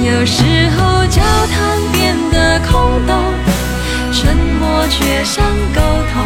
[0.00, 1.56] 有时候交谈
[1.92, 3.34] 变得空洞，
[4.12, 5.80] 沉默却像沟
[6.12, 6.24] 通。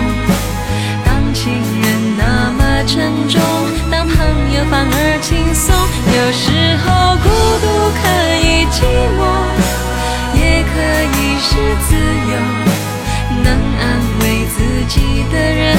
[1.05, 3.41] 当情人那么沉重，
[3.91, 4.17] 当朋
[4.55, 5.75] 友反而轻松。
[6.15, 7.29] 有时候孤
[7.63, 7.67] 独
[7.99, 8.03] 可
[8.37, 8.77] 以寂
[9.17, 9.21] 寞，
[10.35, 10.73] 也可
[11.17, 11.51] 以是
[11.87, 11.91] 自
[12.31, 12.33] 由。
[13.43, 13.47] 能
[13.81, 13.83] 安
[14.21, 14.23] 慰
[14.55, 14.57] 自
[14.89, 15.77] 己的人，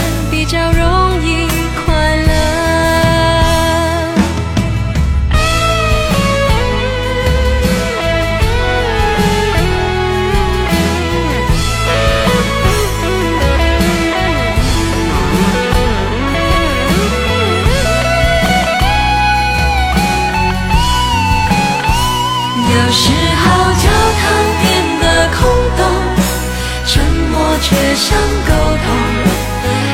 [27.95, 28.51] 想沟
[28.83, 28.85] 通。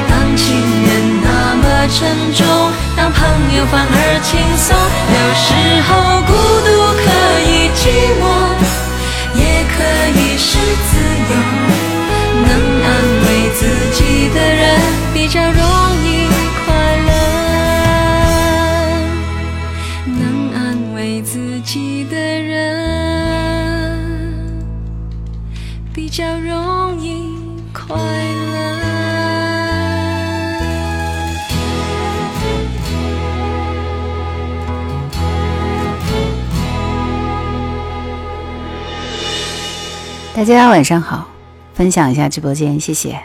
[0.09, 0.89] 当情人
[1.21, 1.97] 那么沉
[2.33, 2.45] 重，
[2.95, 3.19] 当朋
[3.55, 4.75] 友反而轻松。
[5.15, 5.47] 有时
[5.87, 5.89] 候
[6.25, 6.31] 孤
[6.65, 6.67] 独
[6.97, 7.05] 可
[7.45, 7.81] 以寂
[8.19, 8.23] 寞，
[40.39, 41.27] 大家晚上好，
[41.73, 43.19] 分享一下直播间，谢谢。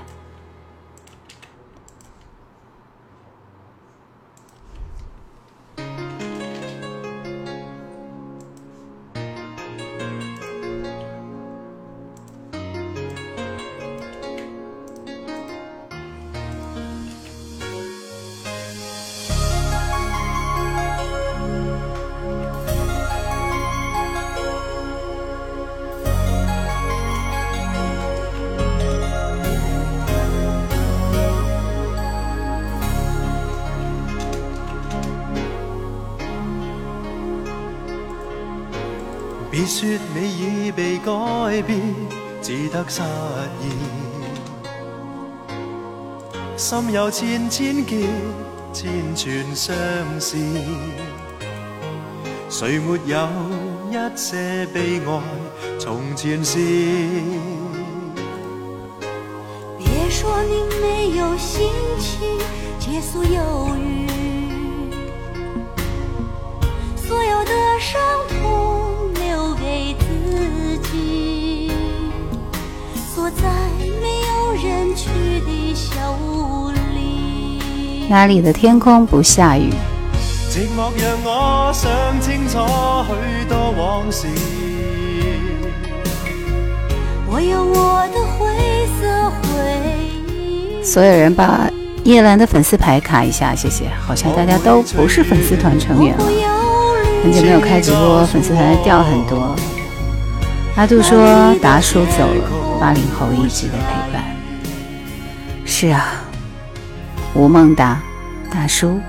[47.10, 48.06] 心有千千结，
[48.72, 49.74] 千串相
[50.20, 50.36] 思。
[52.48, 53.28] 谁没有
[53.90, 55.22] 一些悲哀？
[55.78, 56.58] 从前事。
[59.78, 62.38] 别说你没有心情
[62.78, 64.06] 结束忧郁，
[66.96, 67.50] 所有的
[67.80, 71.70] 伤痛留给自己，
[73.14, 73.42] 锁在
[74.00, 75.08] 没有人去
[75.40, 76.43] 的小屋
[78.04, 78.10] 里。
[78.10, 79.70] 哪里的天空不下雨？
[80.50, 82.58] 寂寞让我想清楚
[83.08, 84.28] 许多往事。
[87.26, 89.48] 我有我的灰色回
[90.32, 90.84] 忆。
[90.84, 91.68] 所有人把
[92.04, 93.86] 叶兰的粉丝牌卡一下，谢谢。
[94.06, 96.24] 好像大家都不是粉丝团成员了，
[97.24, 99.56] 很久没有开直播，粉丝团掉很多。
[100.76, 104.22] 阿杜说达叔走了，八零后一直的陪伴。
[105.64, 106.22] 是啊，
[107.36, 108.00] 吴孟达，
[108.48, 109.00] 大叔。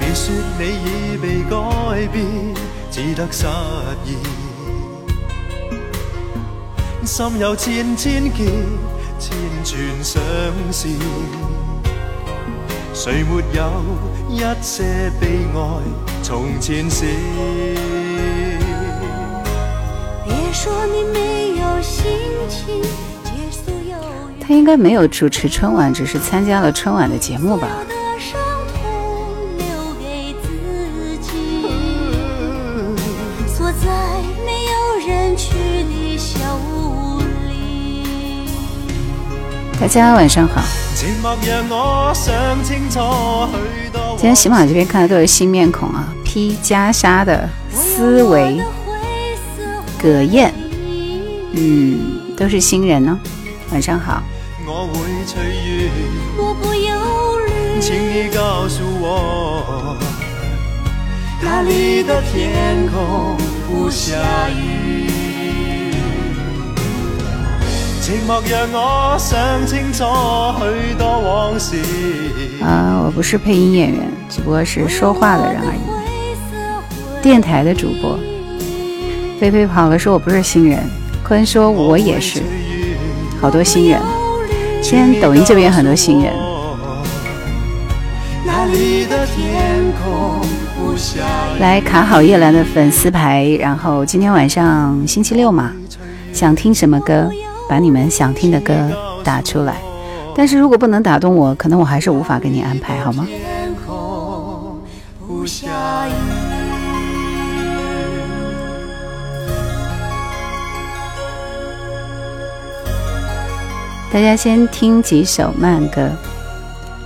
[0.00, 1.54] 别说你已被改
[2.12, 2.26] 变，
[2.90, 3.46] 只得失
[4.04, 4.16] 意。
[7.04, 8.44] 心有千千结，
[9.20, 10.20] 千串相
[10.72, 10.88] 思。
[12.92, 13.70] 谁没有
[14.28, 16.15] 一些悲哀？
[16.26, 17.04] 从前事。
[20.24, 22.04] 别说你没有心
[22.48, 22.82] 情
[23.22, 23.96] 结束忧
[24.36, 24.42] 郁。
[24.42, 27.68] 他应该没有主持春晚，只是参加了春晚的节目吧？
[27.88, 28.40] 的伤
[28.74, 28.82] 痛
[29.56, 29.64] 留
[30.00, 31.30] 给自己，
[33.46, 33.86] 锁在
[34.44, 37.05] 没有人去的小屋里。
[39.78, 40.62] 大家晚上好。
[40.94, 41.14] 今
[44.18, 48.58] 天喜马这边看的都是新面孔啊，P 加莎的思维、
[50.00, 50.52] 葛燕，
[51.52, 53.18] 嗯，都是新人呢、
[53.70, 54.22] 晚上好，
[54.66, 55.90] 我会随缘，
[56.38, 59.96] 我不忧虑，请你告诉我，
[61.42, 63.36] 哪里的天空
[63.68, 64.16] 不下
[64.48, 64.75] 雨？
[68.06, 70.04] 寂寞让我想清楚
[70.60, 71.74] 许多往事。
[72.62, 77.20] 啊，我不是配音演员，只不过是说话的人而已。
[77.20, 78.16] 电台的主播，
[79.40, 80.78] 菲菲跑了说我不是新人，
[81.24, 82.40] 坤说我也是。
[83.40, 84.00] 好多新人，
[84.80, 86.32] 今天抖音这边很多新人。
[91.58, 95.72] 来卡好叶兰的粉丝牌，然后今天晚上星期六嘛，
[96.32, 97.28] 想听什么歌，
[97.68, 98.74] 把你们想听的歌
[99.24, 99.76] 打出来。
[100.34, 103.26] 但是如果不能打动我，可能我还是无法给你安排，好吗？
[114.12, 116.10] 大家先听几首慢歌。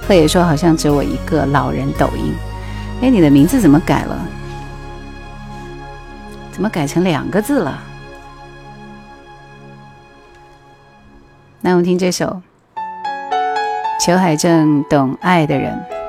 [0.07, 2.35] 贺野说好像只有我一个老人抖音。
[3.03, 4.19] 哎，你的名字怎么改了？
[6.53, 7.83] 怎么改成两个字了？
[11.63, 12.41] 那我们听这首。
[14.01, 16.00] 裘海正懂爱的人。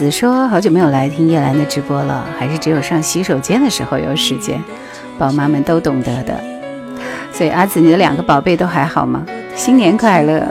[0.00, 4.58] 子说好久没有来听叶兰的直播了，还是只有上洗手间的时候有时间。
[5.18, 6.34] 宝妈们都懂得的，
[7.30, 9.22] 所以阿紫，你的两个宝贝都还好吗？
[9.54, 10.42] 新年快乐！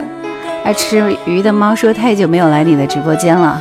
[0.62, 3.60] 爱吃鱼的猫说太久没有来你的直播间了，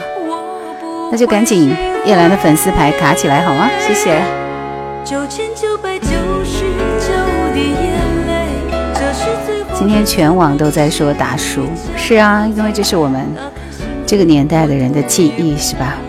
[1.11, 1.75] 那就赶紧
[2.05, 3.67] 叶兰的粉丝牌卡起来好吗？
[3.79, 4.21] 谢谢。
[9.73, 11.63] 今天全网都在说大叔，
[11.97, 13.25] 是啊，因为这是我们。
[14.09, 16.08] 这个年代的人的记忆是吧？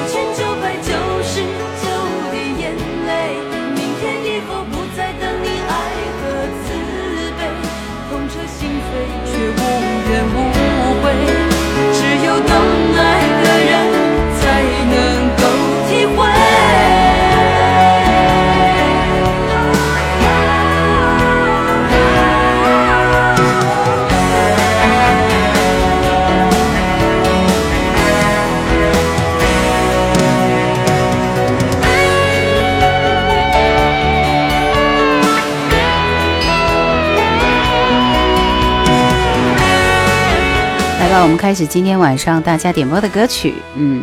[41.23, 44.01] 我们开始今天晚上大家点播的歌曲，嗯，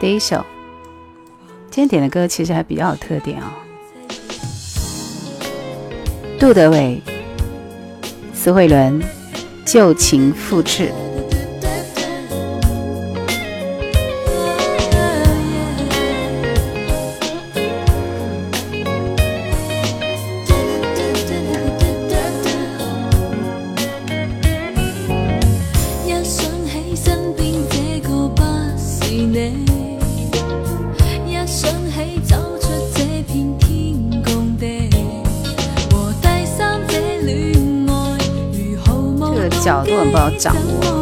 [0.00, 0.44] 第一首，
[1.70, 3.44] 今天点的歌其实还比较有特点哦。
[6.38, 7.02] 杜德伟、
[8.32, 9.02] 司慧伦，
[9.66, 10.90] 旧情复炽。
[40.38, 40.95] 掌握。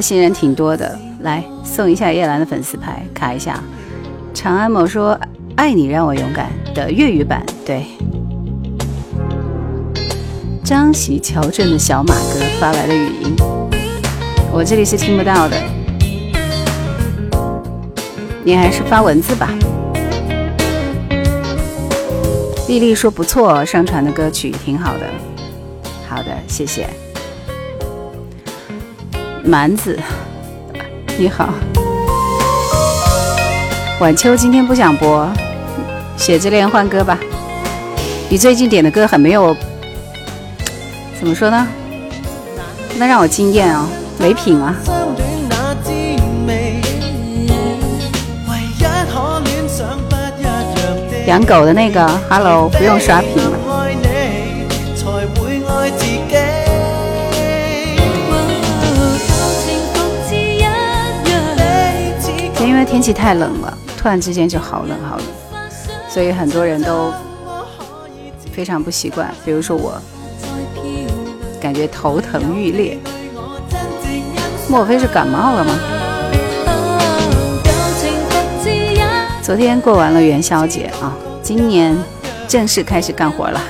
[0.00, 3.62] 新人挺多的，来送一下叶兰的粉丝牌，卡一下。
[4.34, 5.18] 长安某说
[5.56, 7.84] “爱你让我勇敢”的粤语版，对。
[10.62, 13.34] 张喜乔镇的小马哥发来的语音，
[14.52, 15.56] 我这里是听不到的，
[18.44, 19.50] 你还是发文字吧。
[22.68, 25.06] 丽丽说不错，上传的歌曲挺好的。
[26.06, 26.86] 好的，谢谢。
[29.48, 29.98] 蛮子，
[31.16, 31.48] 你好。
[33.98, 35.26] 晚秋今天不想播，
[36.18, 37.18] 雪之恋换歌吧。
[38.28, 39.56] 你最近点的歌很没有，
[41.18, 41.66] 怎么说呢？
[42.98, 43.88] 那让我惊艳啊，
[44.18, 44.76] 没品啊。
[51.26, 53.47] 养狗的那个，Hello，不用刷屏
[62.98, 65.26] 天气太冷了，突然之间就好冷好冷，
[66.08, 67.12] 所以很多人都
[68.50, 69.32] 非常不习惯。
[69.44, 69.96] 比如说我，
[71.60, 72.98] 感觉头疼欲裂，
[74.68, 75.78] 莫非是感冒了吗？
[79.44, 81.96] 昨天过完了元宵节啊，今年
[82.48, 83.62] 正式开始干活了。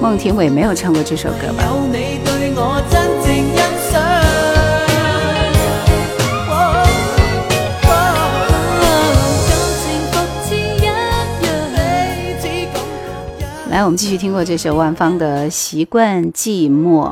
[0.00, 1.64] 孟庭苇没有唱过这首歌吧？
[13.72, 17.08] 来，我们继续听过这首万芳的《习惯寂寞》。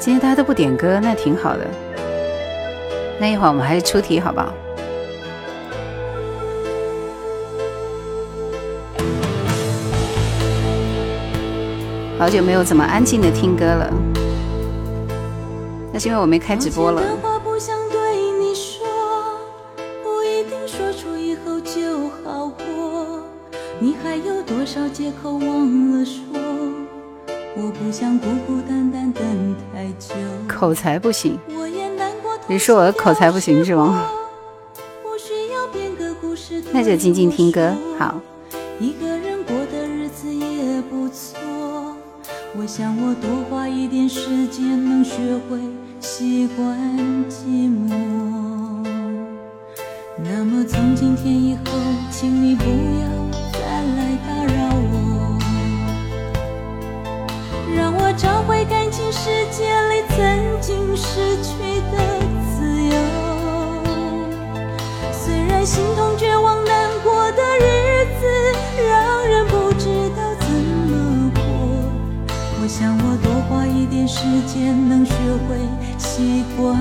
[0.00, 1.64] 今天大家都不点歌，那挺好的。
[3.20, 4.52] 那一会儿我们还是出题，好不好？
[12.18, 13.92] 好久没有这么安静的听歌了，
[15.92, 17.00] 那是因为我没开直播了。
[25.06, 26.20] 借口忘了说？
[27.54, 29.24] 我不想孤孤单单等
[29.72, 30.16] 太久。
[30.48, 31.38] 口才不行，
[32.48, 34.04] 你说我的口才不行是吗？
[36.72, 38.20] 那就静静听歌好。
[38.80, 41.38] 一个人过的日子也不错。
[42.58, 45.14] 我想我多花一点时间，能学
[45.48, 45.60] 会
[46.00, 46.76] 习惯
[47.30, 47.94] 寂寞。
[50.18, 51.78] 那么从今天以后，
[52.10, 53.15] 请你不要
[58.16, 61.98] 找回感情世界里曾经失去的
[62.56, 62.94] 自由。
[65.12, 68.26] 虽然心痛、绝望、难过的日子
[68.88, 71.42] 让人不知道怎么过，
[72.62, 75.12] 我想我多花一点时间，能学
[75.46, 75.58] 会
[75.98, 76.74] 习惯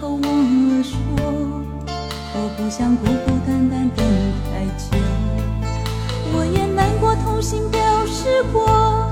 [0.00, 0.96] 口忘了说，
[2.34, 4.04] 我不想孤孤单单等
[4.50, 4.96] 太久，
[6.32, 9.10] 我也难过，痛心表示过，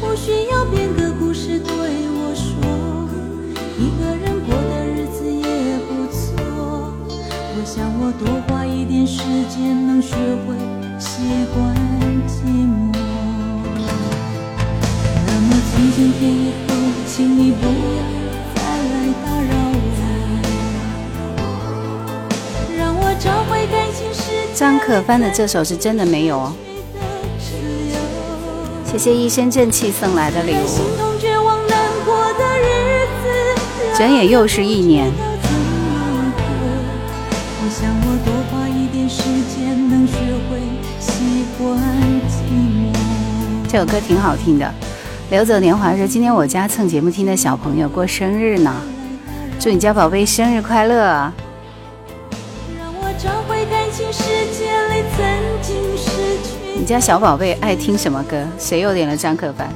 [0.00, 3.08] 不需要编个故事对我说，
[3.78, 10.14] 一个人过的日子也不错，我想我多花一点时间能学
[10.46, 10.54] 会
[10.98, 11.74] 习惯
[12.28, 12.92] 寂寞，
[15.26, 16.74] 那么从今天以后
[17.06, 17.66] 请你不
[17.96, 18.01] 要。
[24.62, 26.52] 张可帆的这首是真的没有哦，
[28.86, 30.56] 谢谢一身正气送来的礼物。
[33.96, 35.10] 转眼又是一年。
[43.68, 44.74] 这首歌挺好听的。
[45.32, 48.72] 流走年华说：“今天我家蹭节目听的小朋友过生日呢，
[49.58, 51.32] 祝你家宝贝生日快乐。”
[56.82, 58.44] 你家小宝贝爱听什么歌？
[58.58, 59.68] 谁又点了张可凡？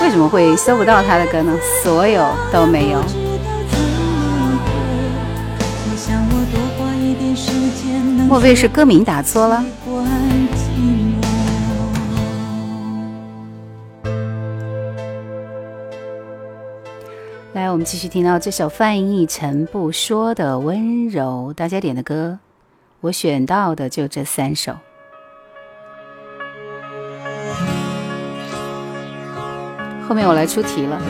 [0.00, 1.52] 为什么会搜不到他的歌呢？
[1.82, 3.02] 所有都没有。
[8.28, 9.64] 莫非是歌名打错了？
[17.54, 22.38] 来，我们继续听到这首范逸臣不说的温柔，大家点的歌，
[23.00, 24.76] 我选到的就这三首。
[30.10, 31.00] 后面我来出题了。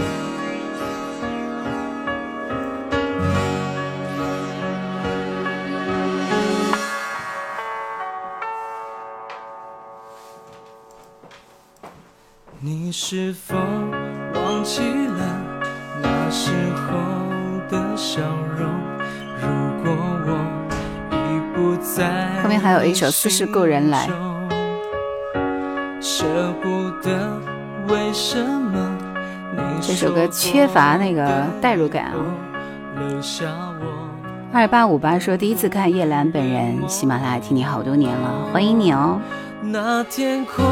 [12.59, 13.57] 你是否
[14.35, 15.43] 忘记了
[16.03, 16.99] 那时候
[17.71, 18.21] 的笑
[18.59, 18.69] 容？
[19.41, 19.49] 如
[19.83, 20.31] 果我
[21.11, 24.07] 已不在，后面还有一首《似是故人来》，
[26.03, 27.41] 舍不得，
[27.89, 28.60] 为什么？
[29.91, 32.15] 这首歌缺乏那个代入感啊。
[34.53, 39.21] 二八五八说第一次看叶兰本人，喜马拉雅听你好多年了，欢迎你哦。
[39.61, 40.65] 那天空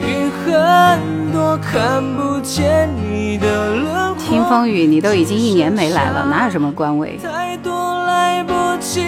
[0.00, 4.24] 云很多，看不见你的轮廓。
[4.24, 7.20] 听风雨，你都已经一年没来了，哪有什么官位？
[7.22, 7.72] 太多
[8.04, 9.06] 来不及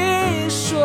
[0.48, 0.78] 说。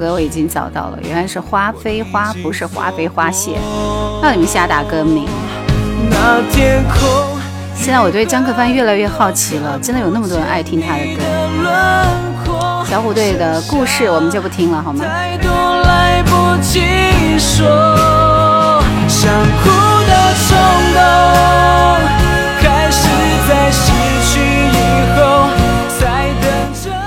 [0.00, 3.58] 歌我已经找到了，原来是花非花，不是花非花谢。
[4.22, 5.28] 让你们瞎打歌名。
[6.08, 7.38] 那天空。
[7.76, 11.22] 现在我对张克帆越来越好奇了，真的有那么多人爱听他的歌。
[12.88, 15.04] 小虎队的故事我们就不听了，好吗？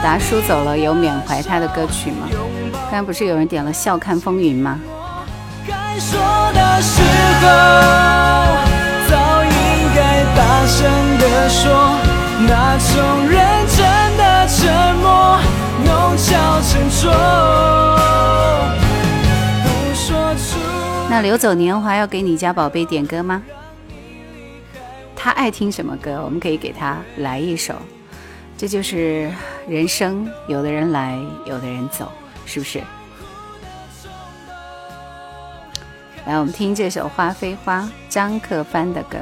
[0.04, 2.28] 达叔走了，有缅怀他的歌曲吗？
[2.94, 4.80] 刚才不是有人点了《笑看风云》吗？
[5.68, 6.22] 该说
[6.54, 7.02] 的时
[7.42, 7.48] 候
[10.36, 11.98] 大声的说，
[12.48, 13.84] 那种认真
[14.16, 15.40] 的沉默，
[15.84, 17.12] 弄巧成拙。
[19.64, 20.60] 不说出。
[21.10, 23.42] 那流走年华要给你家宝贝点歌吗？
[25.16, 27.74] 他爱听什么歌，我们可以给他来一首。
[28.56, 29.32] 这就是
[29.68, 32.12] 人生，有的人来，有的人走，
[32.46, 32.84] 是不是？
[36.26, 39.18] 来，我们听这首《花非花》，张克帆的歌。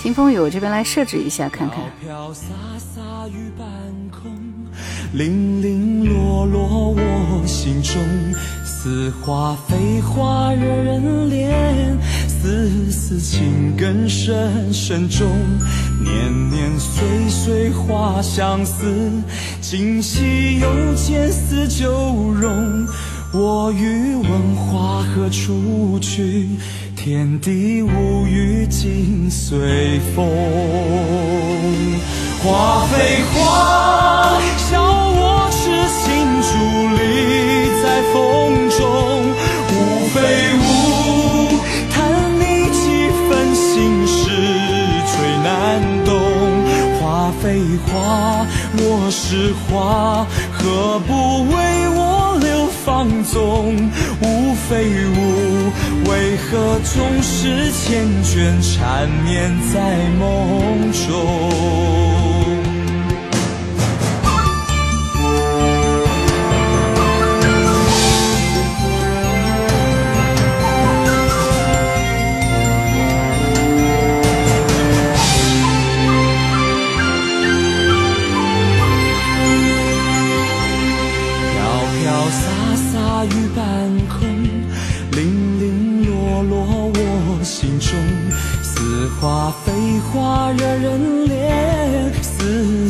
[0.00, 1.80] 听风雨，我这边来设置一下看看。
[2.00, 2.46] 飘洒
[2.78, 3.66] 洒雨半
[4.08, 4.45] 空
[5.16, 7.94] 零零落落我心中，
[8.66, 11.96] 似花非花惹人怜，
[12.28, 15.26] 丝丝情根深深种，
[16.04, 18.84] 年年岁岁花相思，
[19.62, 21.90] 今夕又见似旧
[22.38, 22.86] 容。
[23.32, 26.46] 我欲问花何处去？
[26.94, 30.26] 天地无语尽随风。
[32.42, 35.05] 花非花，笑
[38.12, 38.80] 风中。
[39.68, 39.74] 雾
[40.14, 40.16] 非
[40.56, 40.60] 雾，
[41.92, 41.94] 叹
[42.38, 44.14] 你几分心事
[45.12, 45.46] 最难
[46.04, 46.08] 懂。
[46.98, 47.44] 花非
[47.86, 48.46] 花，
[48.78, 51.54] 我是花，何不为
[51.94, 53.76] 我留芳踪？
[54.22, 55.70] 雾非雾，
[56.10, 57.84] 为何总是缱
[58.24, 59.74] 绻缠绵在
[60.18, 62.35] 梦中？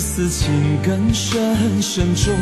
[0.06, 2.32] 丝丝情根深深种。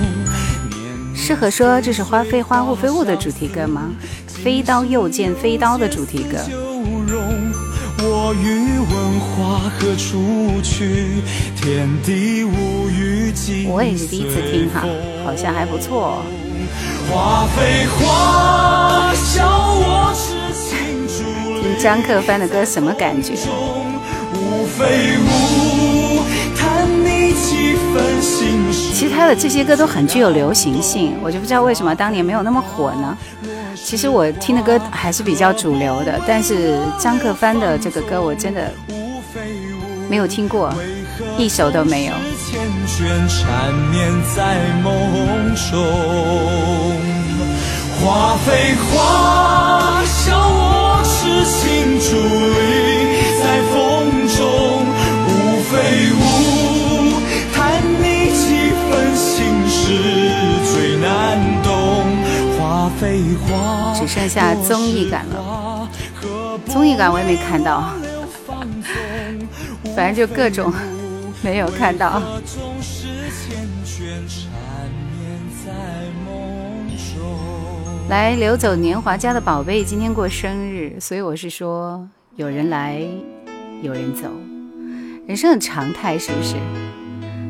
[1.15, 3.91] 适合说这是花非花雾非雾的主题歌吗？
[4.27, 6.37] 飞刀又见飞刀的主题歌。
[8.07, 11.23] 我欲问花何处去？
[11.57, 14.85] 天地无语尽我也是第一次听哈，
[15.25, 16.23] 好像还不错。
[17.11, 21.25] 花非花，笑我痴心伫
[21.63, 23.33] 听张克帆的歌什么感觉？
[28.93, 33.17] 其实他的这些歌都很具有流行性，我就不知道为什么当年没有那么火呢？
[33.77, 38.73] 其实我听的歌还是比较主流的，但是张克帆的这个歌我真的
[40.09, 40.73] 没有听过，
[41.37, 42.13] 一首都没有。
[42.13, 45.73] 缱绻缠绵在梦中，
[48.01, 54.04] 花非花，笑我痴心伫立在风
[63.95, 65.89] 只剩下综艺感了。
[66.67, 67.91] 综艺感我也没看到，
[69.95, 70.73] 反正就各种
[71.43, 72.23] 没有看到。
[78.09, 83.01] 来，流走年华家的宝贝今天过生日，所以我是说，有人来，
[83.83, 84.29] 有人走，
[85.27, 86.55] 人生的常态是不是？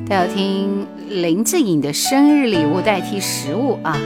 [0.08, 3.96] 大家听林志颖的生日礼物代替食物啊。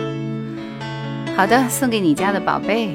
[1.38, 2.88] 好的，送给你家的宝贝。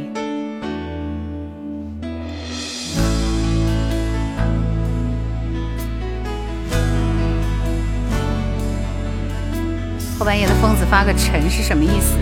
[10.20, 12.18] 后半夜的疯子发个晨是什么意思？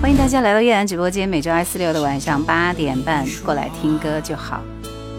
[0.00, 4.62] 欢迎大家来到叶兰直播间，每周二、四、六的晚上八点半过来听歌就好。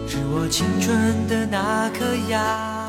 [0.08, 2.79] 是我青春的那颗芽，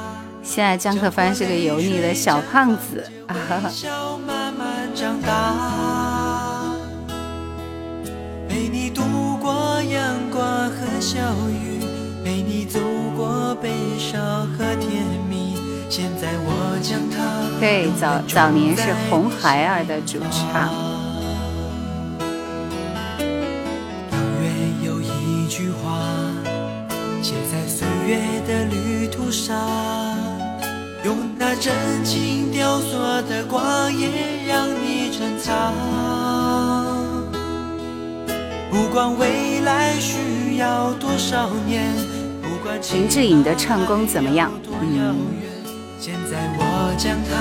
[0.44, 3.36] 现在张可帆是个油腻的小胖子啊！
[3.70, 6.74] 笑慢慢长大，
[8.50, 9.02] 陪你度
[9.40, 11.80] 过阳光和小雨，
[12.26, 12.80] 陪你走
[13.16, 15.56] 过悲伤和甜蜜。
[15.90, 20.74] 现在我将它对，早早年是红孩儿的主唱。
[24.12, 24.52] 永远
[24.84, 26.00] 有一句话，
[27.22, 29.56] 写在岁月的旅途上，
[31.04, 34.08] 用那真情雕琢的光也
[34.48, 35.74] 让你珍藏。
[38.70, 41.92] 不管未来需要多少年，
[42.42, 44.52] 不管林志颖的唱功怎么样？
[44.82, 45.16] 嗯，
[46.00, 47.32] 现在我将它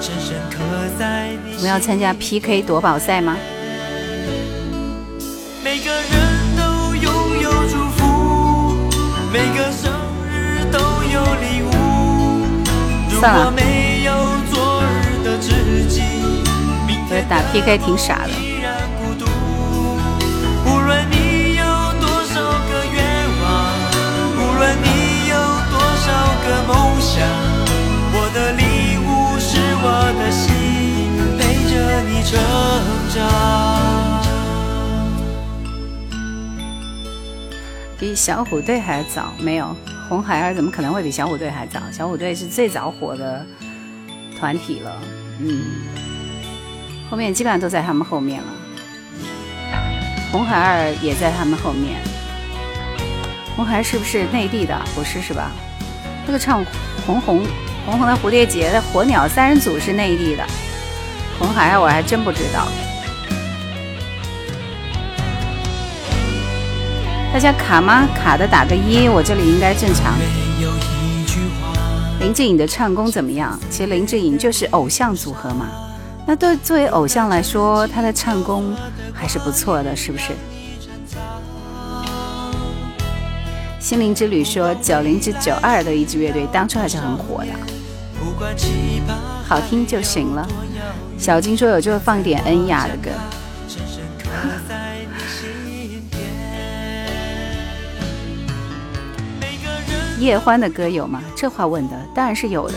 [0.00, 0.58] 深深刻
[0.98, 3.36] 在你我们要参加 PK 夺宝赛吗？
[5.62, 8.02] 每个人都拥有祝福，
[9.32, 9.70] 每个
[13.24, 14.12] 算了果没有
[14.52, 15.48] 昨日的知
[15.88, 16.02] 己，
[16.86, 18.30] 明我觉得打天的 PK 挺傻的。
[18.32, 19.24] 依然孤独。
[20.66, 21.64] 无论你有
[22.02, 22.34] 多少
[22.68, 23.00] 个愿
[23.40, 23.48] 望，
[24.36, 24.86] 无论你
[25.30, 25.34] 有
[25.72, 26.06] 多少
[26.44, 27.24] 个梦想，
[28.12, 28.62] 我的礼
[29.00, 29.08] 物
[29.40, 29.88] 是我
[30.20, 30.52] 的心，
[31.38, 31.40] 陪
[31.72, 32.36] 着你成
[33.08, 33.16] 长。
[37.98, 39.32] 比小虎队还早？
[39.38, 39.74] 没有，
[40.08, 41.80] 红孩儿怎么可能会比小虎队还早？
[41.90, 43.44] 小虎队是最早火的
[44.38, 44.96] 团体了，
[45.40, 45.62] 嗯，
[47.10, 48.48] 后面基本上都在他们后面了。
[50.30, 52.00] 红孩儿也在他们后面。
[53.56, 54.78] 红孩儿是不是内地的？
[54.94, 55.50] 不是是吧？
[56.26, 56.64] 那个唱
[57.06, 57.44] 红红
[57.86, 60.44] 红红的蝴蝶结的火鸟三人组是内地的，
[61.38, 62.68] 红孩儿我还真不知道。
[67.34, 68.06] 大家卡吗？
[68.14, 70.14] 卡的打个一，我这里应该正常。
[72.20, 73.58] 林志颖的唱功怎么样？
[73.68, 75.66] 其实林志颖就是偶像组合嘛，
[76.24, 78.72] 那对作为偶像来说，他的唱功
[79.12, 80.26] 还是不错的，是不是？
[83.80, 87.50] 心灵之旅说九零至九二的一支乐队，当初还是很火的，
[89.44, 90.46] 好听就行了。
[91.18, 93.10] 小金说有就放点恩雅的歌。
[100.24, 101.22] 叶欢的歌有吗？
[101.36, 102.74] 这话问的当然是有的。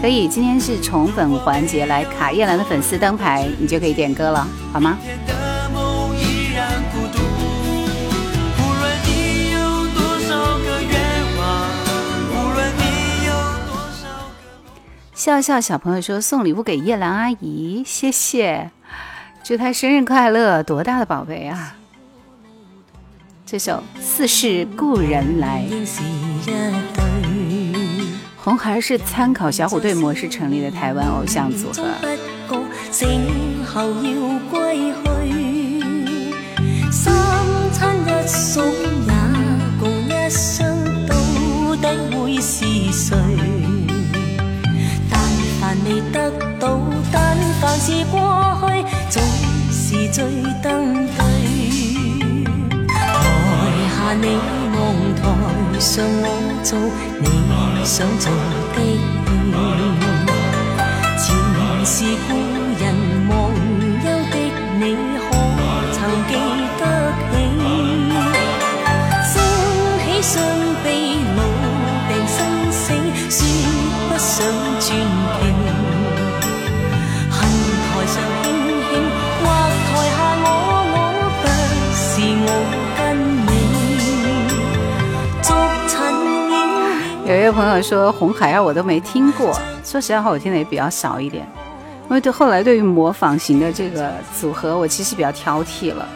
[0.00, 4.96] 可以，今天是宠粉环节，来卡叶兰的粉丝灯牌，你就可以点歌了，好吗？
[15.14, 18.70] 笑笑小朋友说送礼物给叶兰阿姨，谢谢，
[19.44, 20.62] 祝她生日快乐！
[20.62, 21.74] 多大的宝贝啊！
[23.50, 25.66] 这首《似是故人来》，
[28.36, 31.82] 红孩是参考小虎队模式成立的台湾偶像组合。
[36.92, 37.12] 三
[37.72, 39.12] 餐一宿也
[39.80, 40.64] 共一生，
[41.08, 41.16] 到
[41.74, 43.16] 底会是谁？
[45.10, 45.20] 但
[45.60, 48.20] 凡未得到，但凡是过
[48.60, 49.20] 去，总
[49.72, 50.22] 是最
[50.62, 51.04] 登
[54.14, 54.26] 你
[54.74, 54.78] 望
[55.14, 55.22] 台
[55.78, 56.26] 上我
[56.64, 56.68] 做
[57.20, 57.24] 你
[57.84, 58.26] 想做
[58.74, 59.46] 的戏，
[61.16, 61.26] 前
[61.86, 61.94] 是
[62.26, 62.28] 故
[87.30, 91.46] 有一位朋友说红孩儿我都没听过，说实在话我听的也比较少一点，
[92.08, 96.08] 因为对后来对于模仿型的这个组合我其实比较挑剔了，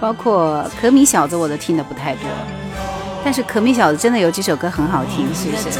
[0.00, 2.28] 包括可米小子我都听的不太多，
[3.24, 5.78] 但是可米小子真的有几首歌很好听，是不是？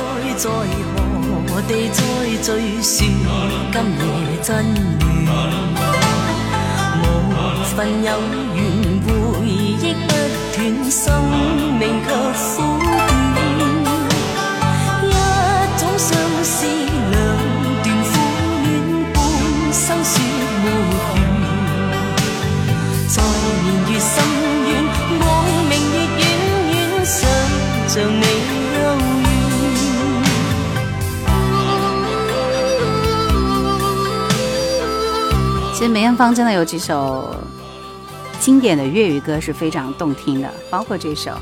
[35.82, 37.34] 其实梅艳芳真的有几首
[38.38, 41.32] 经典的粤语歌是非常动听的，包括这首《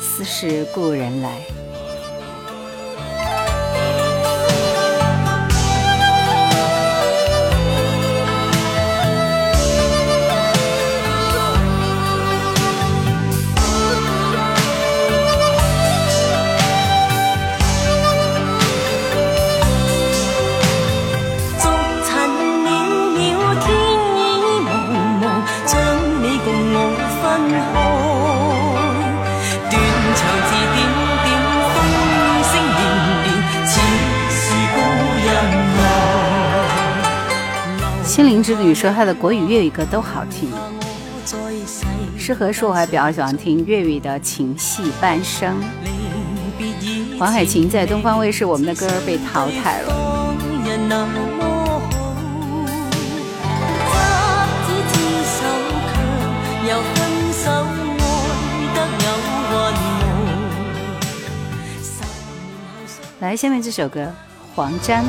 [0.00, 1.30] 似是故人来》。
[38.74, 40.50] 说他的国语、粤语歌都好听。
[42.18, 45.54] 适合说我还比较喜欢听粤语的情戏半生。
[47.18, 49.94] 黄海晴在东方卫视，我们的歌被淘汰了。
[63.20, 64.12] 来，下面这首歌，
[64.54, 65.04] 黄沾。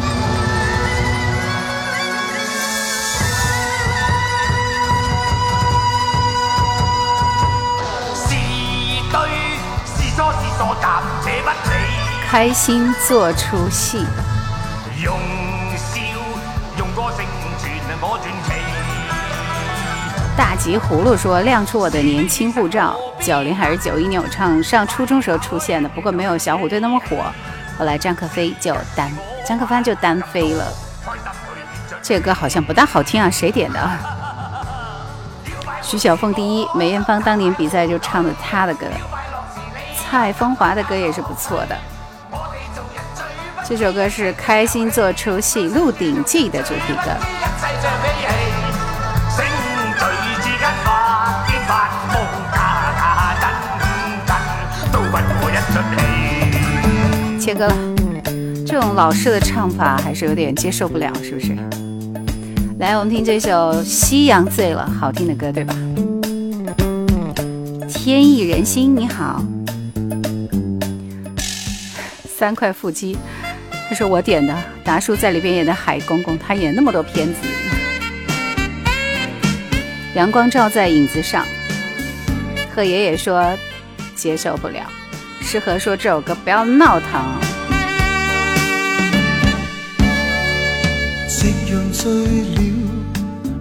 [12.38, 14.06] 开心做出戏。
[20.36, 24.22] 大吉葫芦说：“亮出我的年轻护照，九零还是九一年？
[24.22, 27.24] 我唱上初中时候出现的，不过没有小虎队那么火。
[27.80, 29.10] 后来张克飞就单，
[29.48, 30.66] 张克帆就单飞了。
[32.02, 33.80] 这歌好像不大好听啊，谁点的？
[35.82, 38.88] 徐小凤第一，梅艳芳当年比赛就唱的她的歌。
[39.96, 41.78] 蔡枫华的歌也是不错的。
[43.68, 47.10] 这首歌是《开心做出戏》《鹿鼎记》的主题歌。
[57.40, 57.76] 切歌了，
[58.68, 61.56] 这种老式的唱法还是有点接受不了，是不是？
[62.78, 65.74] 来，我们听这首《夕阳醉了》，好听的歌，对吧？
[67.90, 69.44] 天意人心，你好，
[72.38, 73.18] 三块腹肌，
[73.88, 77.36] 这是我点的，达叔在里边演的海公公，他演那么多片子。
[80.16, 81.46] 阳光照在影子上，
[82.74, 83.56] 贺爷爷说
[84.16, 84.90] 接受不了。
[85.42, 87.22] 适合说这首歌不要闹腾。
[91.28, 92.62] 夕阳醉了，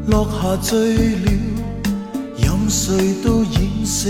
[0.06, 1.32] 落下醉了，
[2.38, 4.08] 任谁都掩饰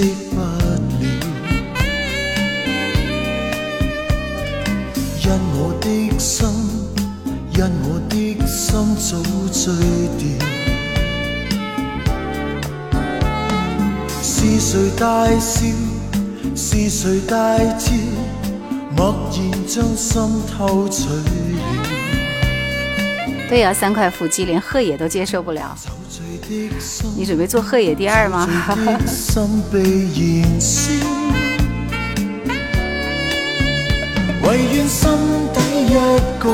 [9.64, 9.81] 早醉
[10.18, 10.29] 掉。
[14.22, 15.64] 是谁大笑？
[16.55, 17.22] 是谁？
[18.94, 21.14] 默然将心偷取了。
[23.48, 25.74] 对呀，三块腹肌连鹤野都接受不了。
[27.16, 28.46] 你准备做鹤野第二吗？
[29.07, 30.92] 心被燃烧，
[34.42, 35.11] 唯愿心
[35.55, 35.94] 底一
[36.38, 36.50] 个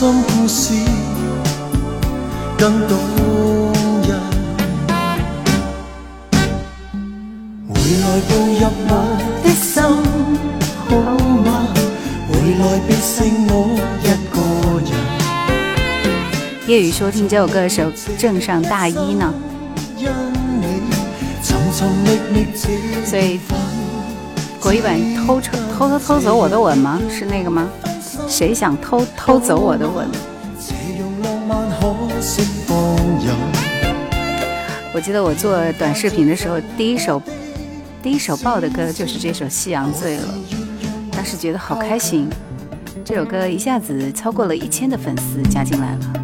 [0.00, 0.72] 情深故事
[2.56, 2.96] 更动
[4.08, 4.18] 人。
[7.68, 8.90] 回来步入我
[9.44, 9.76] 的心，
[10.88, 10.90] 好
[11.44, 11.68] 吗？
[12.32, 13.52] 回来别剩我
[14.00, 14.40] 一个
[14.88, 14.90] 人。
[16.66, 19.30] 夜雨说听这首歌的时候正上大一呢，
[23.04, 23.38] 所以
[24.58, 26.98] 国语版偷偷偷偷走我的吻吗？
[27.10, 27.68] 是那个吗？
[28.40, 30.08] 谁想偷偷走我的吻？
[34.94, 37.22] 我记得我做短视频的时候，第一首
[38.02, 40.22] 第一首爆的歌就是这首《夕阳醉了》，
[41.14, 42.30] 当时觉得好开心。
[43.04, 46.19] 这首歌一下子超过了一千的粉丝加进来了。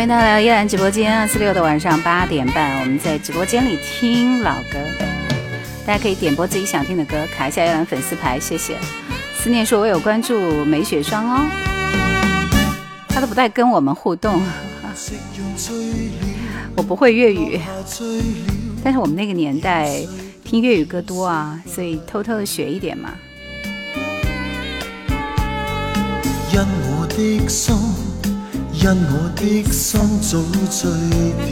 [0.00, 4.78] 欢迎大家来到叶兰直播间，二四六的晚上八点半，我们在直播间里听老歌，
[5.84, 8.78] 大家可以点播自己想听的歌，卡一下叶兰粉丝牌，谢谢。
[9.36, 11.46] 思念说，我有关注梅雪霜哦，
[13.08, 14.42] 他都不带跟我们互动，
[16.74, 17.60] 我不会粤语，
[18.82, 19.90] 但是我们那个年代
[20.42, 23.10] 听粤语歌多啊，所以偷偷的学一点嘛。
[26.52, 27.76] 因我的心，
[28.82, 30.38] 因我的心早
[30.70, 30.90] 醉
[31.36, 31.46] 掉。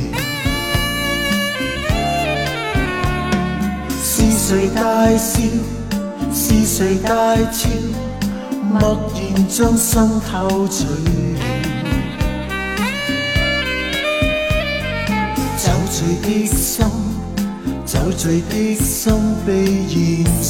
[4.03, 4.81] 是谁大
[5.19, 5.43] 笑？
[6.33, 7.69] 是谁大招？
[8.63, 10.89] 默然将心偷取了。
[15.59, 16.87] 酒醉的心，
[17.85, 19.13] 酒醉的心
[19.45, 19.51] 被
[19.93, 19.95] 燃
[20.43, 20.49] 烧。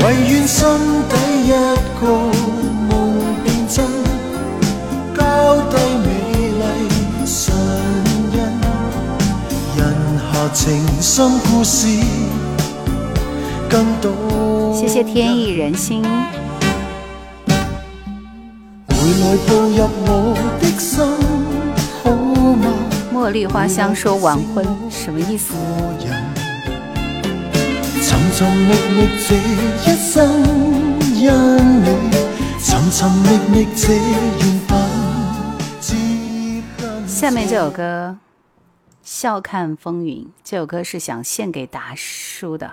[0.00, 0.58] 唯愿心
[1.08, 1.14] 底
[1.46, 1.48] 一
[2.00, 2.02] 个，
[5.56, 6.08] 低美
[6.58, 6.62] 丽
[7.24, 7.54] 唇
[8.32, 8.36] 印，
[9.76, 9.80] 人
[10.18, 10.60] 下情
[11.00, 11.86] 深故事
[13.68, 14.12] 更动
[14.74, 16.02] 谢谢天意人心，
[18.88, 20.08] 回来步入我
[20.60, 21.04] 的心，
[22.02, 22.10] 好
[22.56, 22.64] 吗？
[23.12, 25.54] 茉莉花香说晚婚什么意思？
[28.02, 29.36] 寻寻觅觅这
[29.84, 30.16] 一生，
[31.14, 31.30] 因
[31.82, 31.86] 你
[32.58, 34.00] 寻寻觅觅这缘
[34.66, 34.70] 分，
[37.20, 38.16] 下面这首歌
[39.02, 42.72] 《笑看风云》，这首歌是想献给达叔的。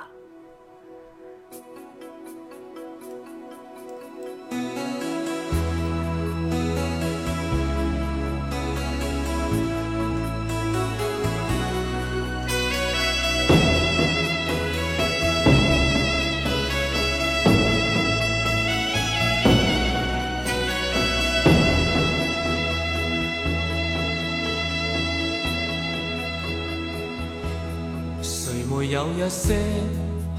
[28.89, 29.55] 有一些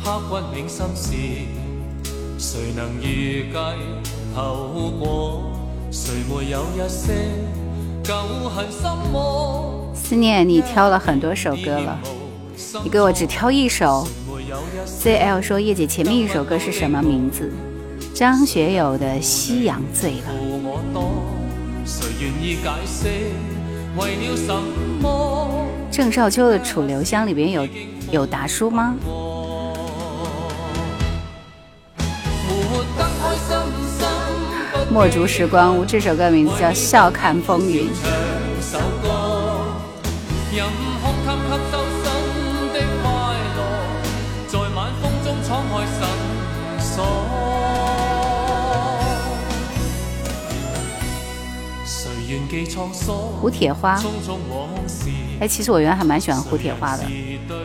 [0.02, 1.12] 刻骨铭心事？
[2.38, 3.58] 谁能预计
[4.34, 5.52] 后果
[5.90, 6.12] 思
[10.16, 12.00] 念，你挑了很多首歌了，
[12.82, 14.08] 你给我只挑一首。
[14.86, 17.52] ZL 说叶姐前面一首歌是什么名字？
[18.14, 20.32] 张学友的《夕阳醉了》。
[25.90, 27.66] 郑少秋的《楚留香》里边有
[28.10, 28.94] 有达叔吗？
[34.90, 37.86] 墨竹时光屋这首歌名字叫《笑看风云》。
[53.40, 53.96] 胡铁花，
[55.40, 57.04] 哎，其实我原来还蛮喜欢胡铁花的。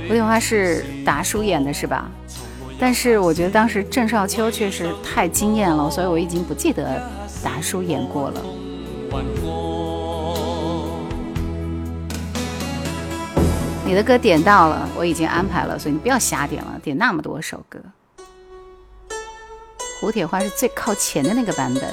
[0.07, 2.09] 胡铁花是达叔演的，是吧？
[2.80, 7.01] 但是我觉得当时郑少秋确实太惊艳了，所以我已经不记得
[7.43, 8.41] 达叔演过了。
[13.86, 17.80] 你的歌点到了，我已经安排了，所以你不要瞎点了，点那么多首歌。
[19.99, 21.84] 胡铁花是最靠前的那个版本。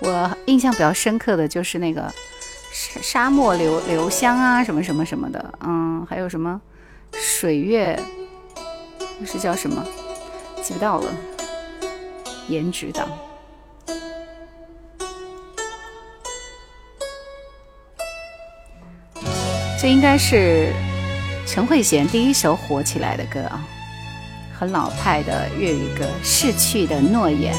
[0.00, 2.10] 我印象比较深刻的就是那个
[2.72, 6.60] 沙沙漠留留香啊，什么什么什么的，嗯，还有什么
[7.12, 7.98] 水月，
[9.26, 9.84] 是叫什么？
[10.62, 11.12] 记不到了。
[12.48, 13.08] 颜值党，
[19.80, 20.72] 这应该是
[21.46, 23.62] 陈慧娴第一首火起来的歌啊，
[24.58, 27.54] 很老派的粤语歌，《逝去的诺言》。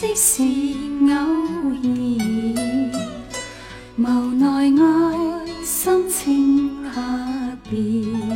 [0.00, 1.08] 即是偶
[1.82, 1.90] 然，
[3.96, 4.02] 无
[4.34, 4.84] 奈爱
[5.64, 7.00] 心情下
[7.68, 8.27] 变。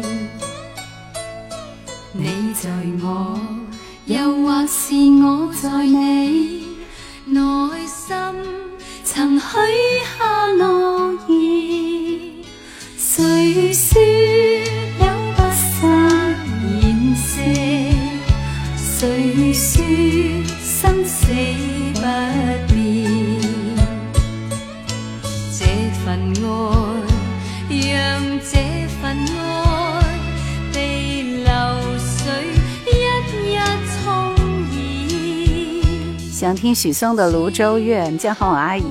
[36.83, 38.83] 许嵩的《泸州月》，叫好我阿姨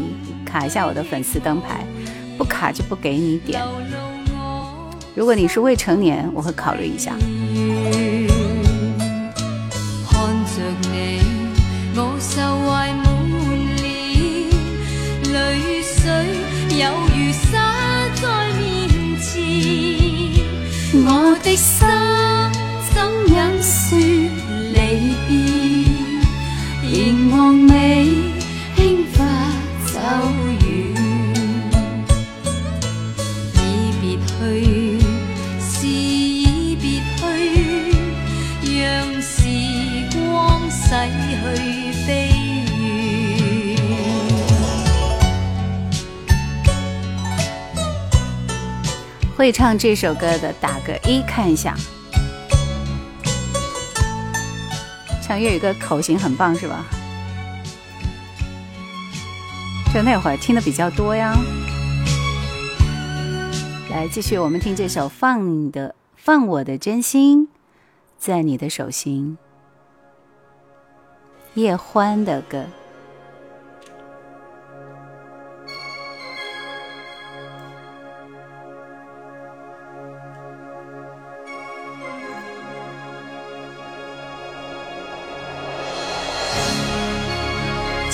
[0.46, 1.86] 卡一下我的粉丝灯牌，
[2.38, 3.62] 不卡就不给你点。
[5.14, 7.12] 如果你是未成年，我会考虑一下。
[12.22, 13.04] 愁怀满
[13.76, 13.84] 脸，
[15.34, 16.08] 泪水
[17.34, 17.58] 洒
[18.22, 19.32] 在面前。
[20.94, 21.91] 我的心
[49.82, 51.76] 这首歌的打个一看一下，
[55.24, 56.86] 唱粤语歌口型很棒是吧？
[59.92, 61.36] 就那会儿听的比较多呀。
[63.90, 67.50] 来继续，我们听这首《放你的放我的真心
[68.20, 69.36] 在你的手心》，
[71.60, 72.66] 叶欢的歌。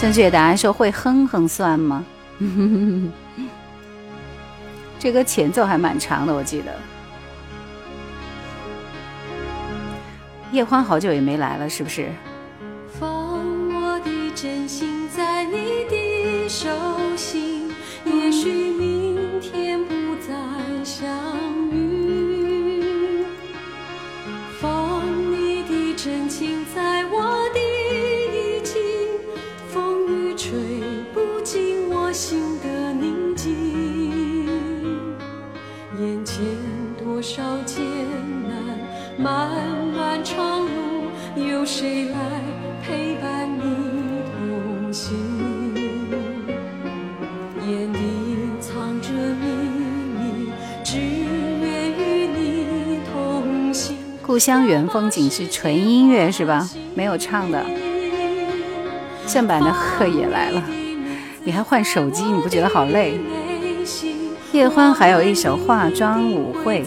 [0.08, 2.06] 正确答案说会哼哼算吗？
[4.98, 6.72] 这个前奏还蛮长的，我记得。
[10.54, 12.08] 叶欢好久也没来了，是不是？
[12.98, 16.70] 放我的真心在你的手
[17.18, 17.70] 心，
[18.06, 18.50] 也许
[39.28, 39.50] 漫
[39.94, 40.72] 漫长路，
[41.36, 42.18] 有谁来
[42.82, 43.62] 陪伴你
[44.32, 45.18] 同行？
[47.68, 47.92] 眼
[48.62, 49.46] 藏着秘
[50.18, 50.50] 密，
[50.82, 53.98] 只愿与你同行。
[54.26, 56.70] 故乡原风景是纯音乐是吧？
[56.96, 57.62] 没有唱的。
[59.26, 60.64] 正版的贺也来了，
[61.44, 63.20] 你还换手机，你不觉得好累？
[64.54, 66.84] 叶欢还有一首《化妆舞会》。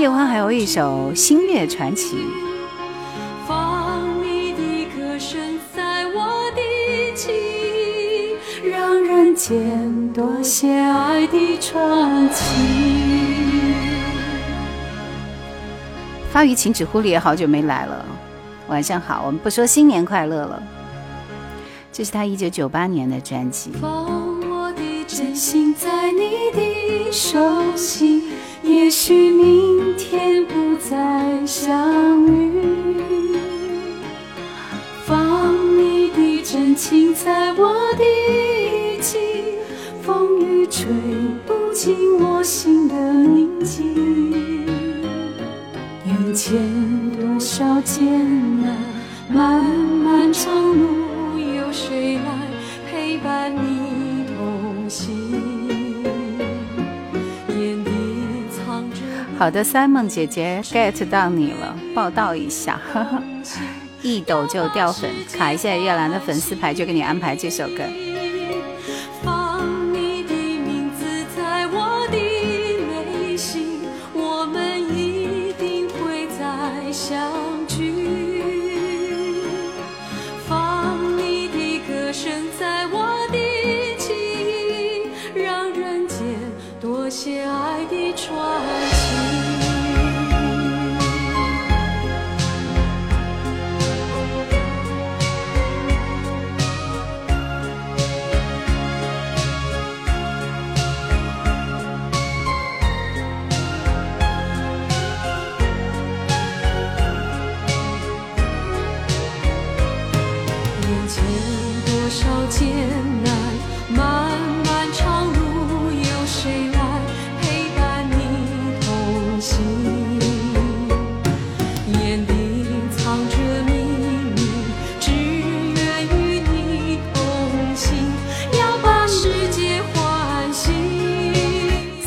[0.00, 2.24] 叶欢还有一首星月传奇。
[3.46, 6.62] 放你的歌声在我的
[7.14, 7.30] 记
[8.64, 12.44] 忆，让人间多些爱的传奇。
[16.32, 18.02] 发于请指狐狸也好久没来了，
[18.68, 20.62] 晚上好，我们不说新年快乐了。
[21.92, 23.70] 这是他一九九八年的专辑。
[23.78, 24.06] 放
[24.48, 28.32] 我的真心在你的手心，
[28.62, 32.50] 也许明天不再相遇。
[35.04, 39.20] 放你的真情在我的意境，
[40.02, 40.86] 风雨吹
[41.46, 44.66] 不进我心的宁静。
[46.06, 46.58] 眼前
[47.18, 48.04] 多少艰
[48.62, 48.76] 难，
[49.32, 52.22] 漫漫长路，有谁来
[52.90, 53.69] 陪伴你
[59.40, 63.22] 好的，，Simon 姐姐 get 到你了，报道一下，哈哈，
[64.02, 67.82] 一抖就掉粉，卡一下叶兰的粉丝牌就给你安排这首歌。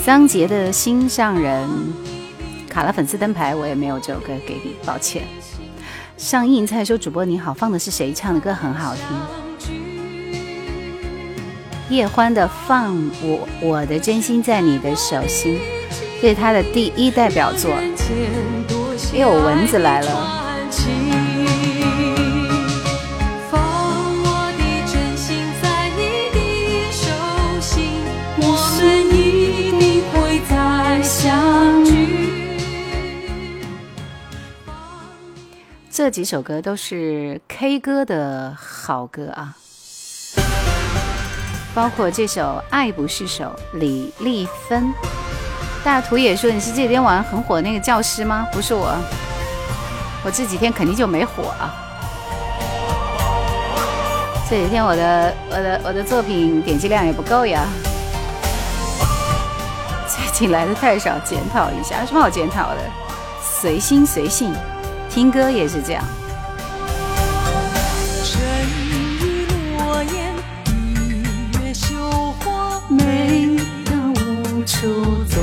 [0.05, 1.65] 桑杰的心上人
[2.69, 5.23] 卡了粉丝灯牌，我也没有这首歌给你，抱歉。
[6.17, 8.53] 上映菜说主播你好，放的是谁唱的歌？
[8.53, 9.05] 很好听。
[11.89, 15.55] 叶欢的《放我我的真心在你的手心》，
[16.21, 17.71] 这是他的第一代表作。
[17.71, 20.42] 哎呦，蚊子来了。
[36.03, 39.55] 这几首歌都是 K 歌的好歌啊，
[41.73, 43.45] 包括这首《爱不释手》，
[43.79, 44.93] 李丽芬。
[45.81, 48.45] 大图也说你是这几天晚上很火的那个教师吗？
[48.51, 48.93] 不是我，
[50.25, 51.73] 我这几天肯定就没火啊。
[54.49, 57.65] 这几天我的我的我的作品点击量也不够呀。
[60.09, 62.79] 最近来的太少，检讨一下，有什么好检讨的？
[63.41, 64.53] 随心随性。
[65.13, 66.03] 听歌也是这样。
[68.23, 68.41] 沉
[69.21, 69.45] 鱼
[69.77, 70.33] 落雁，
[70.65, 70.71] 闭
[71.59, 73.55] 月羞花，美
[73.85, 74.87] 得无处
[75.29, 75.37] 躲。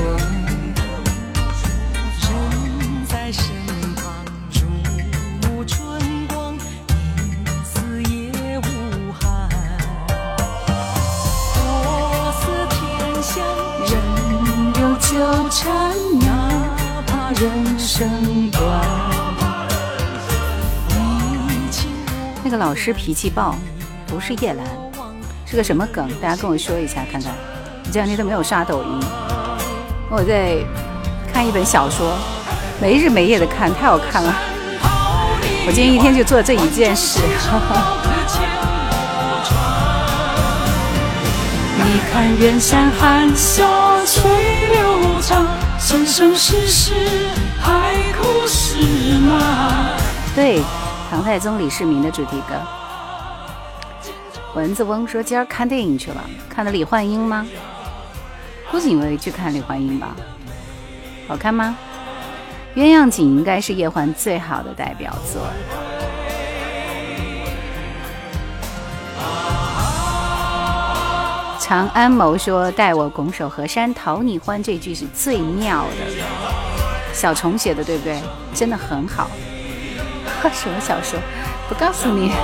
[2.21, 2.29] 人
[3.07, 3.45] 在身
[3.95, 4.13] 旁，
[4.51, 4.67] 注
[5.47, 5.81] 目春
[6.27, 9.49] 光，因此也无憾。
[11.55, 12.83] 多似天
[13.23, 13.47] 香，
[13.87, 13.93] 人
[14.81, 16.27] 有纠缠，哪
[17.07, 19.00] 怕人生短。
[22.51, 23.55] 那个老师脾气暴，
[24.09, 24.67] 不是叶兰，
[25.47, 26.11] 是个什么梗？
[26.21, 27.33] 大家跟我说一下看看。
[27.85, 29.01] 我这两天都没有刷抖音，
[30.11, 30.57] 我在
[31.33, 32.19] 看一本小说，
[32.83, 34.35] 没日没夜的看，太好看了。
[35.65, 37.21] 我今天一天就做这一件事。
[41.79, 44.29] 你看远山含笑水
[44.73, 45.47] 流长，
[45.79, 46.95] 生生世世
[47.61, 48.75] 海枯石
[49.29, 49.97] 烂。
[50.35, 50.61] 对。
[51.21, 52.55] 唐太宗李世民的主题歌。
[54.55, 57.47] 蚊子翁说：“今儿看电影去了，看的李焕英吗？
[58.71, 60.17] 估计你会去看李焕英吧？
[61.29, 61.77] 好看吗？
[62.75, 65.43] 鸳鸯锦应该是叶欢最好的代表作。”
[71.61, 76.25] 长安谋说：“待我拱手河山讨你欢，这句是最妙的。”
[77.13, 78.19] 小虫写的对不对？
[78.55, 79.31] 真的很好。
[80.49, 81.19] 什么小说？
[81.69, 82.33] 不告诉你。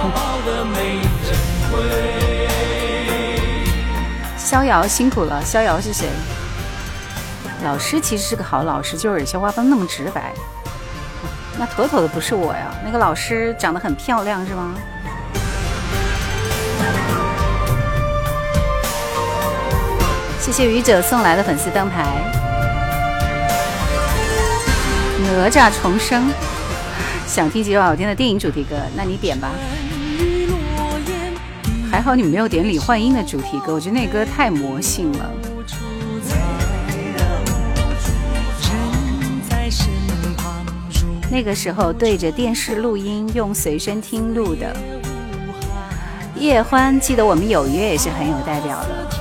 [4.36, 5.42] 逍遥辛苦了。
[5.44, 6.08] 逍遥是谁？
[7.64, 10.32] 老师其实是个好老师，就是有些话不能那么直白。
[11.58, 12.74] 那妥妥的不是我呀。
[12.84, 14.74] 那个老师长得很漂亮是吗？
[20.38, 22.04] 谢谢愚者送来的粉丝灯牌。
[25.24, 26.30] 哪吒重生，
[27.36, 29.50] 想听几首好听的电影主题歌，那你点吧。
[31.90, 35.30] 还好你没有点李焕英的主题歌，我觉得那歌太魔性了。
[41.30, 44.74] 那个时候对着电视录音，用随身听录的。
[46.36, 49.15] 叶欢，记得我们有约也是很有代表的。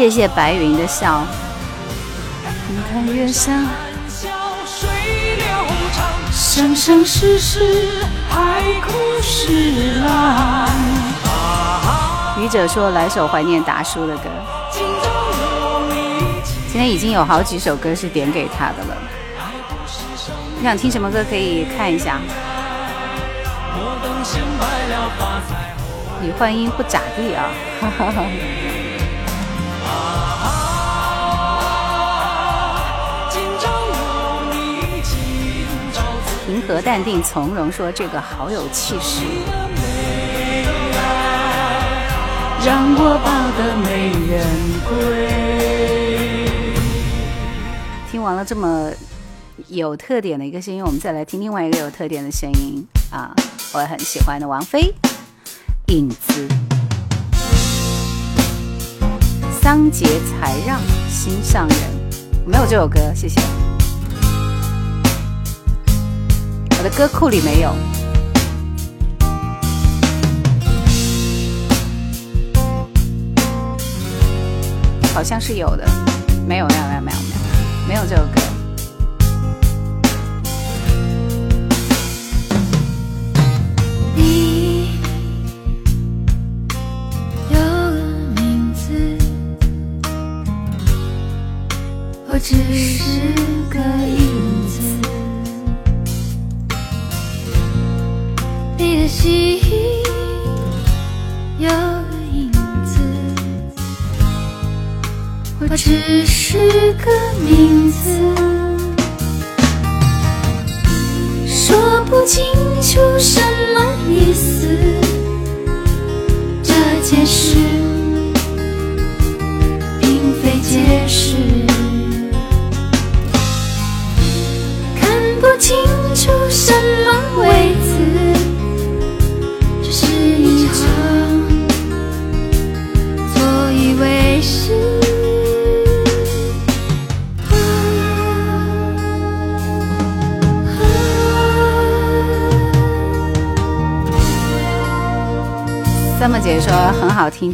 [0.00, 1.22] 谢谢白云的笑。
[2.70, 3.06] 你看
[6.32, 7.84] 生生世世，
[8.30, 10.70] 海枯石烂。
[12.38, 14.30] 愚者说来首怀念达叔的歌。
[16.72, 18.96] 今天已经有好几首歌是点给他的了。
[20.56, 22.18] 你想听什么歌可以看一下。
[26.22, 27.50] 李焕英不咋地啊。
[27.82, 28.24] 哈哈哈。
[36.72, 39.24] 和淡定从容，说这个好有气势。
[42.64, 44.46] 让我抱得美人
[44.86, 44.92] 归。
[48.10, 48.90] 听完了这么
[49.68, 53.34] 有特点的一个声音，我们再来听另外一个有特点的声音啊，
[53.72, 54.94] 我很喜欢的王菲，
[55.92, 56.46] 《影子》。
[59.60, 61.78] 桑杰才让心上人，
[62.46, 63.40] 没有这首歌，谢谢。
[66.82, 67.74] 我的歌库里没有，
[75.12, 75.86] 好像是有的，
[76.48, 78.39] 没有没有没有没有没有没有这首歌。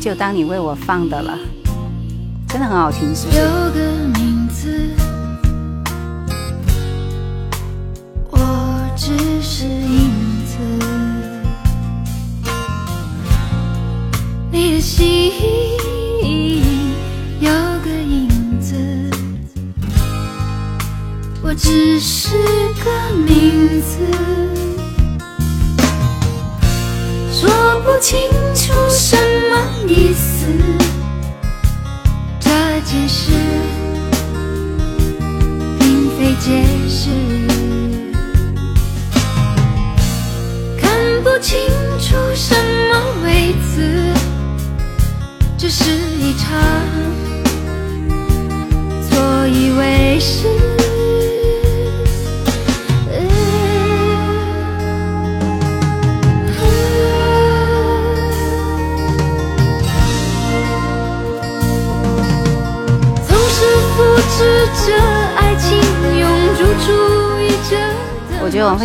[0.07, 1.36] 就当你为我放的了，
[2.46, 3.40] 真的很好听，是不是？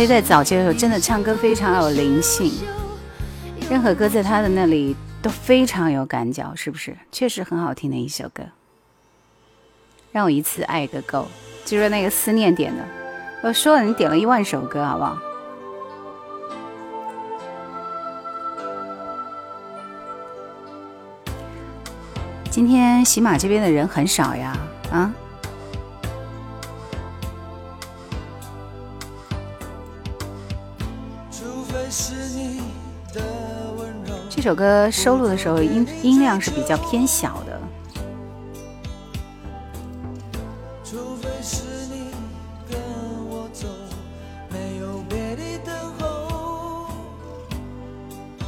[0.06, 2.52] 在早期的时候真的唱歌非常有灵性，
[3.70, 6.96] 任何歌在他的那里都非常有感脚，是不是？
[7.10, 8.42] 确实很好听的一首歌。
[10.10, 11.26] 让我一次爱个够，
[11.64, 12.82] 就是那个思念点的。
[13.42, 15.18] 我说了，你点了一万首歌，好不好？
[22.50, 24.56] 今天喜马这边的人很少呀，
[24.90, 25.12] 啊？
[34.42, 37.60] 这首歌收录的时候音音量是比较偏小的。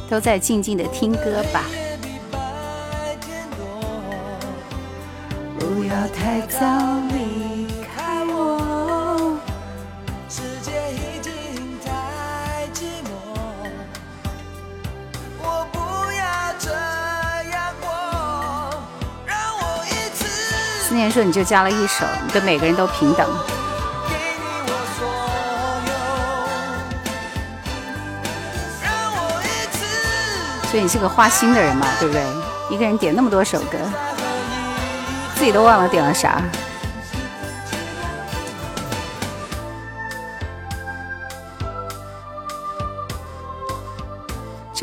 [0.09, 1.63] 都在静静的听歌吧。
[5.57, 6.67] 不要太早
[7.13, 7.54] 离
[20.95, 23.27] 思念说你就加了一首，你跟每个人都平等。
[30.71, 32.23] 所以你是个花心的人嘛，对不对？
[32.69, 33.77] 一个人点那么多首歌，
[35.35, 36.41] 自己都忘了点了啥。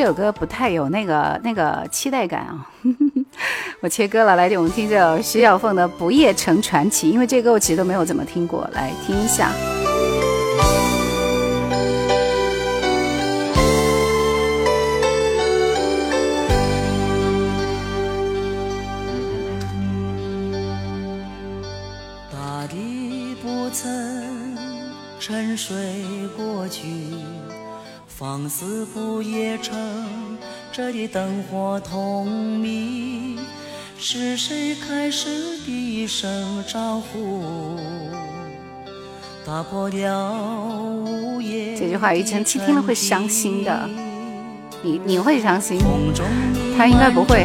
[0.02, 2.68] 这首歌不太有那个那个期待感啊！
[3.78, 9.52] 我切歌了，来，我们听这首徐小凤的《不夜城传奇》，因为这歌我其实都没有怎么听过，来听一下。
[22.32, 23.86] 大地不曾
[25.20, 25.76] 沉睡
[26.36, 26.82] 过去，
[28.22, 29.74] 放肆不夜城，
[30.70, 32.24] 这里灯火通
[32.60, 33.36] 明。
[33.98, 37.42] 是谁开始低声招呼？
[39.44, 40.32] 打破了
[41.04, 41.76] 午夜。
[41.76, 43.90] 这句话庾澄庆听了会伤心的，
[44.84, 45.80] 你你会伤心，
[46.78, 47.44] 他应该不会。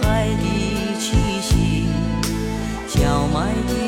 [0.00, 1.86] 海底气息，
[2.86, 3.80] 叫卖的。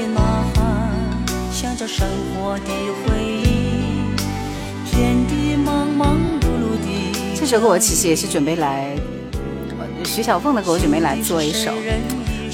[1.74, 2.64] 着生活的
[3.02, 3.41] 回忆，
[7.44, 8.96] 这首歌我其实也是准备来，
[10.04, 11.72] 徐小凤的歌我准备来做一首，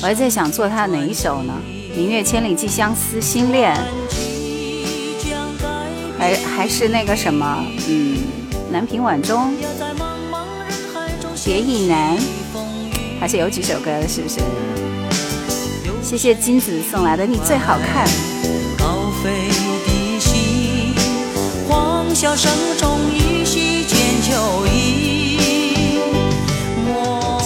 [0.00, 1.52] 我还在想做她哪一首呢？
[1.94, 3.76] 明月千里寄相思，心恋，
[6.18, 8.16] 还还是那个什么，嗯，
[8.72, 9.54] 南屏晚钟，
[11.44, 12.16] 别亦难，
[13.20, 14.40] 还是有几首歌的，是不是？
[16.02, 18.06] 谢谢金子送来的你最好看。
[19.22, 19.48] 飞
[19.84, 20.94] 的心，
[21.68, 23.37] 欢笑声中依稀见秋意。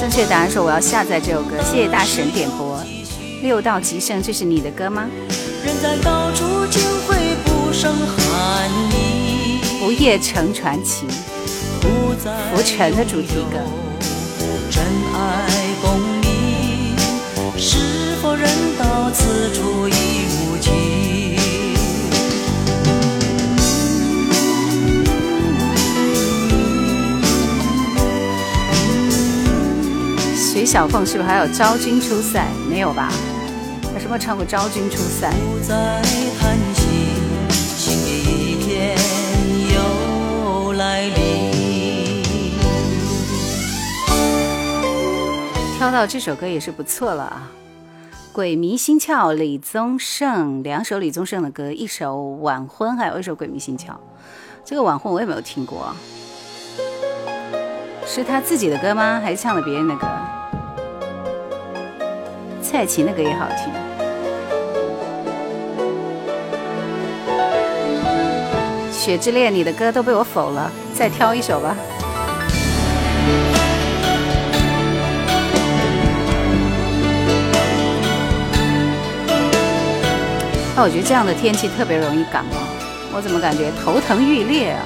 [0.00, 2.78] 正确答案说我要下载这首歌，谢谢大神点播。
[3.42, 5.08] 六道极盛，这是你的歌吗？
[5.64, 9.60] 人在高处竟会不胜寒意。
[9.80, 11.06] 不夜城传奇，
[11.80, 13.58] 浮沉的主题歌。
[14.70, 15.48] 真爱
[15.80, 16.96] 功名，
[17.58, 19.92] 是否人到此处已
[30.54, 32.46] 徐小凤是不是还有《昭君出塞》？
[32.68, 33.10] 没有吧？
[33.90, 35.30] 他什么唱过《昭君出塞》？
[45.78, 47.50] 挑到这首歌也是不错了啊！
[48.34, 53.86] 《鬼迷心窍》李宗盛两首李宗盛的歌，一首《晚婚》，还有一首《鬼迷心窍》。
[54.66, 55.96] 这个《晚婚》我也没有听过，
[58.06, 59.18] 是他自己的歌吗？
[59.18, 60.06] 还是唱了别人的歌？
[62.72, 63.70] 蔡琴的歌也好听，
[68.92, 71.76] 《雪之恋》你的歌都被我否了，再挑一首吧。
[80.74, 82.56] 那我觉得这样的天气特别容易感冒，
[83.14, 84.80] 我怎么感觉头疼欲裂啊？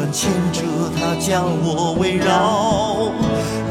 [0.00, 0.62] 转千折，
[0.96, 3.12] 它将我围绕。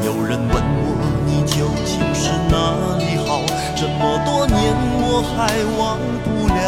[0.06, 0.94] 有人问我，
[1.26, 3.42] 你究竟是哪里好？
[3.74, 4.54] 这么多年，
[5.02, 6.62] 我还忘不了。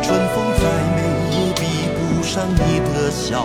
[0.00, 0.64] 春风再
[0.96, 1.04] 美
[1.36, 3.44] 也比不上你的笑，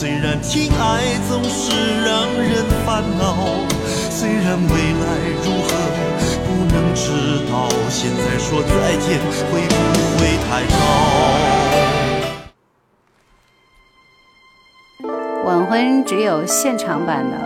[0.00, 1.76] 虽然情爱总是
[2.06, 3.36] 让人烦恼，
[4.08, 5.04] 虽然未来
[5.44, 5.68] 如何
[6.46, 7.12] 不能知
[7.52, 9.20] 道，现在说再见
[9.52, 9.76] 会不
[10.16, 10.64] 会太
[15.04, 15.04] 早？
[15.44, 17.36] 晚婚只有现场版的。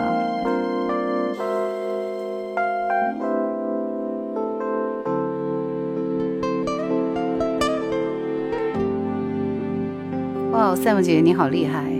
[10.53, 11.94] 哇，赛姆姐姐你好厉害！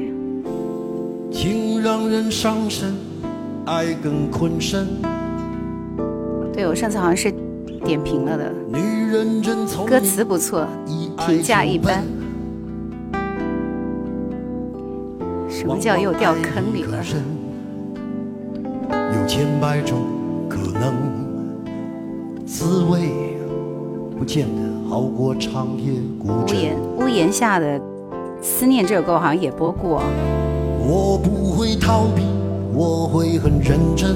[1.95, 2.93] 情让人伤身，
[3.65, 4.85] 爱更困身。
[6.51, 7.33] 对我上次好像是
[7.85, 8.79] 点评了的，女
[9.09, 10.67] 人真聪明，歌词不错，
[11.25, 12.03] 评价一般。
[15.49, 16.97] 什么叫又掉坑里了？
[18.91, 20.01] 有千百种
[20.49, 20.93] 可能，
[22.45, 23.37] 滋味
[24.19, 26.57] 不见得好过长夜孤枕。
[26.57, 27.79] 屋檐屋檐下的
[28.41, 30.03] 思念这首歌我好像也播过。
[30.87, 32.21] 我不会逃避，
[32.71, 34.15] 我会很认真。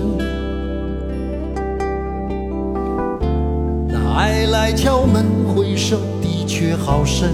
[3.87, 7.31] 那爱来敲门，回声的确好深。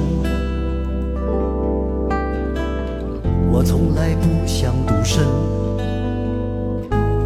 [3.51, 5.25] 我从来不想独身，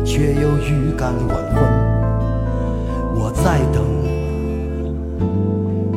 [0.04, 1.64] 却又预感晚婚。
[3.16, 3.84] 我在等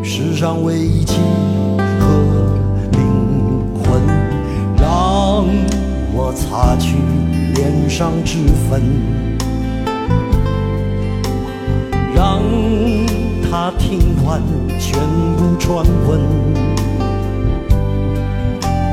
[0.04, 1.22] 世上唯一契
[2.00, 2.06] 合
[2.92, 3.00] 灵
[3.82, 4.02] 魂，
[4.76, 5.46] 让
[6.14, 6.96] 我擦去
[7.54, 8.38] 脸上脂
[8.68, 8.82] 粉，
[12.14, 12.42] 让
[13.50, 14.42] 他听完
[14.78, 14.98] 全
[15.36, 16.20] 部传闻。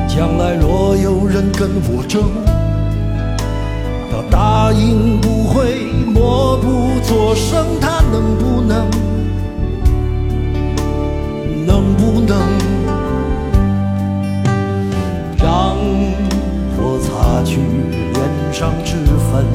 [0.08, 2.24] 将来若有人跟我争，
[4.10, 8.90] 他答应不会默不作声，他能不能？
[11.66, 12.38] 能不能
[15.38, 15.78] 让
[17.30, 18.96] 擦去脸上脂
[19.32, 19.46] 粉，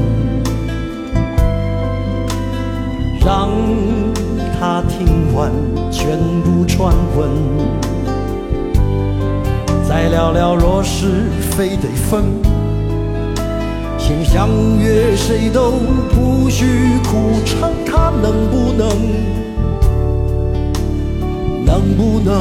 [3.19, 3.51] 让
[4.57, 5.51] 他听完
[5.91, 7.29] 全部传闻？
[9.89, 12.23] 再聊聊，若是非得分，
[13.99, 14.49] 先相
[14.79, 15.73] 约谁都
[16.13, 16.65] 不许
[17.03, 18.89] 苦撑，他能不能？
[21.67, 22.41] 能不能？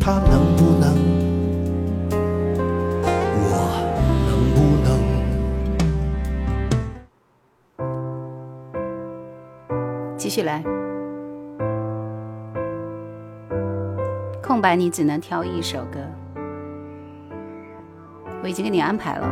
[0.00, 1.23] 他能不能？
[10.34, 10.42] 起？
[10.42, 10.64] 来。
[14.42, 16.00] 空白你只能挑一首歌，
[18.42, 19.28] 我已经给你安排了。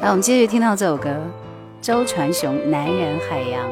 [0.00, 1.14] 来，我们继续听到这首歌，
[1.82, 3.62] 周传雄《男人海洋》。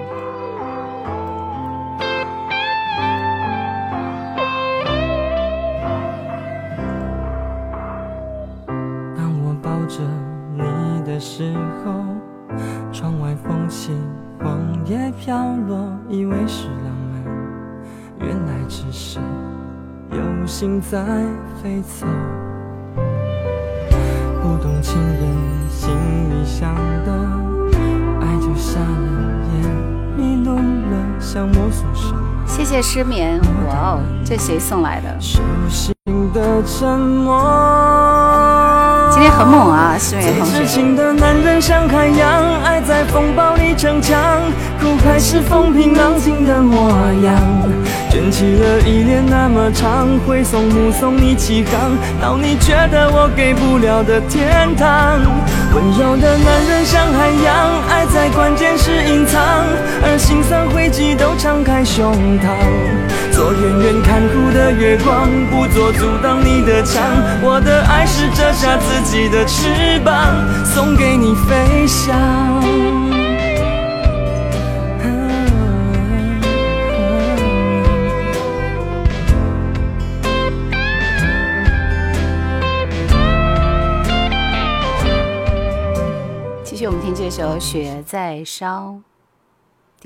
[20.89, 20.99] 在
[21.61, 22.07] 飞走。
[24.41, 25.21] 不懂情人
[25.69, 25.91] 心
[26.31, 26.73] 里想
[27.05, 27.11] 的，
[28.21, 28.87] 爱就瞎了
[29.53, 29.57] 眼，
[30.17, 30.95] 迷路了？
[32.47, 35.21] 谢谢失眠，哇哦，这谁送来的？
[35.21, 35.93] 手心
[36.33, 37.76] 的沉默。
[39.29, 40.67] 很猛啊，失眠同最痴。
[40.67, 44.41] 情的男人像海洋，爱在风暴里逞强，
[44.81, 46.91] 苦海是风平浪静的模
[47.23, 47.35] 样。
[48.11, 55.21] 卷起了依恋那么长，挥送目送你起航，到你觉得我给不了的天堂。
[55.75, 59.43] 温柔的男人像海洋，爱在关键时隐藏，
[60.03, 63.16] 而心酸汇集都敞开胸膛。
[63.37, 67.05] 做远远看护的月光不做阻挡你的墙
[67.43, 70.35] 我的爱是折下自己的翅膀
[70.65, 72.17] 送给你飞翔
[86.65, 89.16] 继续我们听这首雪在烧。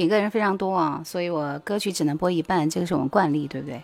[0.01, 3.83] 点歌人非常多啊，所以我歌曲只能播一半，这个是我们惯例，对不对？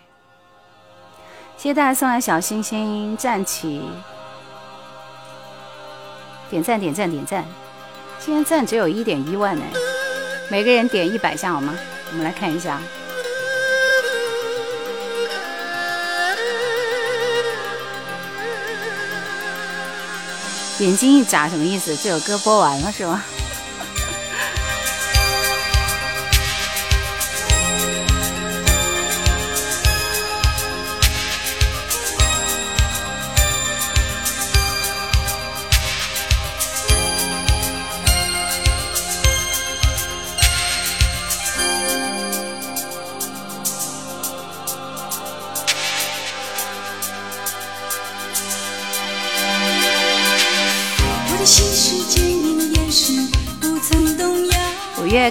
[1.57, 3.83] 谢谢大家送来小星星，站起，
[6.49, 7.45] 点赞点赞点赞，
[8.17, 9.63] 今天赞只有一点一万呢，
[10.49, 11.75] 每个人点一百下好吗？
[12.09, 12.81] 我们来看一下。
[20.79, 21.95] 眼睛一眨什么意思？
[21.95, 23.23] 这首歌播完了是吗？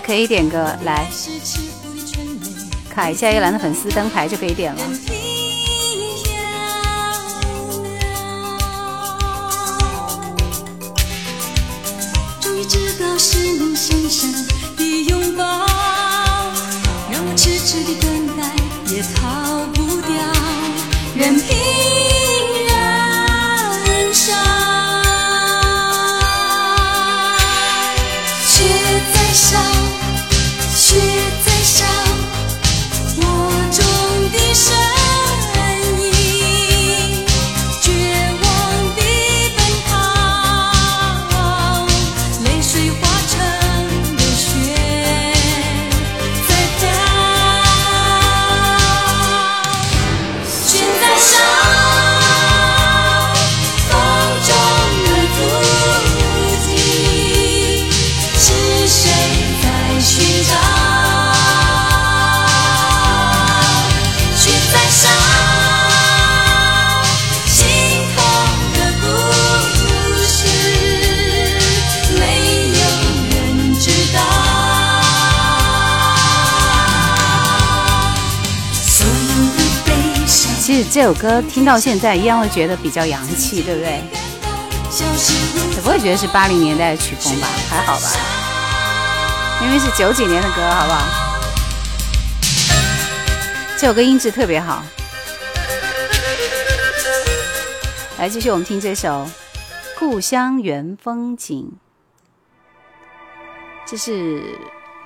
[0.00, 1.08] 可以点个来，
[2.90, 4.82] 卡一下叶兰的粉丝灯牌就可以点了。
[17.36, 18.42] 痴痴的等待
[18.90, 20.14] 也逃不掉，
[21.14, 21.54] 任凭
[80.96, 84.00] 这首歌听到现在一样会觉得比较洋气，对不对？
[85.74, 87.46] 也不会觉得是八零年代的曲风吧？
[87.68, 88.08] 还好吧？
[89.60, 91.04] 明明是九几年的歌，好不好？
[93.76, 94.82] 这首歌音质特别好。
[98.16, 99.26] 来，继续我们听这首
[99.98, 101.72] 《故乡原风景》，
[103.86, 104.42] 这是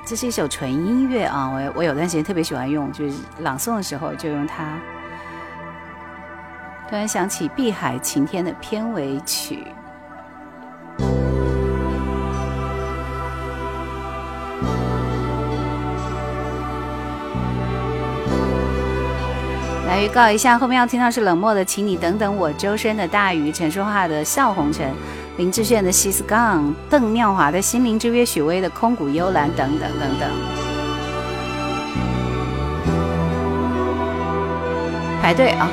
[0.07, 1.51] 这是一首纯音乐啊！
[1.51, 4.79] 我我有段时间特别喜欢用，就是朗诵的时候就用它。
[6.91, 9.65] 突然想起《碧海晴天》的片尾曲。
[19.87, 24.93] 来预告一下，后面要听到是冷漠的，请你等等我，周深的大雨，陈淑桦的笑红尘，
[25.37, 30.29] 林志炫的西斯杠，邓妙华的心灵之约，许巍的空谷幽兰等等等等。
[35.23, 35.69] 排队啊！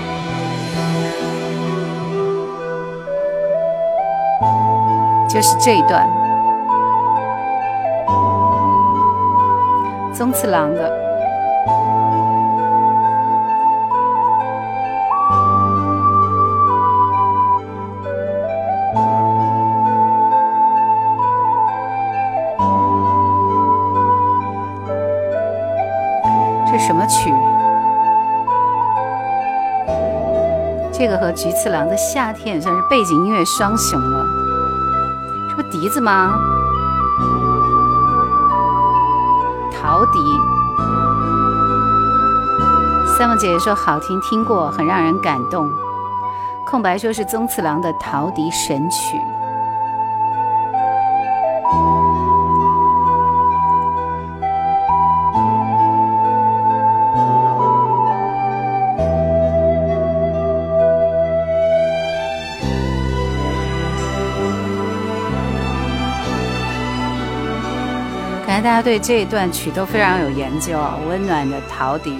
[5.37, 6.03] 就是这一段，
[10.11, 10.91] 宗次郎的。
[26.65, 27.31] 这什么曲？
[30.91, 34.36] 这个和菊次郎的《夏天》算是背景音乐双雄了。
[35.69, 36.33] 笛子吗？
[39.73, 40.19] 陶笛。
[43.17, 45.69] 三木姐姐说好听，听过，很让人感动。
[46.65, 49.17] 空白说是宗次郎的陶笛神曲。
[68.67, 70.99] 大家对这一段曲都非常有研究啊！
[71.07, 72.19] 温暖的陶笛。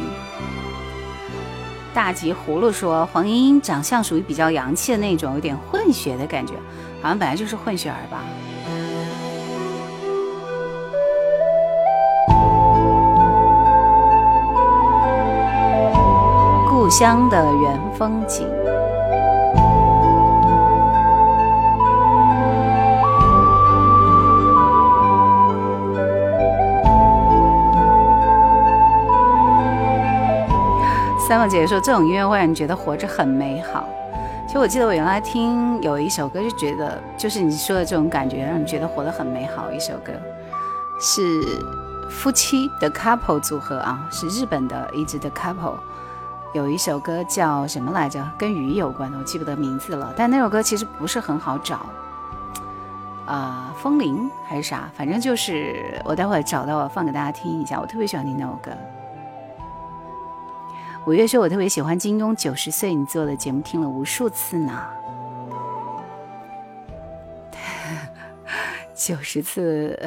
[1.93, 6.53] 大吉葫芦说，黄莺莺长相属于比较洋气的那种，有点混血的感觉，
[7.01, 8.23] 好像本来就是混血儿吧。
[16.69, 18.47] 故乡的原风景。
[31.28, 33.86] 三毛姐姐说这种音乐会让你觉得活着很美好。
[34.47, 39.69] 其实我记得我原来听有一首歌，就觉得就是你说的这种感觉，让你觉得活得很美好。
[39.69, 40.13] 一首歌
[41.01, 41.21] 是
[42.09, 45.75] 夫妻的 couple 组合啊，是日本的一支的 couple。
[46.53, 48.25] 有一首歌叫什么来着？
[48.38, 50.13] 跟鱼有关的，我记不得名字了。
[50.15, 51.86] 但那首歌其实不是很好找，
[53.25, 54.89] 啊，风铃还是啥？
[54.95, 57.82] 反正就是我待会找到放给大家听一下。
[57.82, 58.71] 我特别喜欢听那首歌。
[61.08, 64.84] 五月说：“我特别喜欢金庸九十岁你做的节目，听了无数次呢。
[68.93, 69.97] 九十次，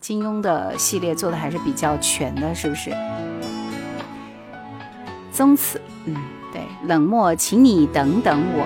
[0.00, 2.94] 金庸的系列做的还是比较全的，是不是？
[5.32, 6.14] 宗祠，嗯，
[6.52, 8.64] 对，冷漠，请你等等我。”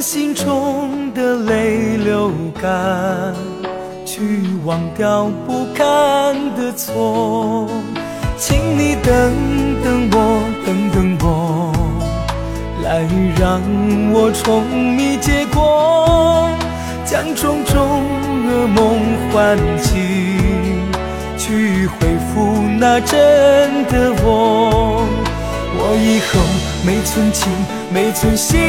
[0.00, 2.30] 心中的泪流
[2.60, 3.34] 干，
[4.04, 7.68] 去忘掉不堪的错。
[8.38, 9.32] 请你等
[9.82, 11.72] 等我，等等我，
[12.84, 13.06] 来
[13.38, 13.60] 让
[14.12, 16.50] 我重觅结果，
[17.04, 18.02] 将种种
[18.46, 19.00] 噩梦
[19.32, 19.96] 唤醒，
[21.38, 25.04] 去恢复那真的我。
[25.78, 26.40] 我以后。
[26.86, 27.50] 没存情，
[27.92, 28.60] 没存心，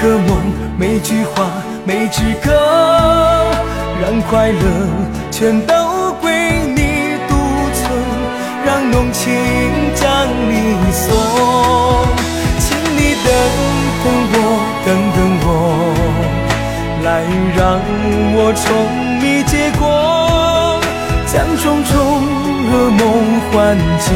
[0.00, 0.36] 个梦，
[0.78, 1.50] 每句话，
[1.84, 2.52] 每支歌，
[4.00, 4.60] 让快乐
[5.30, 6.30] 全都归
[6.74, 7.34] 你独
[7.74, 7.90] 存，
[8.64, 9.34] 让浓情
[9.96, 10.06] 将
[10.48, 10.52] 你
[10.92, 11.04] 送。
[12.60, 13.26] 请你等
[14.04, 14.36] 等我，
[14.86, 15.48] 等等我，
[17.02, 17.06] 来
[17.56, 17.60] 让
[18.36, 18.64] 我重
[19.20, 20.80] 觅结果，
[21.26, 21.92] 将种种
[22.70, 23.00] 噩梦
[23.50, 23.52] 唤
[23.98, 24.06] 醒。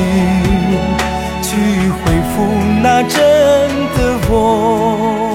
[1.43, 1.51] 去
[1.91, 2.35] 恢复
[2.83, 3.19] 那真
[3.95, 3.99] 的
[4.31, 5.32] 我。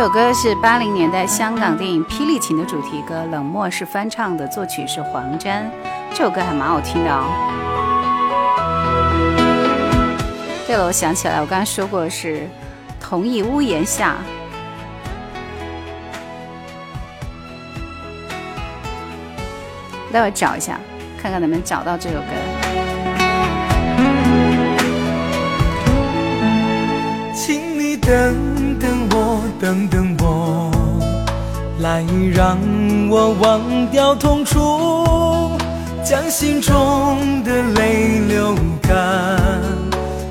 [0.00, 5.70] 首歌是八零年代香港电影《霹雳情》的主题歌，冷漠是翻唱的，作曲是黄沾。
[6.14, 7.26] 这首歌还蛮好听的哦。
[10.66, 12.48] 对了，我想起来，我刚刚说过是
[12.98, 14.16] 同一屋檐下。
[20.10, 20.80] 待会找一下，
[21.20, 22.24] 看看能不能找到这首歌。
[27.34, 28.49] 请你等
[29.60, 30.70] 等，等我，
[31.80, 32.02] 来
[32.34, 32.56] 让
[33.10, 33.60] 我忘
[33.90, 35.50] 掉痛楚，
[36.02, 39.38] 将心中的泪流干，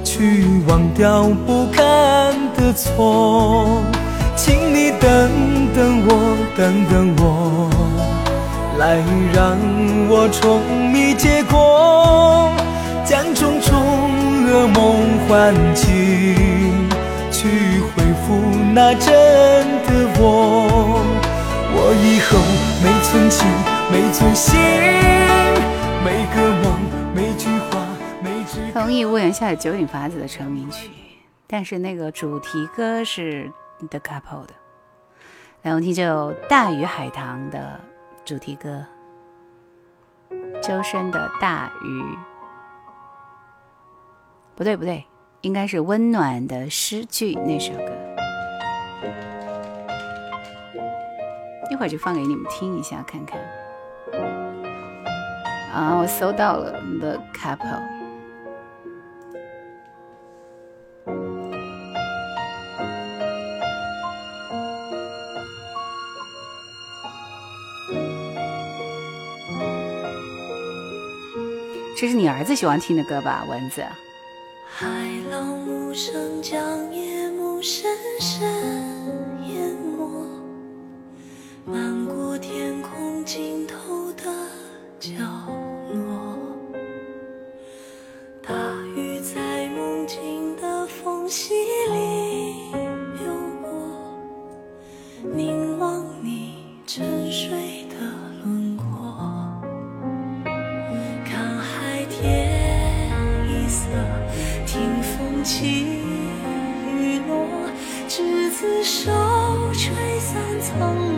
[0.03, 3.83] 去忘掉不堪的错。
[4.35, 5.09] 请你等
[5.75, 7.69] 等我，等等我。
[8.79, 8.97] 来
[9.31, 9.55] 让
[10.09, 10.59] 我重
[10.91, 12.51] 觅结果，
[13.05, 13.77] 将种种
[14.47, 16.28] 噩梦唤醒，
[18.81, 19.11] 那真
[19.83, 19.89] 的
[20.21, 20.23] 我。
[21.75, 22.39] 我以后
[22.81, 23.45] 每寸钱，
[23.91, 24.57] 每寸心，
[26.01, 26.79] 每个梦，
[27.13, 27.85] 每句话，
[28.23, 28.71] 每支。
[28.71, 30.89] 同意屋檐下的九鼎法子的成名曲，
[31.45, 33.51] 但是那个主题歌是
[33.89, 34.53] The Couple 的。
[35.63, 37.81] 来，我们听这首《大鱼海棠》的。
[38.23, 38.85] 主题歌，
[40.61, 42.01] 周深的《大鱼》，
[44.55, 45.03] 不对不对，
[45.41, 47.98] 应该是《温暖的诗句》那首歌。
[51.69, 53.39] 一会儿就放给你们听一下看看。
[55.73, 57.99] 啊，我搜到了 The Couple。
[71.97, 73.85] 这是你儿子喜欢听的歌吧，蚊子。
[74.65, 74.87] 海
[75.29, 78.98] 浪无声将夜幕深深，
[81.71, 84.23] 漫过天空尽头的
[84.99, 85.11] 角
[85.93, 86.35] 落，
[88.41, 88.51] 大
[88.95, 92.71] 雨在梦境的缝隙里
[93.19, 93.31] 流
[93.61, 93.69] 过，
[95.35, 96.55] 凝望你
[96.87, 97.51] 沉睡
[97.85, 97.95] 的
[98.43, 99.15] 轮廓，
[101.23, 102.49] 看海天
[103.47, 103.85] 一色，
[104.65, 107.45] 听风起雨落，
[108.07, 109.11] 执子手
[109.73, 111.08] 吹散苍。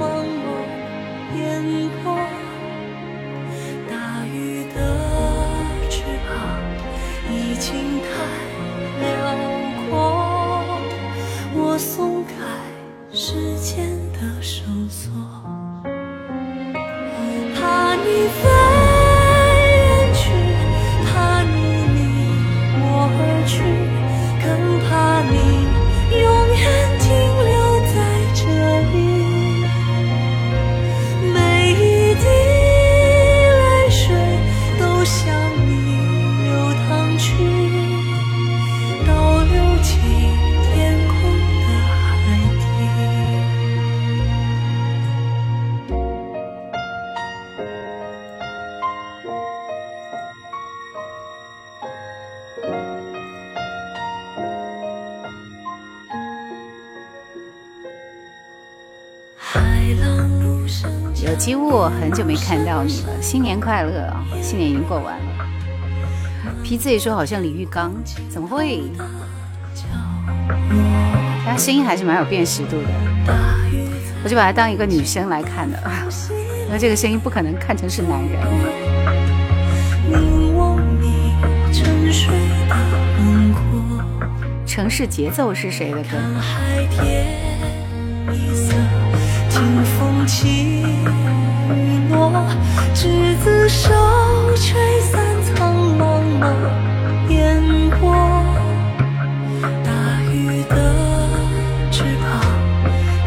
[7.72, 8.11] 心太
[8.99, 9.07] 辽
[9.89, 9.95] 阔，
[11.56, 12.34] 我松开
[13.14, 15.10] 时间的绳索，
[62.22, 64.23] 久没看到你了，新年快乐啊！
[64.43, 65.26] 新年已经过完了。
[66.64, 67.91] 皮子也说好像李玉刚，
[68.30, 68.84] 怎么会？
[71.43, 72.89] 他声音还是蛮有辨识度的，
[74.23, 75.81] 我就把他当一个女生来看的，
[76.68, 78.39] 因为这个声音不可能看成是男人。
[84.68, 86.10] 城市节奏是谁的歌？
[86.11, 87.26] 看海天
[88.31, 88.76] 一色，
[89.49, 90.85] 听风起，
[93.01, 93.07] 执
[93.37, 93.89] 子手
[94.55, 96.53] 吹散苍茫茫
[97.29, 98.13] 烟波，
[99.83, 99.89] 大
[100.31, 100.75] 雨的
[101.89, 102.29] 翅膀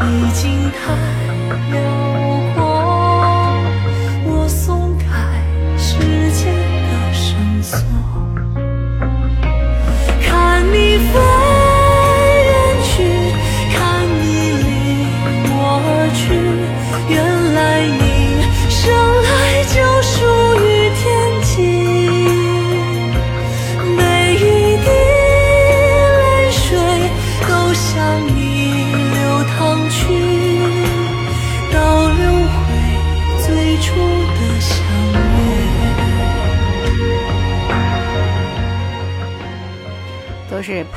[0.08, 0.94] 已经太
[1.72, 2.03] 辽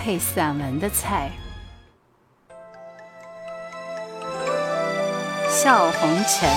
[0.07, 1.29] 配散文的菜。
[5.49, 6.49] 笑红尘，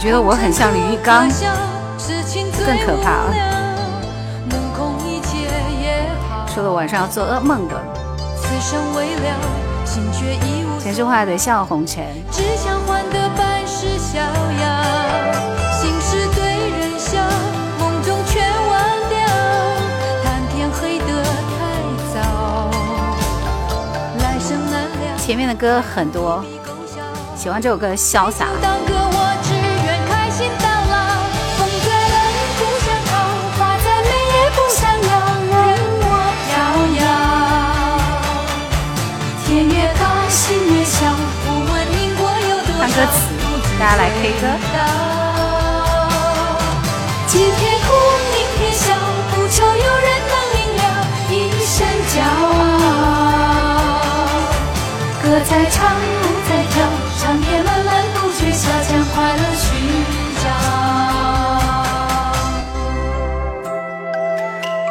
[0.00, 1.28] 觉得我很像李玉刚，
[2.64, 3.34] 更可怕啊！
[6.48, 7.78] 说了晚上要做噩梦的。
[10.82, 12.02] 陈淑桦的《笑红尘》，
[25.32, 26.44] 前面的歌很多，
[27.34, 28.44] 喜欢这首歌《潇洒》。
[28.60, 31.24] 当歌我只愿开心到老，
[31.56, 32.20] 风再冷
[32.60, 33.16] 不想逃，
[33.56, 35.10] 花再美也不想要，
[35.48, 35.56] 任
[36.04, 36.06] 我
[36.44, 36.52] 飘
[37.00, 37.02] 摇。
[39.46, 40.36] 天越高，心
[40.68, 41.00] 越小，
[41.46, 42.84] 不问因果有多少。
[42.84, 43.16] 看歌词，
[43.80, 44.44] 大家来 K 歌。
[47.26, 47.80] 今天
[55.32, 55.98] 歌在唱，舞
[56.46, 56.84] 在跳，
[57.18, 59.64] 长夜漫漫不觉晓，将快乐寻
[60.44, 60.46] 找。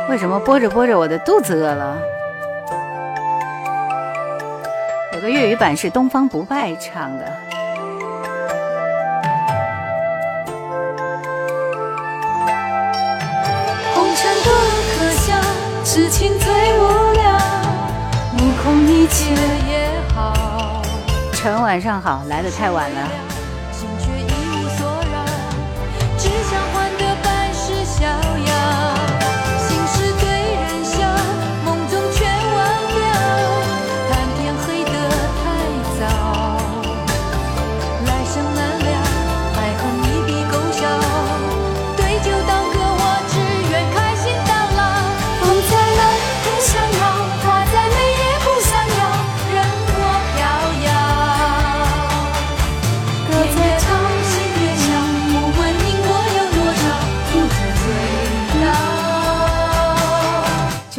[0.10, 1.96] 为什么播着播着我的肚子饿了？
[5.14, 7.32] 有个粤语版是东方不败唱的。
[21.42, 23.21] 晨晚上好，来的太晚了。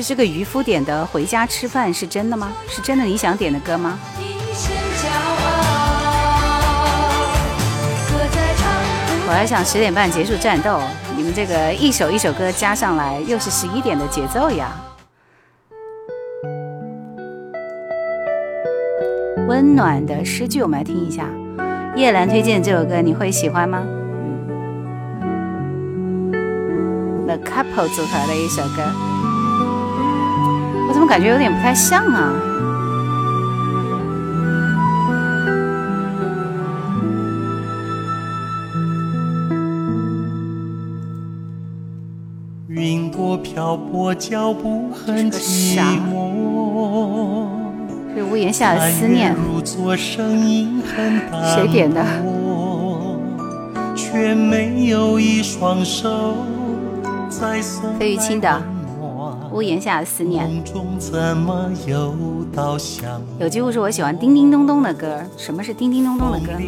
[0.02, 2.52] 这个渔夫点的《回家吃饭》，是真的吗？
[2.68, 3.98] 是真的你想点的歌吗？
[9.24, 10.78] 我还想十点半结束战斗，
[11.16, 14.70] 你们这个一首一首歌加上来，又是十一点的节奏呀。
[19.48, 21.26] 温暖的诗句，我们来听一下。
[21.96, 23.82] 叶兰推荐这首歌，你会喜欢吗
[27.26, 28.82] ？，The Couple 组合的一首歌，
[31.02, 32.32] 么感觉有点不太像啊？
[42.68, 45.76] 云朵漂泊，脚步很寂
[46.08, 47.48] 寞。
[48.14, 49.34] 是屋檐下的思念。
[51.54, 52.04] 谁点的？
[57.98, 58.62] 费玉清的。
[59.52, 60.48] 屋檐下的思念。
[63.38, 65.22] 有机会是我喜欢叮叮咚咚的歌。
[65.36, 66.60] 什么是叮叮咚咚的歌呢？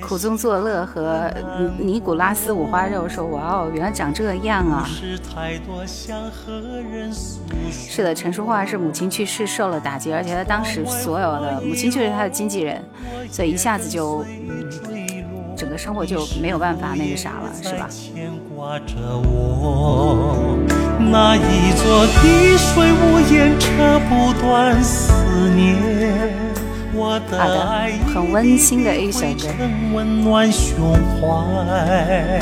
[0.00, 1.30] 苦中作乐和
[1.78, 4.88] 尼古拉斯五花肉说：“哇哦，原来长这样啊！”
[7.70, 12.80] 是的，陈淑桦是母亲去世受了打击，而且她当时所有的母亲就是她的经纪人，
[13.30, 14.24] 所以一下子就
[14.84, 14.97] 整
[15.78, 17.88] 个生活就没有办法那个啥了，是吧？
[20.98, 25.12] 那一座滴水无言，扯不断思
[25.50, 25.76] 念。
[26.92, 29.48] 我的爱很温馨的一首歌。
[29.94, 32.40] 温暖胸怀，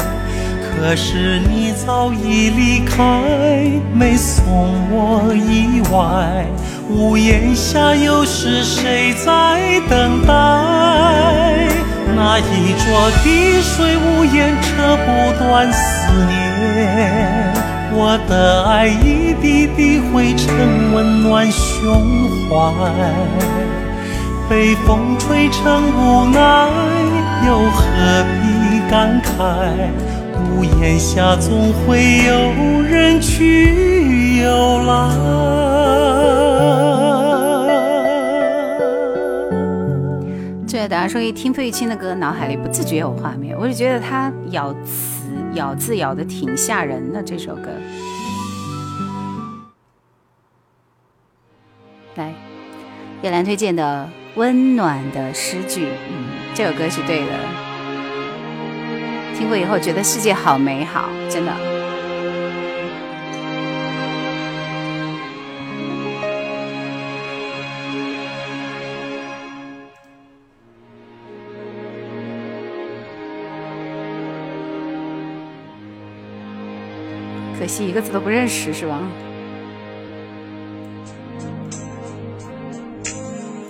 [0.63, 4.43] 可是你早已离开，没送
[4.91, 6.47] 我意外。
[6.89, 11.56] 屋檐下又是谁在等待？
[12.17, 15.79] 那一座滴水无言，扯不断思
[16.27, 16.33] 念。
[17.93, 22.73] 我的爱一滴滴汇成温暖胸怀，
[24.49, 25.61] 被风吹成
[25.93, 26.41] 无奈，
[27.47, 29.29] 又何必感慨？
[30.55, 32.33] 屋檐下总会有
[32.83, 35.56] 人去又来。
[40.89, 45.15] 大家说一听费玉清的歌，脑海里不自觉有画面，我就觉得他咬词。
[45.55, 47.71] 咬字咬的挺吓人的这首歌，
[52.17, 52.35] 来，
[53.23, 57.33] 叶兰推荐的温暖的诗句，嗯，这首歌是对的，
[59.35, 61.76] 听过以后觉得世界好美好，真的。
[77.67, 79.01] 可惜一个字都不认识，是吧？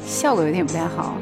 [0.04, 1.16] 效果有点不太好。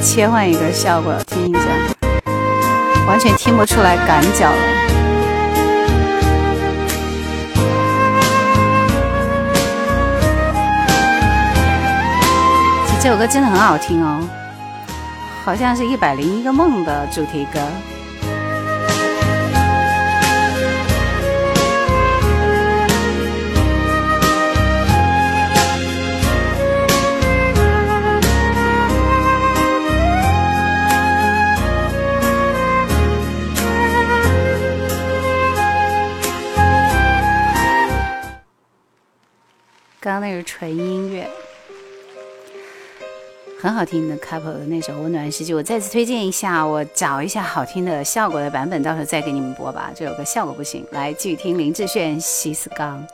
[0.00, 1.60] 切换一个效果听一下，
[3.06, 4.56] 完全听不出来赶脚了。
[13.00, 14.20] 这首歌真的很好听哦，
[15.44, 17.60] 好像是一百零一个梦的主题歌。
[40.50, 41.28] 纯音乐，
[43.60, 49.92] 很好听的 couple 的那首《温暖世界》，我再次推荐一下，我找一下好听的效果的版本，到时候再给你们播吧。
[49.94, 53.06] 这首歌效果不行，来继续听林志炫《西斯刚》，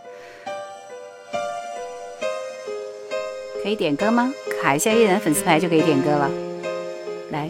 [3.64, 4.32] 可以点歌吗？
[4.62, 6.30] 卡一下艺人粉丝牌就可以点歌了。
[7.32, 7.48] 来，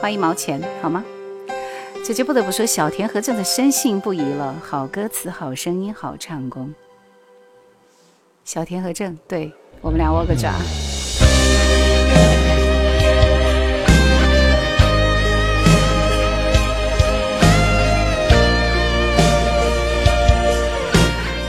[0.00, 1.04] 花一毛钱好吗？
[2.06, 6.72] 这就不得不说小田和正的深信不疑了，好歌词，好声音，好唱功。
[8.52, 10.50] 小田和正，对我们俩握个爪。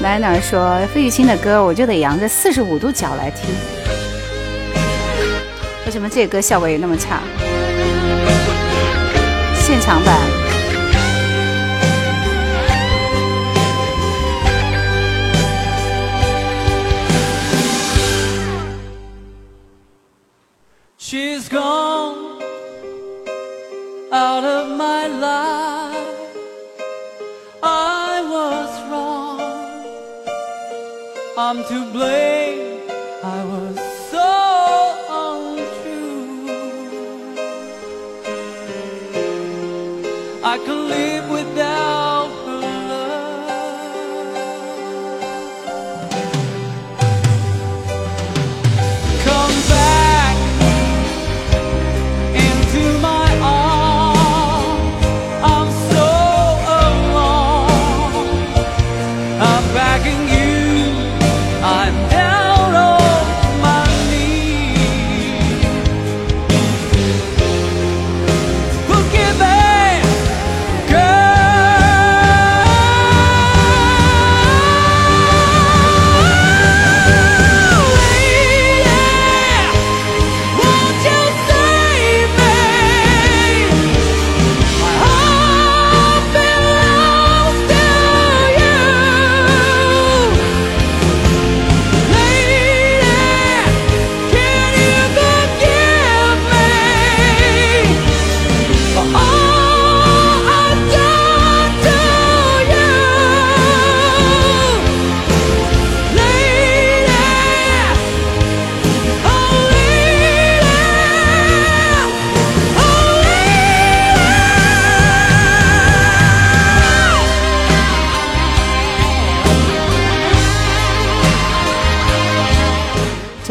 [0.01, 3.49] 来哪儿说费玉清的歌，我就得扬着四十五度角来听。
[5.87, 7.19] 为什么这歌效果也那么差？
[9.55, 10.30] 现场版。
[21.11, 22.41] She's gone
[24.13, 26.37] out of my life.
[27.61, 29.41] I was wrong.
[31.37, 32.70] I'm to blame.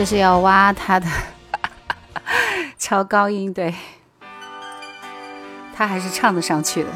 [0.00, 1.06] 这是要挖他的
[2.78, 3.74] 超高音，对，
[5.76, 6.88] 他还是唱得上去的。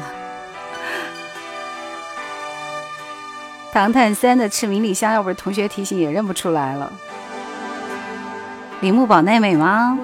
[3.71, 6.91] 唐探三的赤名里香，要不是同学提醒，也认不出来了。
[8.81, 9.99] 铃木保奈美吗？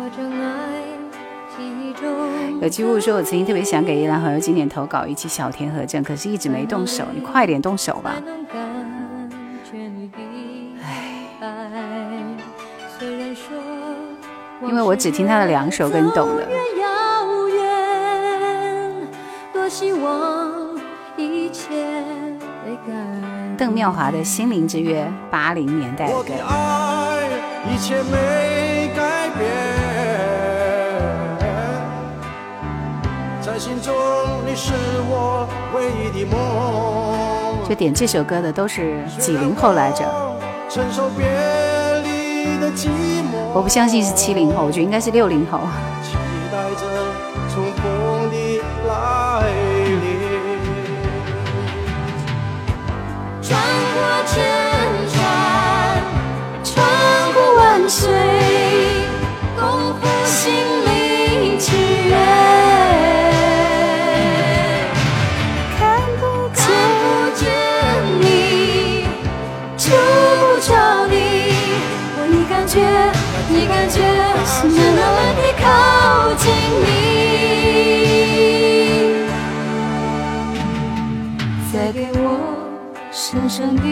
[2.61, 7.03] 有机物说，我曾经特别想给依兰好友经典投稿一期小田和正，可是一直没动手。
[7.15, 8.14] 你快点动手吧
[14.68, 16.48] 因为我只听他的两首跟你懂的
[19.54, 20.52] 多希望
[21.18, 21.70] 一切。
[23.58, 26.34] 邓妙华的《心灵之约》，八零年代的歌我的。
[26.44, 27.28] 爱
[27.72, 29.48] 一切没改变，
[33.40, 33.94] 在心中
[34.48, 34.74] 你是
[35.08, 37.68] 我唯一的梦。
[37.70, 40.06] 就点这首歌的都是几零后来着，
[40.68, 41.24] 承受别
[42.04, 42.88] 离的寂
[43.31, 43.31] 寞。
[43.53, 45.60] 我不相信是七零后，我觉得应该是六零后。
[46.02, 46.15] 期
[46.49, 46.88] 待着
[47.53, 49.44] 重逢的来
[50.02, 50.03] 临。
[53.41, 53.60] 穿
[53.94, 54.41] 过千
[55.10, 55.19] 山，
[56.64, 56.73] 穿
[57.34, 58.10] 过万水，
[59.60, 60.81] 共赴心
[73.92, 74.00] 觉，
[74.46, 74.80] 是那
[75.16, 75.64] 么的靠
[76.36, 76.44] 近
[76.82, 76.88] 你。
[81.74, 82.26] 再给我
[83.12, 83.84] 深深的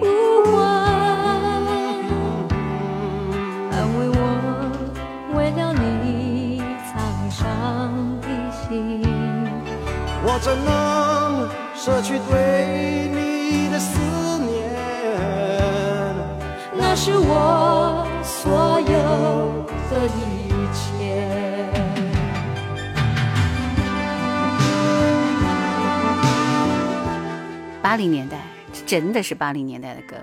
[0.00, 0.02] 呼
[0.50, 0.56] 唤，
[3.72, 4.18] 安慰我
[5.34, 6.94] 为了你沧
[7.30, 7.40] 桑
[8.22, 8.64] 的心。
[10.24, 10.66] 我怎能
[11.74, 12.32] 舍去对
[13.14, 13.98] 你的思
[14.38, 14.54] 念？
[16.78, 18.75] 那是我所
[27.86, 28.36] 八零年代，
[28.72, 30.16] 这真的是八零年代的歌，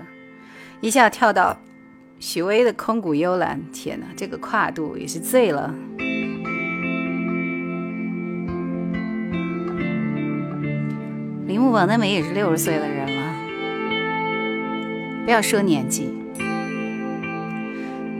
[0.82, 1.56] 一下跳到
[2.20, 5.74] 许巍的《空谷幽兰》，天哪，这个跨度也是醉了。
[11.46, 13.34] 铃木王奈美也是六十岁的人了，
[15.24, 16.12] 不要说年纪。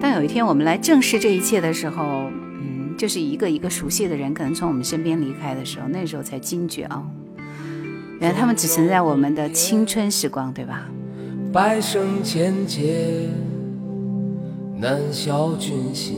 [0.01, 2.31] 当有一天我们来正视这一切的时候，
[2.63, 7.05] 嗯，就是一个一个熟悉的人可能从我们身边离开的时候，那时候才惊觉啊，
[8.21, 10.89] 原来他们只存在我们的青春时光，对吧？
[11.53, 13.29] 百生千劫
[14.77, 16.17] 难消君心，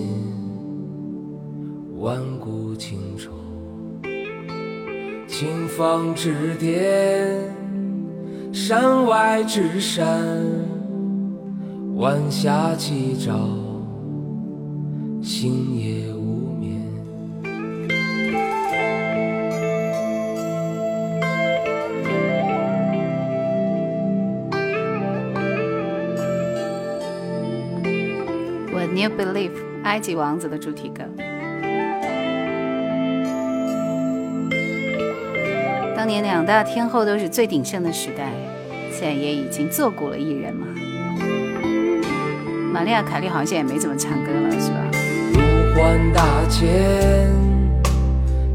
[1.99, 3.31] 万古情仇
[5.27, 7.53] 青放指点，
[8.53, 10.07] 山外之山，
[11.97, 13.35] 晚霞起照，
[15.21, 16.07] 星夜
[29.09, 29.51] Believe》
[29.85, 31.05] 埃及王子的主题歌。
[35.97, 38.31] 当年两大天后都是最鼎盛的时代，
[38.93, 40.67] 现在也已经做古了艺人嘛。
[42.73, 44.77] 玛丽亚·凯莉好像也没怎么唱歌了，是吧？
[46.15, 47.31] 大千，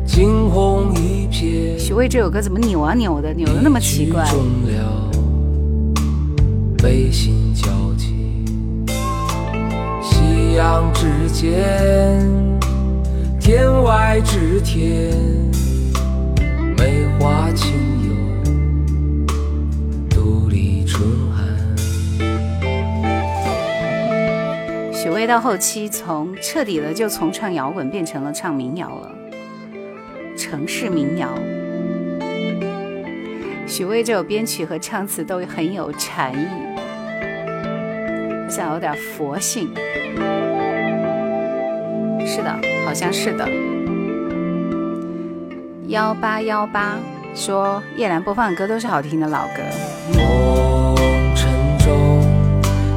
[0.06, 1.78] 惊鸿一瞥。
[1.78, 4.24] 许巍这首歌怎么扭啊扭的，扭的那么奇怪？
[10.56, 12.20] 阳之间，
[13.40, 15.14] 天外之天，
[16.78, 17.72] 梅花清
[18.04, 18.12] 幽，
[20.10, 21.48] 独立春寒。
[24.94, 29.10] 许巍到后期从彻底的就从唱摇滚变成了唱民谣了，
[30.38, 31.30] 城市民谣。
[33.66, 36.46] 许巍这首编曲和唱词都很有禅意，
[38.50, 39.74] 像有点佛性。
[42.26, 42.56] 是的，
[42.86, 43.48] 好像是的。
[45.88, 46.98] 幺八幺八
[47.36, 49.62] 说夜兰播放的歌都是好听的老歌。
[50.14, 50.96] 红
[51.36, 52.22] 尘中，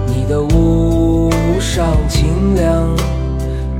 [0.06, 2.96] 你的无上清凉，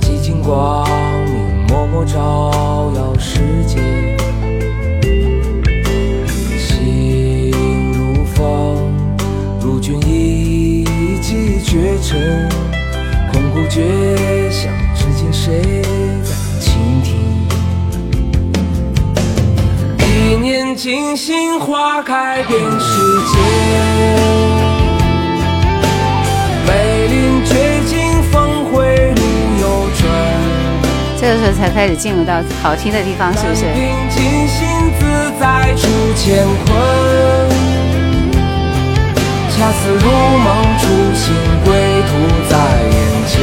[0.01, 0.85] 寂静光
[1.25, 3.79] 明，默默照耀世界。
[6.57, 7.51] 心
[7.93, 8.75] 如风，
[9.61, 10.83] 如君一
[11.21, 12.49] 骑绝尘，
[13.35, 15.81] 空谷绝响，至今谁
[16.23, 17.45] 在倾听？
[19.99, 22.95] 一念惊心，花开遍世
[23.27, 23.37] 界。
[26.65, 29.21] 梅林绝境，峰回路
[29.59, 29.63] 又
[29.99, 30.01] 转。
[31.19, 33.65] 这个时候才开始进入到好听的地方，是不是？
[33.73, 34.65] 平静心
[34.97, 35.03] 自
[35.37, 36.73] 在处乾坤。
[39.57, 40.47] 恰似如梦
[40.79, 41.33] 初醒，
[41.65, 41.73] 归
[42.07, 42.09] 途
[42.49, 42.53] 在
[43.25, 43.33] 眼前。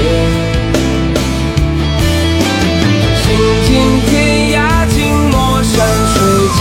[3.16, 3.24] 行
[3.66, 3.70] 尽
[4.06, 4.10] 天
[4.52, 4.56] 涯，
[4.88, 4.94] 尽
[5.30, 5.74] 墨山
[6.12, 6.14] 水
[6.58, 6.60] 间。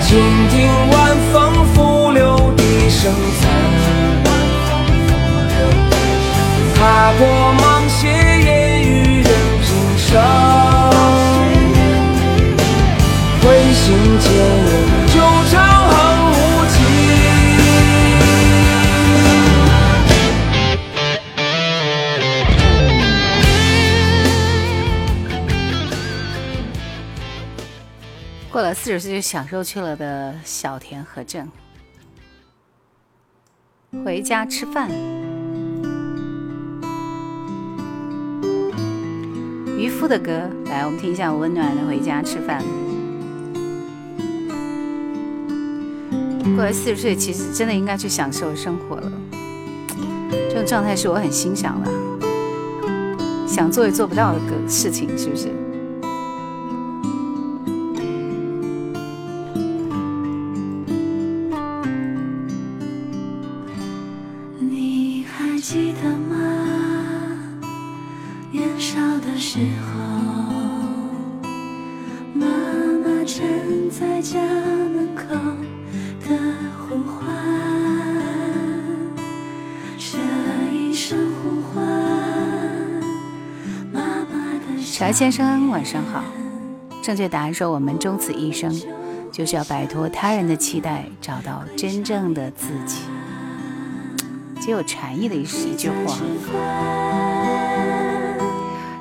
[0.00, 0.08] 倾
[0.48, 0.52] 听
[0.90, 0.94] 晚
[1.32, 1.34] 风
[1.74, 1.76] 拂
[2.12, 2.18] 柳
[2.56, 3.42] 笛声残。
[6.74, 6.78] 踏
[7.18, 7.20] 破
[7.52, 9.28] 芒鞋，烟雨任
[9.60, 9.68] 平
[9.98, 10.08] 生。
[13.42, 13.44] 回
[13.74, 13.84] 心
[14.18, 14.28] 间，
[28.60, 31.48] 过了四十岁就享受去了的小田和正，
[34.04, 34.90] 回家吃饭。
[39.78, 42.62] 渔夫的歌，来，我们听一下温暖的《回家吃饭》。
[46.54, 49.10] 过了四十岁，其实真的应该去享受生活了。
[50.50, 51.90] 这种状态是我很欣赏的，
[53.48, 55.48] 想做也做不到的个事情，是不是？
[85.20, 86.24] 先生，晚上好。
[87.02, 88.74] 正确答案说，我们终此一生，
[89.30, 93.00] 就是要摆脱他人的期待，找到真正的自己。
[94.58, 96.16] 极有禅意的一一句话。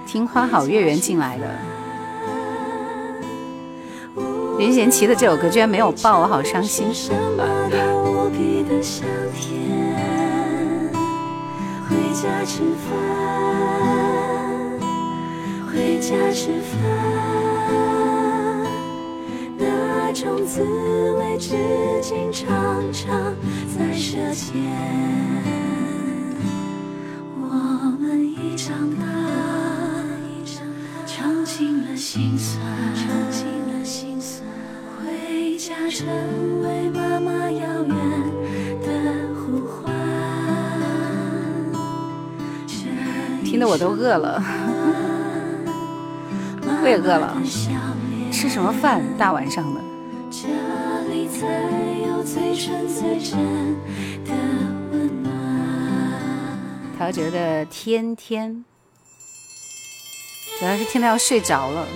[0.05, 1.45] 听花好月圆进来的，
[4.59, 6.93] 任贤齐的这首歌居然没有爆，我好伤心。
[6.93, 9.05] 什么都无比的香
[9.39, 9.57] 甜。
[12.11, 12.91] 家吃饭，
[15.99, 16.79] 回家吃饭，
[19.57, 20.61] 那种滋
[21.11, 21.57] 味至
[22.01, 23.35] 今常常
[23.67, 24.63] 在舌尖。
[27.35, 27.47] 我
[27.99, 29.03] 们已长大，
[31.05, 32.63] 尝尽了辛酸，
[32.95, 34.47] 尝尽了辛酸。
[35.03, 36.07] 回家成
[36.61, 37.93] 为妈妈遥远
[38.83, 38.87] 的
[39.35, 39.93] 呼唤。
[43.43, 44.41] 听得我都饿了，
[46.89, 47.37] 也饿了。
[48.31, 49.01] 吃什么饭？
[49.17, 49.81] 大晚上的。
[50.31, 50.47] 这
[51.11, 51.47] 里才
[52.07, 53.37] 有最纯最真
[54.23, 54.31] 的
[54.91, 55.33] 温暖。
[56.97, 58.51] 陶喆的《天天》，
[60.59, 61.87] 主要是听到要睡着了。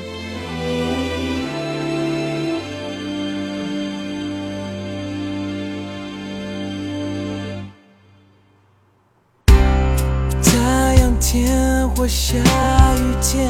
[10.44, 13.48] 太阳天或下雨天，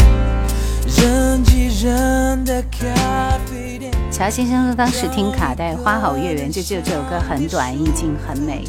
[0.87, 3.91] 人挤人的咖啡店。
[4.11, 8.65] 乔先生说，当时听卡带《花好月圆》，就觉得这首歌很短，意境很美。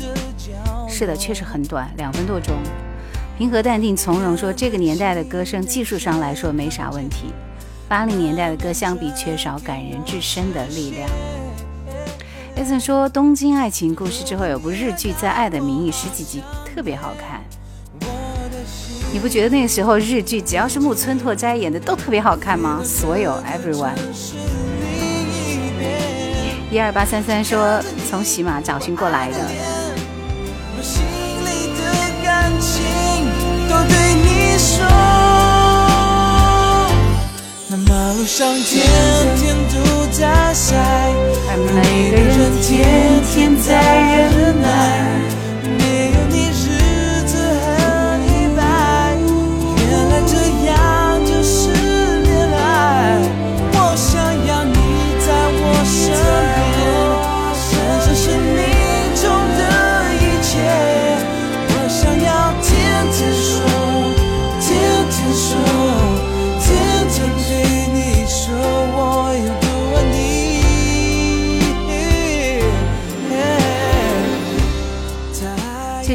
[0.89, 2.55] 是的，确实很短，两分多钟。
[3.37, 7.33] 平和淡定从容说，这个年代的歌声技术上来说没啥问题。
[7.89, 11.11] 八零年代的歌相比缺少感人至深的力量。
[12.57, 17.43] 艾森说，《东京爱情故事》之后有部日剧《在爱的名义》，十几集特别好看。
[19.15, 22.81] 你不觉得那个时候日剧只要是木村拓哉演的都特别好看吗？
[22.85, 23.95] 所有 everyone。
[26.69, 27.81] 一二八三三说
[28.11, 29.37] 从喜马找寻过来的。
[30.77, 31.05] 我心
[31.47, 31.85] 里的
[32.25, 32.83] 感情
[33.69, 34.85] 都对你说。
[37.69, 38.85] 那马路上天
[39.37, 39.79] 天都
[40.11, 40.75] 在晒，
[41.51, 43.79] 而每个人天天在
[44.27, 44.65] 忍耐。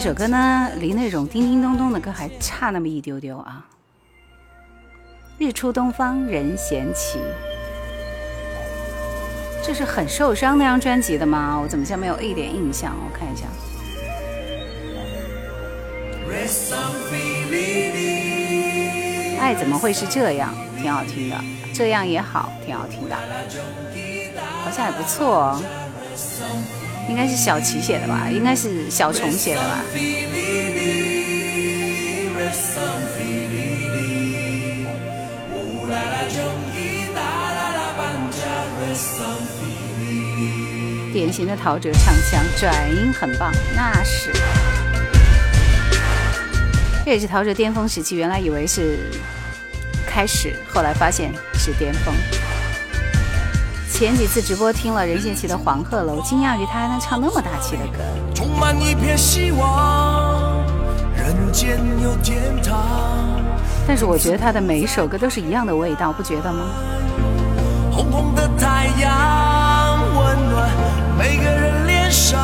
[0.09, 3.63] 这首歌呢，离那种叮叮咚咚的歌还差那么一丢丢啊。
[5.37, 7.19] 日出东方人嫌弃，
[9.63, 11.59] 这是很受伤那张专辑的吗？
[11.61, 12.95] 我怎么像没有一点印象？
[13.05, 13.45] 我看一下。
[19.39, 20.51] 爱怎么会是这样？
[20.81, 21.37] 挺好听的，
[21.71, 23.15] 这样也好，挺好听的，
[24.63, 25.61] 好像也不错哦。
[27.09, 28.29] 应该是小齐写的吧？
[28.31, 29.83] 应该是小虫写的吧？
[41.11, 44.31] 典型的陶喆唱腔，转音很棒，那是。
[47.03, 48.99] 这也是陶喆巅峰时期，原来以为是
[50.05, 52.13] 开始，后来发现是巅峰。
[53.99, 57.99] 前几次直播听了任贤齐的《黄鹤楼》，惊讶于他还能唱那么大气的歌。
[58.33, 60.63] 充满一片希望，
[61.13, 62.79] 人间有天堂。
[63.85, 66.63] 但是我觉得他的每一首歌都是一样的味道，不觉得吗？
[67.91, 70.69] 红红的太阳温暖
[71.17, 72.39] 每个人脸上，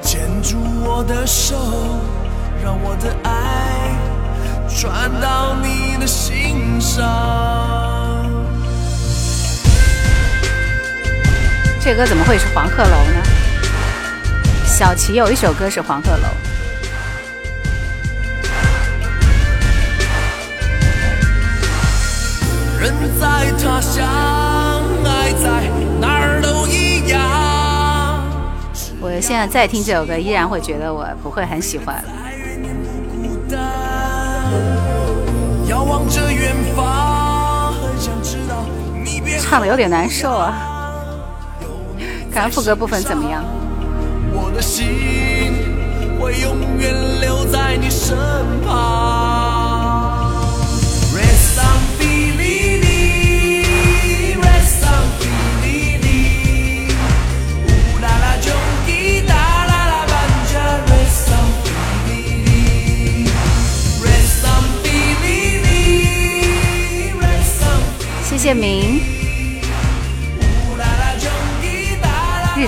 [0.00, 1.56] 牵住我的手，
[2.62, 3.98] 让我的爱
[4.68, 8.05] 传到你的心上。
[11.86, 13.22] 这歌怎么会是黄鹤楼呢？
[14.64, 16.24] 小齐有一首歌是黄鹤楼。
[22.80, 24.04] 人在他乡，
[25.04, 27.20] 爱在哪儿都一样。
[29.00, 32.02] 我现在再听这首歌，依然会觉得我不会很喜欢。
[33.22, 33.60] 孤单，
[35.68, 38.64] 遥望着远方，很想知道
[39.04, 40.72] 你唱的有点难受啊。
[42.36, 43.42] 看副歌部分怎么样。
[44.60, 45.16] 谢。
[68.46, 69.15] 谢明。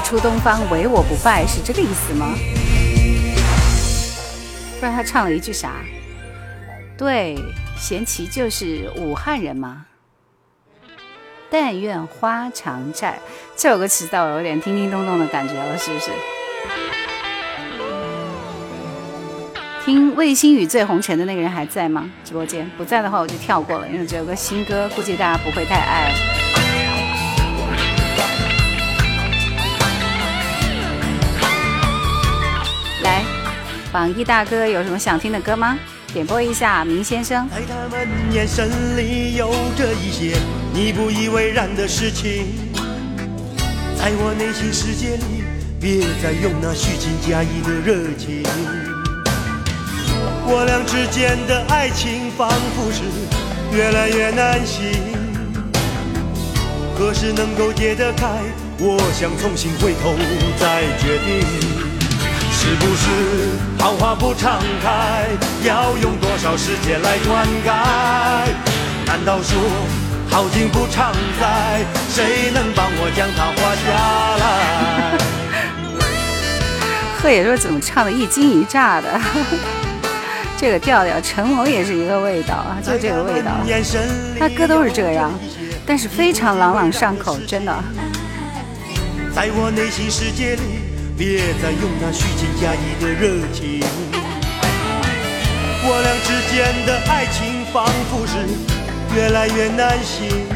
[0.01, 2.35] 出东方，唯我不败，是这个意思吗？
[4.75, 5.73] 不知道他唱了一句啥。
[6.97, 7.37] 对，
[7.77, 9.87] 贤齐就是武汉人嘛。
[11.51, 13.19] 但愿花常在，
[13.57, 16.11] 这首歌词倒有点叮叮咚咚的感觉了，是不是？
[19.85, 22.11] 听魏新雨最红尘的那个人还在吗？
[22.25, 26.48] 直播间不在的话，我就跳过了，因为这首歌新歌，估计大家不会太爱。
[33.91, 35.79] 榜一大哥有什么想听的歌吗？
[36.13, 37.49] 点播一下，明先生。
[37.49, 40.37] 在他们眼神里有着一些
[40.73, 42.47] 你不以为然的事情，
[43.97, 45.45] 在我内心世界里，
[45.81, 48.43] 别再用那虚情假意的热情。
[50.51, 53.03] 我俩之间的爱情仿佛是
[53.75, 54.85] 越来越难行，
[56.95, 58.27] 何时能够解得开？
[58.81, 60.15] 我想重新回头
[60.59, 61.78] 再决定。
[62.69, 63.09] 是不是
[63.79, 65.27] 好花不常开？
[65.65, 67.73] 要用多少时间来灌溉？
[69.07, 69.59] 难道说
[70.29, 71.83] 好景不常在？
[72.11, 73.89] 谁能帮我将它画下
[74.37, 75.17] 来？
[77.23, 79.19] 贺野说怎么唱的一惊一乍的，
[80.59, 83.53] 这个调调，成龙也是一个味道啊，就这个味道。
[84.39, 85.33] 他歌都是这样，
[85.87, 87.75] 但是非常朗朗上口，真的。
[89.35, 90.78] 在我内心世界里。
[91.19, 93.83] 别再用那虚情假意的热情，
[95.83, 98.39] 我俩之间的爱情仿佛是
[99.17, 100.47] 越来越难行，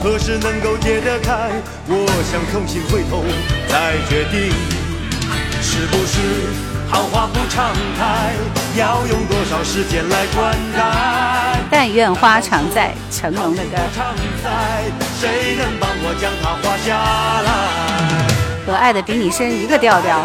[0.00, 1.50] 何时能够解得开？
[1.88, 3.24] 我想重新回头
[3.68, 4.54] 再决定，
[5.60, 6.46] 是不是
[6.88, 8.34] 好话不常开？
[8.78, 11.58] 要用多少时间来灌溉？
[11.72, 13.76] 但愿花常在，成龙的歌。
[15.18, 16.96] 谁能帮我将它画下
[17.42, 17.95] 来？
[18.66, 20.18] 和爱的比你深一个调调。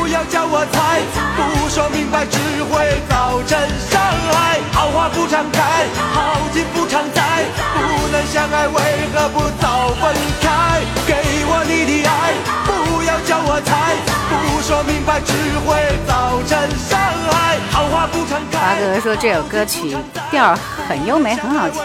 [0.00, 1.00] 不要叫我猜，
[1.36, 3.56] 不说明白只会造成
[3.88, 4.58] 伤害。
[4.72, 7.44] 好花不常开，好景不常在，
[7.74, 8.74] 不能相爱为
[9.14, 10.80] 何不早分开？
[11.06, 11.14] 给
[11.46, 12.34] 我你的爱，
[12.66, 13.94] 不要叫我猜，
[14.28, 15.32] 不说明白只
[15.64, 16.98] 会造成伤
[17.30, 17.58] 害。
[17.70, 18.80] 好花不常开。
[18.80, 19.96] 哥说这首歌曲
[20.30, 20.58] 调
[20.88, 21.82] 很优美，很好听。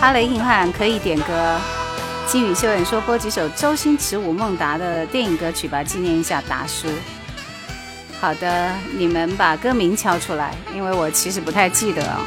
[0.00, 1.56] 哈雷硬汉可以点歌。
[2.26, 6.88] 金宇秀演说播几首周星驰、吴孟达的电影歌曲吧，纪念一下达叔。
[8.18, 12.20] 好的，你们把歌名敲出来，因为我其实不太记得啊。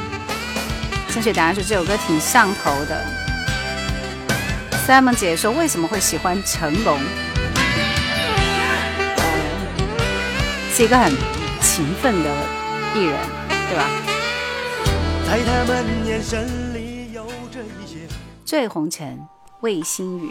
[1.08, 3.04] 正确答案是这首歌挺上头的。
[4.86, 7.00] Simon 姐说为什么会喜欢成龙？
[10.72, 11.10] 是一个很
[11.60, 12.30] 勤奋的
[12.94, 13.18] 艺人，
[13.48, 13.88] 对吧？
[15.26, 18.06] 在他们眼神里有着一些
[18.44, 19.18] 醉红尘。
[19.60, 20.30] 魏新雨，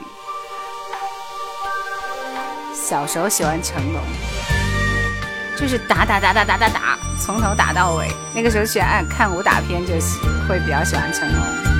[2.75, 4.01] 小时候喜欢成龙，
[5.57, 8.07] 就是打打打打打打打，从头打到尾。
[8.35, 11.74] 那个时候喜欢看武打片，就喜会比较喜欢成龙。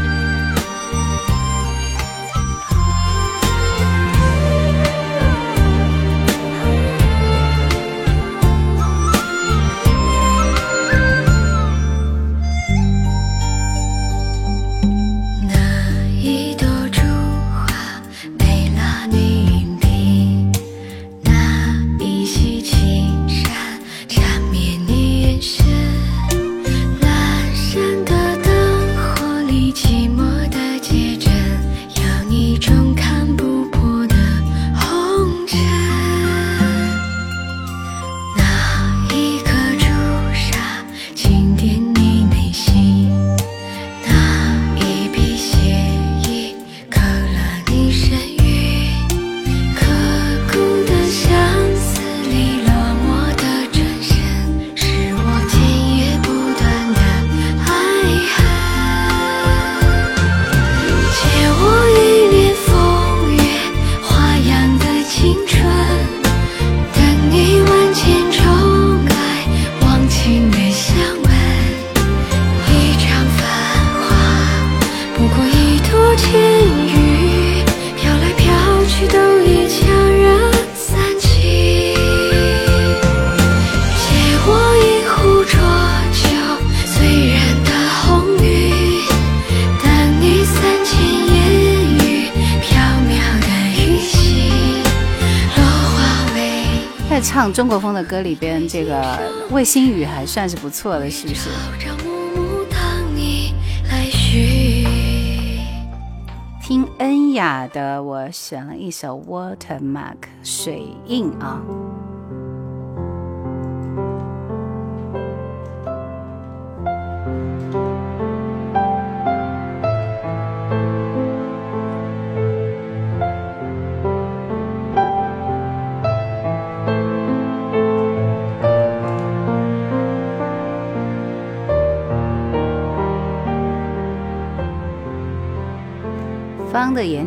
[97.53, 99.19] 中国风的歌里边，这个
[99.51, 101.49] 卫星雨还算是不错的，是不是？
[106.61, 111.61] 听恩雅的，我选了一首《Watermark》水印啊。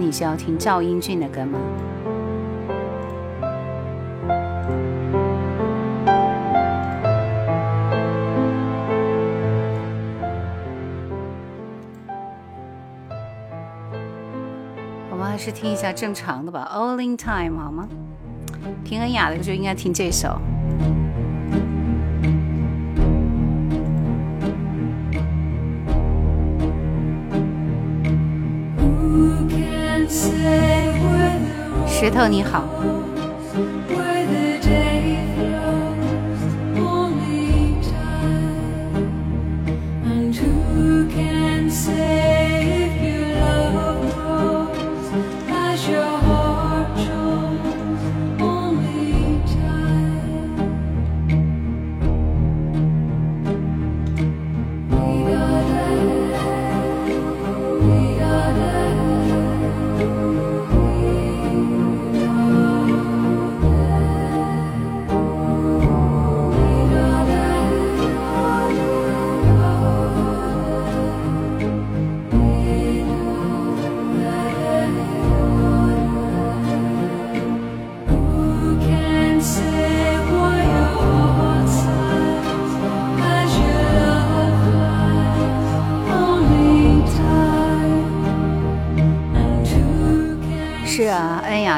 [0.09, 1.59] 你是要听赵英俊的歌吗？
[15.10, 17.86] 我们还是听一下正常的吧，All in Time 好吗？
[18.86, 20.40] 听恩雅的就应该听这首。
[31.86, 32.64] 石头你好。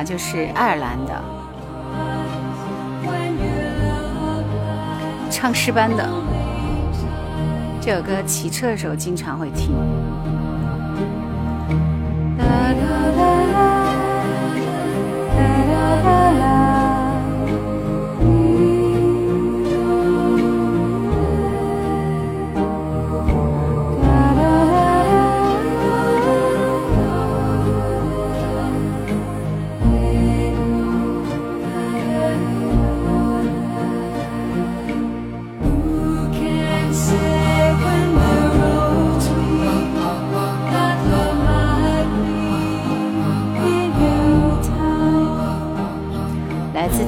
[0.02, 1.22] 就是爱尔兰的，
[5.30, 6.08] 唱诗班的。
[7.80, 9.74] 这首歌骑车的时候经常会听。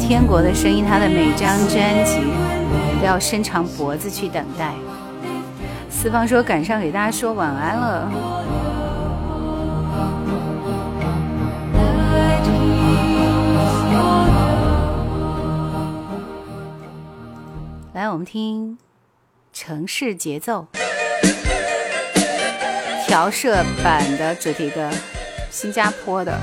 [0.02, 2.18] 天国的声音，他的每张专辑
[3.00, 4.74] 都要伸长脖子去等待。
[5.88, 8.12] 四方说赶上给大家说晚安了。
[17.94, 18.76] 来，我们听
[19.52, 20.66] 城市节奏
[23.06, 24.90] 调色版的主题歌，
[25.50, 26.36] 新加坡的，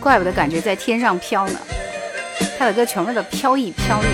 [0.00, 1.58] 怪不得感觉在天上飘呢。
[2.58, 4.06] 他的歌全部都飘逸飘逸。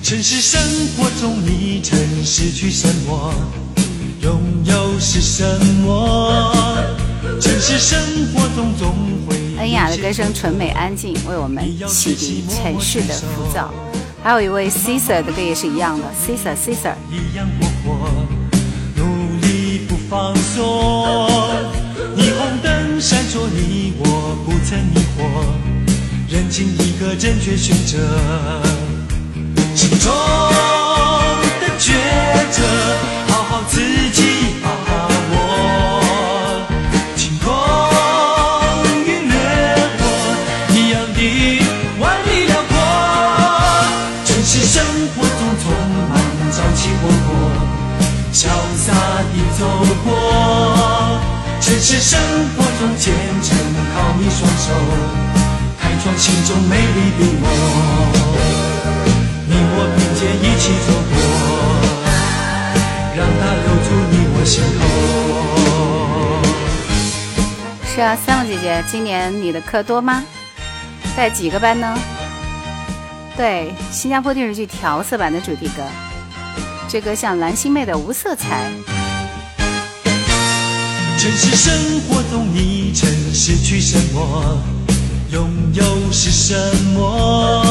[0.00, 0.62] 城市生
[0.96, 3.34] 活中，你曾失去什么？
[4.22, 5.44] 拥有是什
[5.84, 6.84] 么？
[7.40, 7.98] 城市生
[8.32, 8.94] 活中总
[9.26, 9.36] 会。
[9.58, 13.74] 恩雅的歌声纯美安静，为我们洗涤城市的浮躁。
[14.22, 16.94] 还有一位 Caesar 的歌也是一样的，Caesar Caesar。
[17.10, 18.08] 一样活泼，
[18.94, 21.28] 努力不放松。
[22.16, 24.04] 霓虹灯闪烁，你我
[24.44, 25.20] 不曾迷惑，
[26.28, 27.98] 认清一个正确选择，
[29.74, 30.10] 心中
[31.60, 31.92] 的抉
[32.50, 32.62] 择，
[33.28, 33.80] 好好自
[34.12, 34.70] 己把
[35.30, 35.34] 握。
[37.16, 37.46] 晴空
[39.04, 39.34] 云掠
[39.98, 40.02] 过，
[40.72, 41.18] 一样的
[42.00, 42.74] 万里辽阔。
[44.24, 44.82] 城市生
[45.14, 45.64] 活中充
[46.08, 46.12] 满
[46.50, 47.28] 朝气火火，
[48.32, 48.92] 潇洒
[49.32, 49.60] 地走。
[51.88, 52.18] 是生
[52.56, 53.14] 活中虔
[53.44, 53.56] 诚
[53.94, 54.74] 靠你双手，
[55.78, 57.44] 开创心中美丽的梦。
[59.46, 61.14] 你我并肩一起走过，
[63.16, 64.82] 让它留住你我心头。
[67.94, 70.24] 是啊，三木姐姐，今年你的课多吗？
[71.16, 71.96] 带几个班呢？
[73.36, 75.84] 对，新加坡电视剧调色版的主题歌，
[76.88, 78.72] 这歌像蓝心湄的《无色彩》。
[81.18, 81.72] 城市生
[82.02, 84.62] 活中，你曾失去什么？
[85.32, 85.82] 拥有
[86.12, 86.54] 是什
[86.94, 87.64] 么？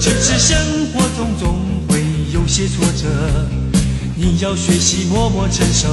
[0.00, 0.58] 城市生
[0.92, 1.56] 活中总
[1.88, 2.02] 会
[2.34, 3.06] 有些挫折，
[4.16, 5.88] 你要学习默默承受。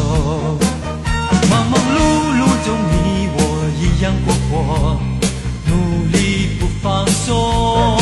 [1.47, 1.99] 忙忙碌
[2.41, 3.39] 碌中，你我
[3.79, 4.99] 一样过活，
[5.67, 7.97] 努力不放松。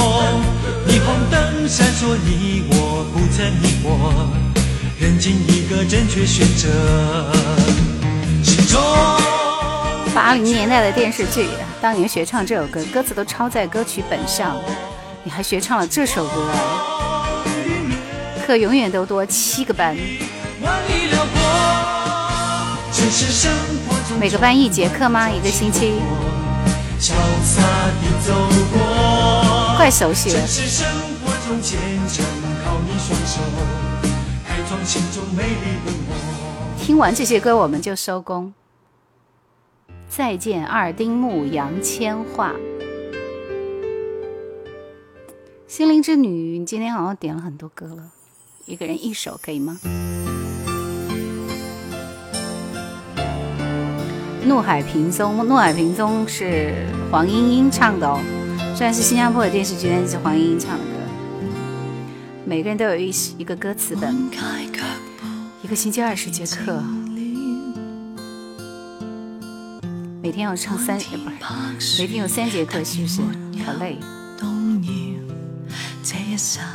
[0.87, 3.89] 霓虹灯闪烁，你我不曾迷惑，
[4.97, 6.69] 认清一个正确选择。
[10.13, 11.47] 八零年代的电视剧，
[11.81, 14.57] 当年学唱这首歌，歌词都抄在歌曲本上，
[15.23, 16.49] 你还学唱了这首歌，
[18.45, 19.95] 课永远都多七个班。
[24.19, 25.29] 每个班一节课吗？
[25.29, 25.93] 一个星期？
[26.99, 27.13] 潇
[27.43, 27.61] 洒
[28.01, 28.33] 地走
[28.71, 30.39] 过，快熟悉了。
[36.91, 38.53] 听完这些歌，我们就收工。
[40.09, 42.51] 再见，二丁目杨千嬅。
[45.69, 48.11] 心灵之女，你今天好像点了很多歌了，
[48.65, 49.79] 一个人一首可以吗？
[54.43, 56.73] 怒海萍踪，怒海萍踪是
[57.09, 58.19] 黄莺莺唱的哦，
[58.75, 60.91] 虽然是新加坡的电视剧，但是黄莺莺唱的歌。
[62.43, 64.29] 每个人都有一一个歌词本，
[65.71, 66.83] 个星期二十节课，
[70.21, 73.21] 每天要上三，不是，每天有三节课，是不是？
[73.63, 73.97] 好累。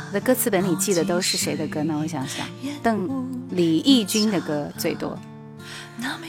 [0.09, 1.95] 我的歌词本里记的都是谁的歌呢？
[2.01, 2.43] 我想想，
[2.81, 3.07] 邓
[3.51, 5.15] 李翊君的歌最多。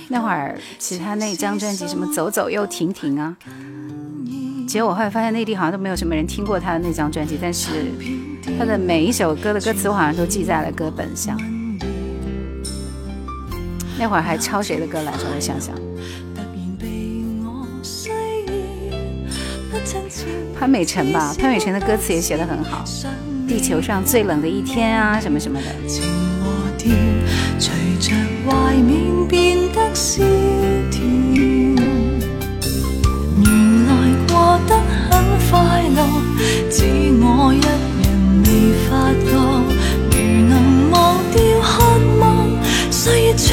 [0.09, 3.35] 那会儿其实他那张专辑什么走走又停停啊，
[4.69, 7.71] 结果我后来发现内地好像都没有什么人听过他的那张专辑，但是
[8.59, 11.35] 他的每一首歌的歌词我好像都记在了歌本上。
[13.99, 15.25] 那会儿还抄谁的歌来着？
[15.35, 15.75] 我想想，
[20.59, 22.85] 潘美辰吧，潘美辰的歌词也写得很好，
[23.49, 25.67] 《地球上最冷的一天》啊，什么什么的。
[25.89, 26.05] 情
[26.45, 26.95] 和甜，
[27.59, 28.15] 隨着
[28.47, 30.21] 懷緬變得鮮
[30.91, 31.75] 甜。
[33.43, 33.47] 原
[33.87, 33.91] 來
[34.29, 34.77] 過得
[35.11, 35.11] 很
[35.51, 35.99] 快樂，
[36.71, 36.77] 只
[37.21, 38.07] 我一人
[38.45, 38.47] 未
[38.89, 38.91] 發
[39.27, 39.31] 覺。
[40.11, 40.17] 如
[40.49, 40.53] 能
[40.91, 40.97] 忘
[41.33, 41.67] 掉渴
[42.21, 42.27] 望，
[42.91, 43.49] 歲月長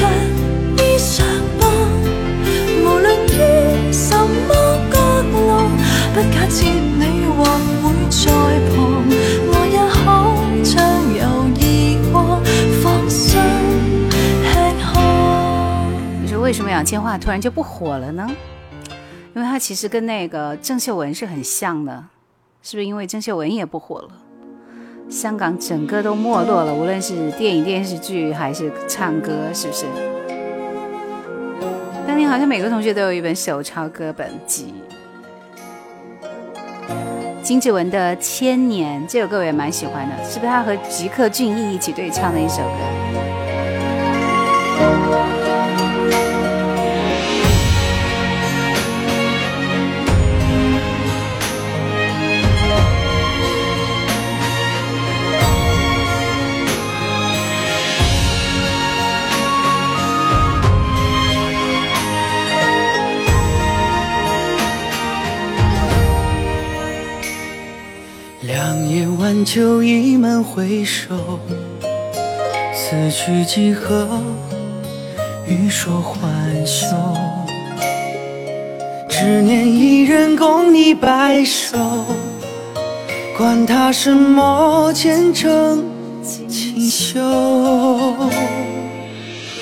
[6.16, 7.44] 不假設你或
[7.82, 8.32] 會在
[8.70, 9.04] 旁，
[9.52, 10.00] 我也可
[10.64, 10.72] 將
[11.12, 11.20] 猶
[11.60, 11.62] 豫
[12.10, 12.40] 過
[12.82, 13.38] 放心
[14.42, 14.48] 吃
[14.82, 14.88] 喝。
[16.22, 18.26] 你说为什么杨千嬅突然就不火了呢？
[19.34, 22.02] 因为她其实跟那个郑秀文是很像的，
[22.62, 22.86] 是不是？
[22.86, 24.08] 因为郑秀文也不火了，
[25.10, 29.84] 香港整个都没落了，无论是电影、电视剧还是唱歌，是不是？
[32.06, 34.72] 当年好像每个同学都有一本手抄歌本集。
[37.42, 43.25] 金志文的《千年》这首歌我也蛮喜欢的，是不是他和吉克隽逸一起对唱的一首歌？
[69.26, 71.40] 晚秋意满回首，
[72.72, 74.06] 此去几何？
[75.48, 76.86] 欲说还休。
[79.08, 81.76] 只念一人共你白首，
[83.36, 85.82] 管他什么前程
[86.22, 87.20] 锦绣。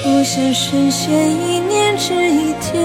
[0.03, 2.85] 不羡神仙一念只一天，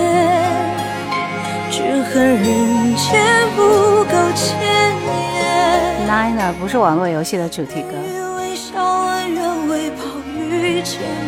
[1.69, 3.21] 只恨人间
[3.57, 3.61] 不
[4.05, 4.78] 够千
[6.09, 6.39] 年。
[6.39, 7.89] Nine 不是网络游戏的主题歌，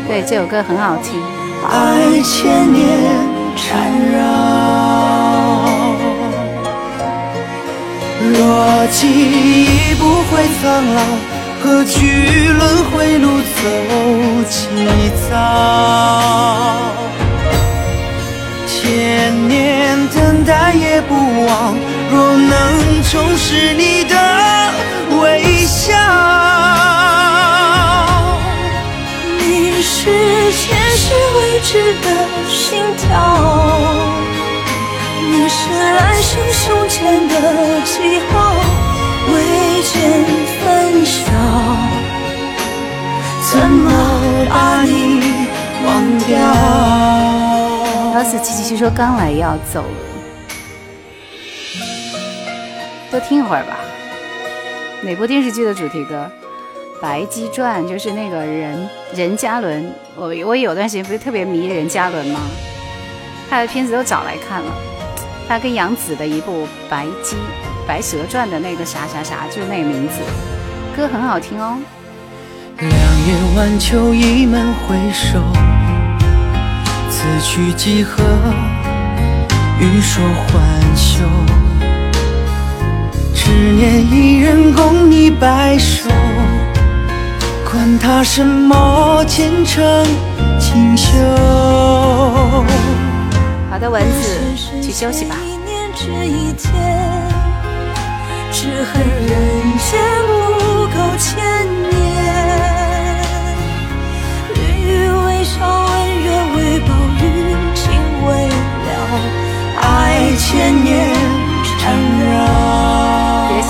[0.07, 1.21] 对，这首歌很好听。
[1.69, 2.87] 爱千年
[3.55, 4.17] 缠绕。
[8.33, 10.63] 若记忆不会苍
[10.95, 11.01] 老，
[11.61, 13.61] 何惧轮回路走
[14.49, 14.67] 几
[15.29, 15.31] 遭？
[18.67, 21.13] 千年等待也不
[21.45, 21.75] 枉，
[22.11, 24.15] 若能重拾你的
[25.21, 25.93] 微笑。
[29.37, 32.07] 你是前世未知的
[32.47, 33.07] 心跳，
[35.29, 37.33] 你是来生胸前的
[37.81, 38.33] 记号，
[39.31, 39.33] 未
[39.83, 39.93] 见
[40.63, 41.19] 分晓，
[43.51, 43.85] 怎么
[44.49, 45.47] 把你
[45.85, 45.87] 忘
[46.27, 46.37] 掉？
[48.13, 49.87] 幺四七七七说刚来要走了，
[53.09, 53.80] 多听一会儿吧。
[55.03, 56.29] 哪部电视剧的主题歌？
[57.01, 62.39] 《白鸡传》就是那个任任嘉伦，我我有段时间不是特别迷任嘉伦吗？
[63.49, 64.71] 他的片子都找来看了，
[65.47, 67.35] 他跟杨紫的一部《白鸡
[67.87, 70.19] 白蛇传》的那个啥啥啥，就是那个名字，
[70.95, 71.79] 歌很好听哦。
[72.77, 75.39] 两夜晚秋意满回首，
[77.09, 78.23] 此去几何？
[79.79, 81.60] 欲说还休。
[83.51, 86.09] 只念一人共你白首，
[87.69, 89.83] 管他什么前程
[90.57, 91.11] 锦绣。
[93.69, 94.39] 好的，蚊子，
[94.81, 95.35] 去休息吧。
[95.45, 96.71] 一念这一天，
[98.53, 99.29] 只恨人
[99.79, 101.43] 间不够千
[101.89, 101.91] 年。
[104.55, 105.59] 绿雨为烧，
[105.89, 105.91] 温
[106.23, 106.87] 热为暴
[107.19, 107.21] 雨，
[107.75, 107.83] 情
[108.25, 108.89] 未了，
[109.81, 109.85] 爱
[110.37, 110.89] 千年
[111.77, 113.00] 缠绕。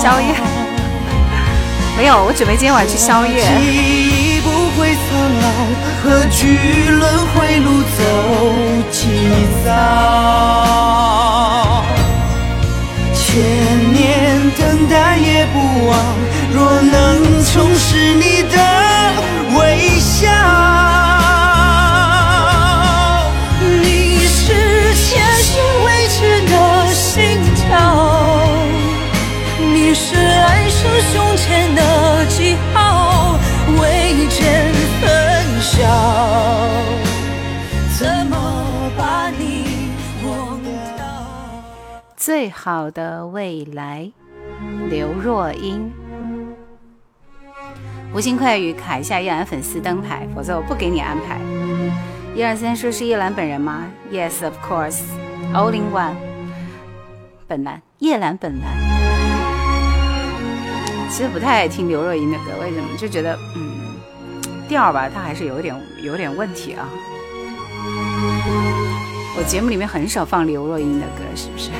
[0.02, 0.34] 宵夜，
[1.96, 3.40] 没有，我准备今天晚上去宵夜。
[3.40, 3.52] 记
[4.36, 5.06] 忆不会苍
[5.40, 5.46] 老，
[6.02, 6.58] 何惧
[6.90, 8.02] 轮回路走
[8.90, 8.98] 几
[9.64, 9.70] 遭？
[13.14, 13.22] 千
[13.92, 15.96] 年等待也不忘，
[16.52, 18.58] 若能重拾你的
[19.56, 20.28] 微笑。
[23.80, 26.52] 你是前世未知的
[26.92, 28.11] 心跳，
[31.44, 33.36] 前的记号，
[33.80, 35.82] 未见分晓，
[37.98, 38.36] 怎么
[38.96, 39.90] 把你
[40.24, 41.04] 忘掉？
[42.16, 44.12] 最好的未来，
[44.88, 45.90] 刘若英。
[48.14, 51.40] 无心快语卡一下叶兰粉丝灯牌，否则我不给你安排。
[52.36, 55.00] 一二三，说是叶兰本人吗？Yes, of course,
[55.52, 56.14] all in one。
[57.48, 58.91] 本兰，叶兰本兰。
[61.14, 62.88] 其实不太爱听刘若英的歌，为什么？
[62.96, 63.76] 就觉得嗯，
[64.66, 66.88] 调吧，它还是有点有点问题啊。
[69.36, 71.70] 我节目里面很少放刘若英的歌，是不是？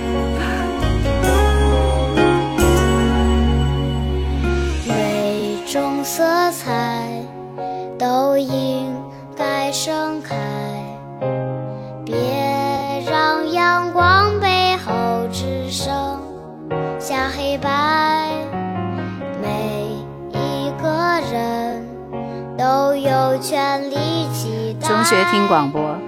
[23.42, 25.98] 中学听广播，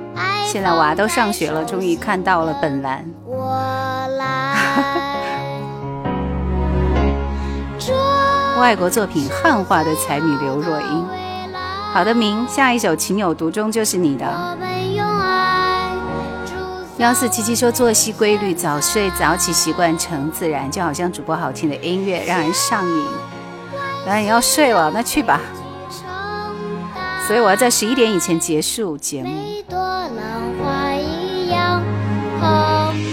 [0.47, 3.05] 现在娃都上学了，终于看到了本兰。
[3.27, 4.55] 我来。
[8.61, 11.05] 外国作品汉化的才女刘若英。
[11.93, 14.24] 好的，明，下一首《情有独钟》就是你的。
[16.98, 23.05] 幺四七七说作息规律，早睡早起习惯成自然，就好像主播好听的音乐让人上瘾。
[24.06, 25.40] 来，你要睡了，那去吧。
[27.27, 29.31] 所以我要在十一点以前结束节目。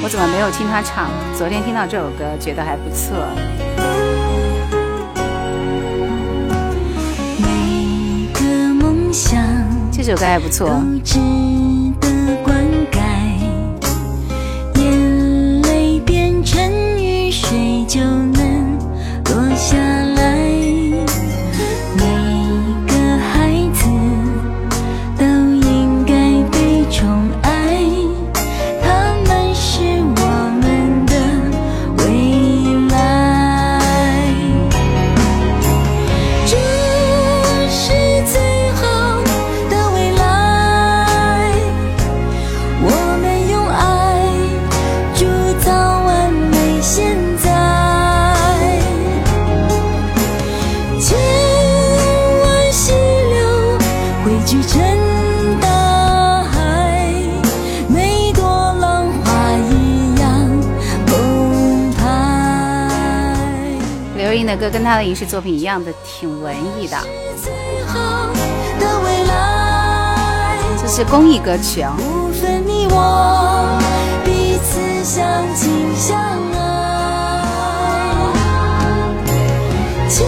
[0.03, 1.09] 我怎么没有听他唱？
[1.37, 3.15] 昨天听到这首歌，觉得还不错。
[7.37, 9.41] 每个梦想
[9.91, 10.67] 这首歌还不错。
[10.67, 10.75] 都
[11.05, 11.17] 值
[12.01, 12.57] 得灌
[12.91, 12.99] 溉，
[14.75, 16.59] 眼泪变成
[16.97, 18.77] 雨水就能
[19.25, 19.77] 落下
[64.71, 66.97] 跟他的影视作品一样的，挺文艺的。
[67.43, 67.51] 最
[67.85, 68.27] 好
[68.79, 70.57] 的未来。
[70.81, 71.93] 这是公益歌曲啊。
[71.97, 73.77] 不分你我，
[74.23, 76.17] 彼此相亲相
[76.53, 76.59] 爱。
[80.07, 80.25] 千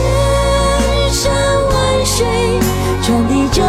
[1.12, 1.32] 山
[1.70, 2.26] 万水
[3.02, 3.64] 传递着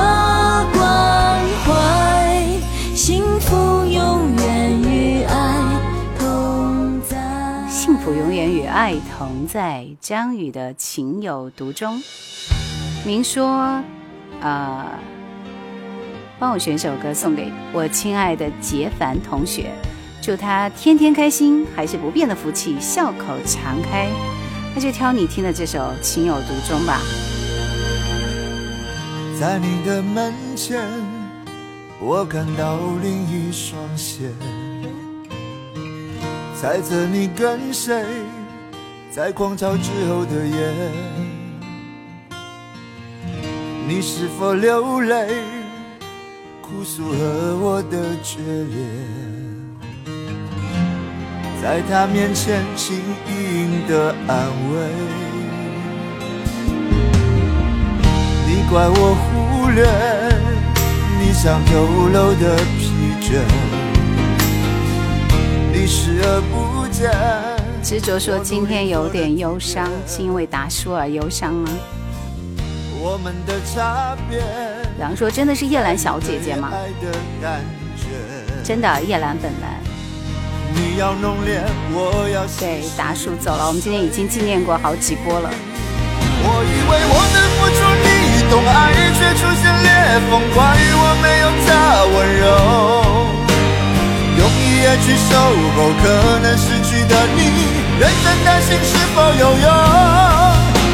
[9.16, 9.86] 同在。
[10.00, 12.02] 张宇的情有独钟。
[13.06, 13.80] 明说，
[14.40, 14.86] 呃，
[16.38, 19.70] 帮我选首歌送给我亲爱的杰凡同学，
[20.20, 24.08] 祝他天天开心，还是不变的福气，笑口常开。
[24.74, 27.00] 那就挑你听的这首《情有独钟》吧。
[29.38, 30.82] 在你的门前，
[32.00, 34.30] 我看到另一双鞋，
[36.60, 38.04] 猜测你跟谁
[39.14, 40.72] 在狂潮之后的夜，
[43.86, 45.28] 你是否流泪，
[46.60, 48.76] 哭诉和我的决裂，
[51.62, 54.90] 在他面前轻盈的安慰。
[58.48, 59.86] 你怪我忽略
[61.20, 62.90] 你像透露的疲
[63.22, 63.38] 倦，
[65.72, 67.53] 你视而不见。
[67.84, 71.68] 执着说今天有点忧伤，是因为达叔而忧伤吗？
[72.98, 74.40] 我们的差别。
[74.98, 76.72] 然说真的是叶兰小姐姐吗？
[78.64, 79.78] 真的叶兰本兰。
[80.72, 81.62] 你要浓烈，
[81.92, 85.50] 我要对，达叔走了，我们今天已经纪念过好几波了。
[86.46, 88.08] 我以为我能付出你
[88.50, 89.92] 懂爱，却出现裂
[90.30, 91.68] 缝，怪我没有他
[92.16, 93.03] 温柔。
[95.02, 95.32] 去守
[95.76, 96.04] 候，可
[96.40, 97.40] 能失去的你，
[97.98, 99.66] 认真担心是否有用。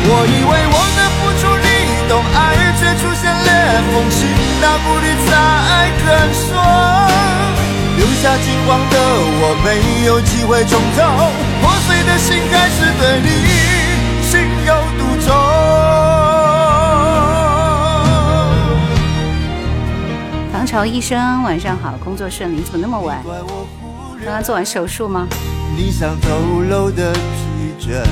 [0.02, 1.66] 我以为我能付出你
[2.08, 2.38] 懂爱，
[2.78, 3.48] 却出现裂
[3.92, 4.18] 缝，心
[4.60, 4.64] 大
[6.02, 6.04] 肯
[6.34, 6.48] 说。
[7.96, 8.96] 留下惊慌的
[9.42, 9.68] 我，没
[10.06, 10.98] 有机会重头，
[11.60, 13.28] 破碎的心还是对你
[14.30, 14.32] 情
[14.66, 15.28] 有独钟。
[20.52, 22.62] 唐朝医生，晚上好，工作顺利？
[22.62, 23.22] 怎么那么晚？
[24.22, 25.26] 刚刚做完手术吗？
[25.74, 26.28] 你像透
[26.68, 27.20] 露的疲
[27.80, 28.04] 倦。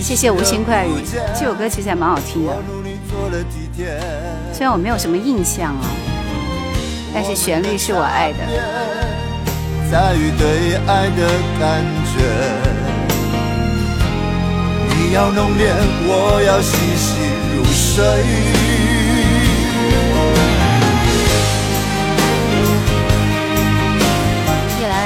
[0.00, 0.90] 谢谢无心快语，
[1.38, 2.56] 这首歌其实还蛮好听的，
[4.52, 5.84] 虽然我没有什么印象啊，
[7.14, 8.38] 但是旋律是我爱的。
[9.90, 11.28] 在于对爱的
[11.58, 11.82] 感
[12.12, 12.20] 觉，
[14.94, 15.72] 你要浓烈，
[16.06, 17.16] 我要细细
[17.56, 18.59] 入睡。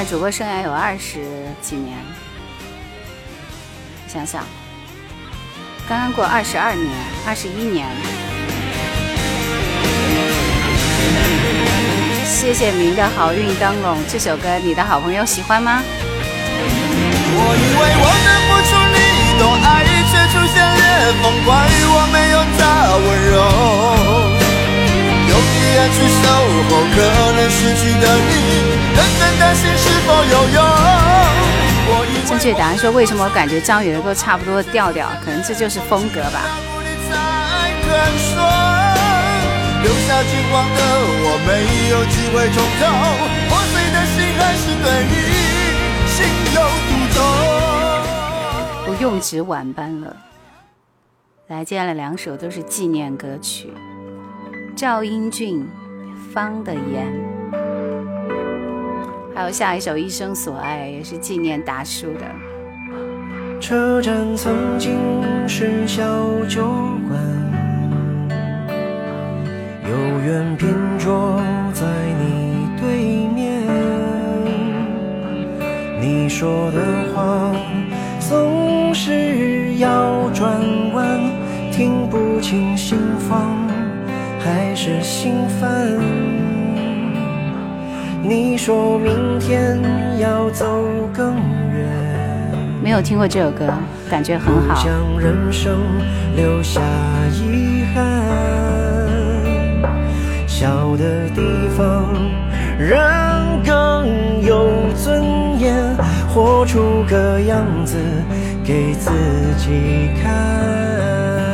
[0.07, 1.19] 主播生涯有二十
[1.61, 1.97] 几年，
[4.07, 4.43] 想想。
[5.89, 6.91] 刚刚过二十二年，
[7.25, 7.87] 二十一年。
[12.23, 15.81] 谢谢您的好运灯笼这首歌，你的好朋友喜欢吗？
[17.37, 18.97] 我以为我能付出你
[19.41, 19.65] 懂爱，
[20.05, 20.85] 却出现裂
[21.23, 21.49] 缝，怪
[21.89, 22.61] 我没有他
[22.95, 23.94] 温柔。
[25.75, 26.23] 去守
[26.69, 26.97] 候，可
[27.35, 28.33] 能失去的你，
[28.95, 30.59] 认真担心是否有用。
[32.27, 35.07] 正确答案说：“为什么我感觉张宇的歌差不多调调？
[35.23, 36.41] 可能这就是风格吧。”
[48.85, 50.15] 不用值晚班了。
[51.47, 53.71] 来，接下来两首都是纪念歌曲，
[54.75, 55.65] 赵英俊、
[56.33, 57.07] 方的言。
[59.33, 62.25] 还有下一首《一生所爱》，也是纪念达叔的。
[63.61, 64.97] 车站曾经
[65.47, 66.03] 是小
[66.49, 66.65] 酒
[67.07, 67.17] 馆，
[69.89, 70.67] 有缘拼
[70.99, 71.41] 坐
[71.73, 71.85] 在
[72.19, 73.63] 你对面。
[76.01, 77.49] 你说的话
[78.19, 80.51] 总是要转
[80.93, 81.17] 弯，
[81.71, 83.64] 听不清心房
[84.45, 85.71] 还是心烦。
[88.21, 89.81] 你说明天
[90.19, 91.33] 要走更
[91.73, 91.89] 远，
[92.83, 93.73] 没有听过这首歌，
[94.07, 94.83] 感觉很好。
[94.83, 95.79] 将人生
[96.35, 96.79] 留下
[97.33, 98.03] 遗憾，
[100.45, 101.41] 小的地
[101.75, 102.13] 方
[102.77, 102.99] 人
[103.65, 105.73] 更有尊严，
[106.29, 107.97] 活出个样子
[108.63, 109.09] 给自
[109.57, 111.44] 己看。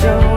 [0.00, 0.29] 빠져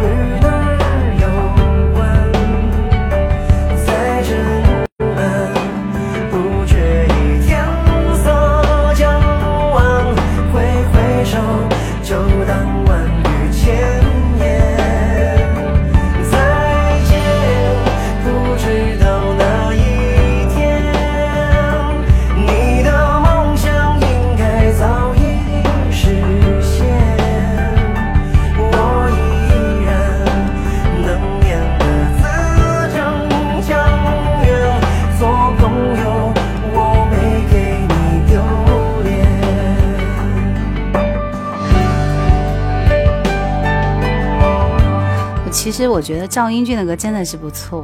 [45.73, 47.83] 其实我觉得赵英俊的歌真的是不错。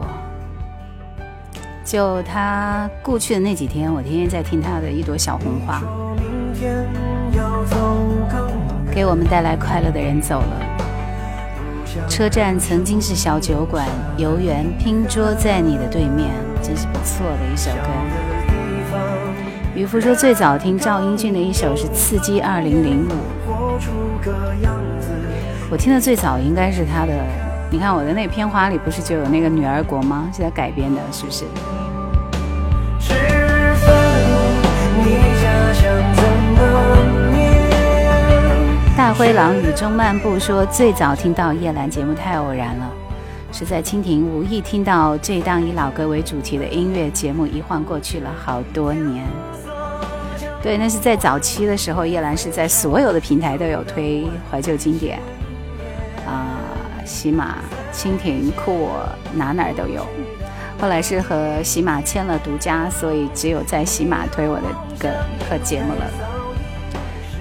[1.83, 5.81] 就他过去的那几天，我天天在听他的一朵小红花。
[8.91, 10.61] 给我们带来快乐的人走了。
[12.07, 13.87] 车站曾经是小酒馆，
[14.17, 16.29] 游园拼桌在你的对面，
[16.61, 17.89] 真是不错的一首歌。
[19.73, 23.11] 渔夫说最早听赵英俊的一首是《刺激二零零五》，
[25.71, 27.48] 我听的最早应该是他的。
[27.71, 30.27] 你看我的那片花里不是就有那个女儿国吗？
[30.33, 31.45] 现在改编的，是不是？
[38.97, 42.91] 大灰狼雨中漫步说，最早听到叶兰节目太偶然了，
[43.51, 49.23] 是在蜻蜓无意听到这档以老歌为主题的音乐节目，一晃过去了好多年。
[50.61, 55.19] 对，那是在早期的时候，叶兰是在所有的平台都有推怀旧经典，
[57.09, 57.55] 喜马、
[57.91, 60.05] 蜻蜓、酷我哪哪都有。
[60.79, 64.67] 后来是和喜马签了独家，所以只有在喜马推我的
[64.99, 65.09] 歌
[65.49, 66.05] 和节目了。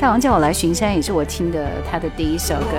[0.01, 2.79] 大王叫我来巡山，也是我听的他的第一首歌。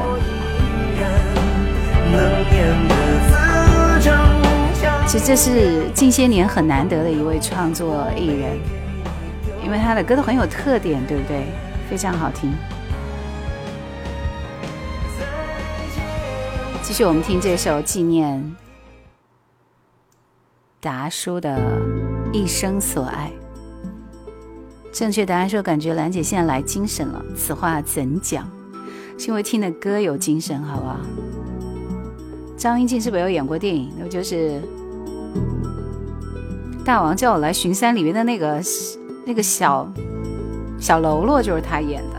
[5.06, 8.58] 其实这是近些年很难得的一位创作艺人。
[9.64, 11.44] 因为他的歌都很有特点，对不对？
[11.88, 12.52] 非常好听。
[16.90, 18.44] 继续，我们听这首纪念
[20.82, 21.80] 达叔的
[22.34, 23.32] 一生所爱。
[24.92, 28.50] 正确答案说：“感觉兰姐现在来精神了。”此话怎讲？
[29.20, 31.00] 是因为听的歌有精神，好不好？
[32.58, 33.94] 张英静是不是有演过电影？
[34.00, 34.60] 那就是
[36.84, 38.60] 《大王叫我来巡山》里面的那个。
[39.28, 39.88] 那个小
[40.80, 42.18] 小喽啰就是他演的，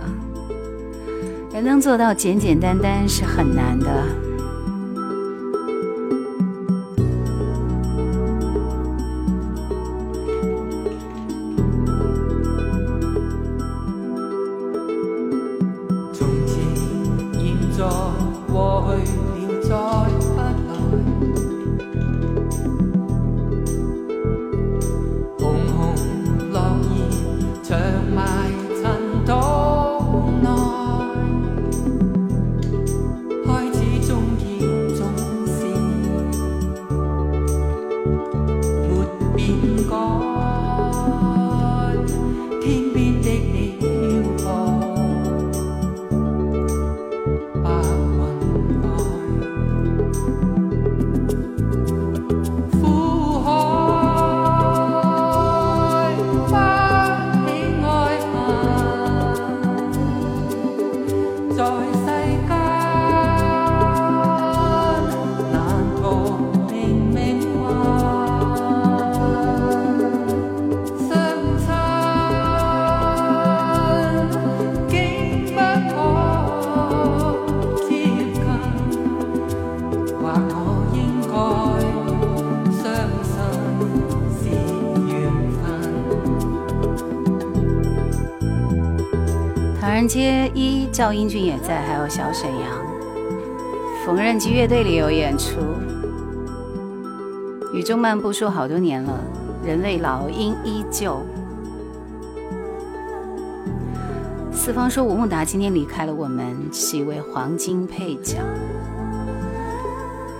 [1.54, 4.29] 人能做到简简单单是很难的。
[90.10, 92.68] 街一赵英俊也在，还有小沈阳，
[94.04, 95.60] 缝纫机乐队里有演出。
[97.72, 99.20] 雨中漫步说好多年了，
[99.64, 101.24] 人类老鹰依旧。
[104.52, 108.38] 四方说吴孟达今天离开了我们，是一位黄金配角。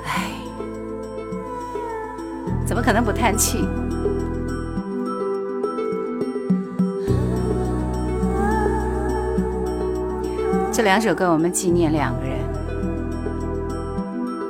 [0.05, 0.33] 唉，
[2.67, 3.65] 怎么可能不叹气？
[10.81, 12.39] 这两首歌，我们纪念两个人，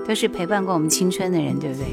[0.07, 1.87] 都是陪伴过我们青春的人，对不对？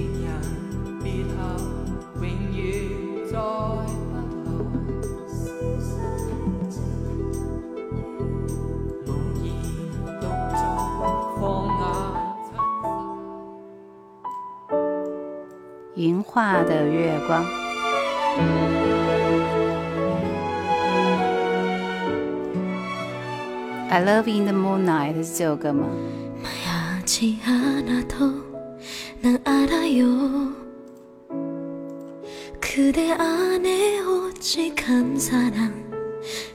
[15.96, 17.67] 云画的月光。
[23.90, 25.24] I Love in the Moonlight.
[25.24, 25.88] 스 저거 뭐
[26.44, 28.44] 마야지 않아도
[29.22, 30.52] 난 알아요.
[32.60, 35.74] 그대 안에 오직 한 사랑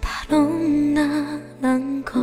[0.00, 2.20] 바로 나란 거.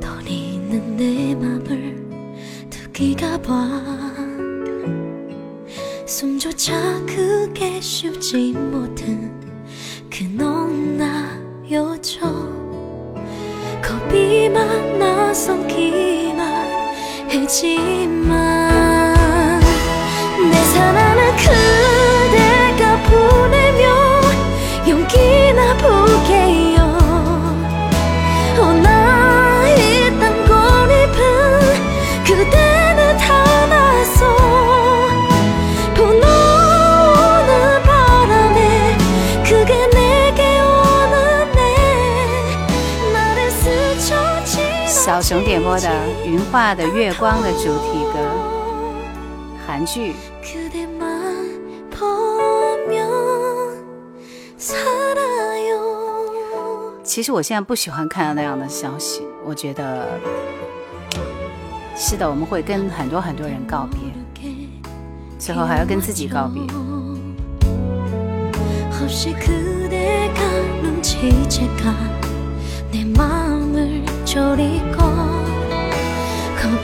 [0.00, 2.02] 떨리는 내 맘을
[2.70, 3.68] 두기가 봐.
[6.06, 6.74] 숨조차
[7.06, 8.54] 그게 쉽지
[45.78, 45.90] 的
[46.26, 48.18] 云画的月光的主题歌。
[49.66, 50.14] 韩剧，
[57.02, 60.06] 其实我现在不喜欢看到那样的消息，我觉得
[61.96, 64.50] 是的，我们会跟很多很多人告别，
[65.38, 66.62] 最后还要跟自己告别。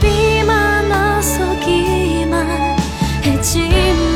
[0.00, 2.34] 겁이 많아서기만
[3.22, 4.09] 했지만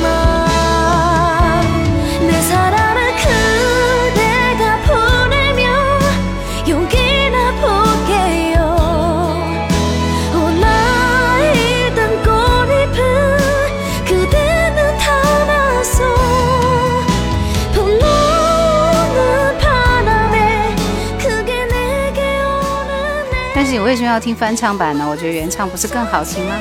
[24.05, 25.05] 要听翻唱版呢？
[25.09, 26.55] 我觉得原唱不是更好听吗？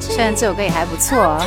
[0.00, 1.38] 虽然这首歌也还不错哦。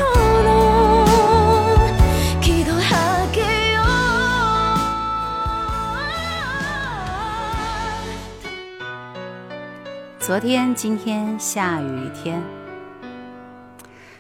[10.20, 12.42] 昨天今天下雨天。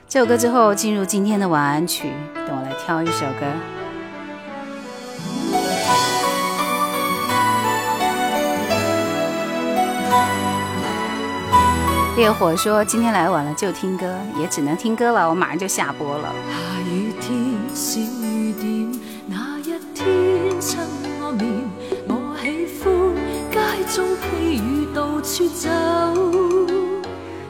[0.09, 3.80] 这首歌之后进入今天的晚安曲等我来挑一首歌。
[12.21, 16.31] 烈火说：“今天来晚了就听歌，也只能听歌了，我马上就下播了。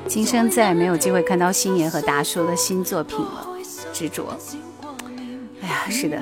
[0.07, 3.45] 今生再也没有機會看到星爺和達叔的新作品了，
[3.93, 4.23] 執着。
[5.61, 6.17] 哎呀，是的，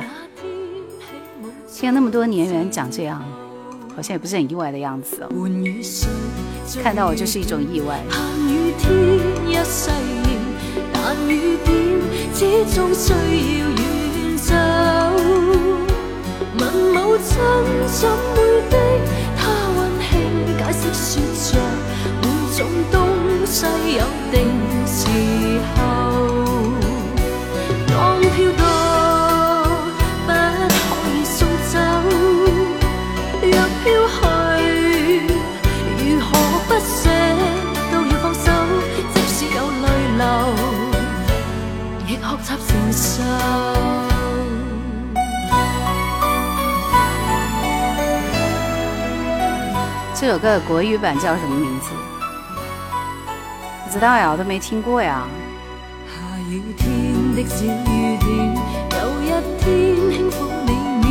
[1.71, 3.13] 聽了那麼多年，原來長這樣，
[3.95, 5.29] 好像也不是很意外的樣子哦。
[6.77, 8.03] 看到我就是一种意外。
[8.09, 8.91] 盼雨天
[9.47, 9.89] 一世
[10.23, 10.39] 年，
[10.93, 11.15] 但
[50.29, 51.89] 有个国语版叫什么名字？
[53.83, 55.23] 不知道呀，我都没听过呀。
[56.05, 56.13] 下
[56.47, 58.29] 雨天的小雨点，
[58.91, 59.25] 有一
[59.57, 59.65] 天
[60.11, 60.35] 轻抚
[60.67, 61.09] 你面，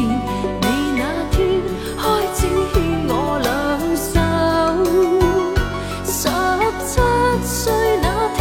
[0.62, 1.36] 你那天
[1.98, 2.00] 开
[2.32, 2.78] 始牵
[3.08, 3.12] 我
[3.42, 3.48] 两
[3.96, 4.06] 手。
[6.06, 6.30] 十
[6.86, 6.94] 七
[7.44, 7.58] 岁
[8.00, 8.38] 那天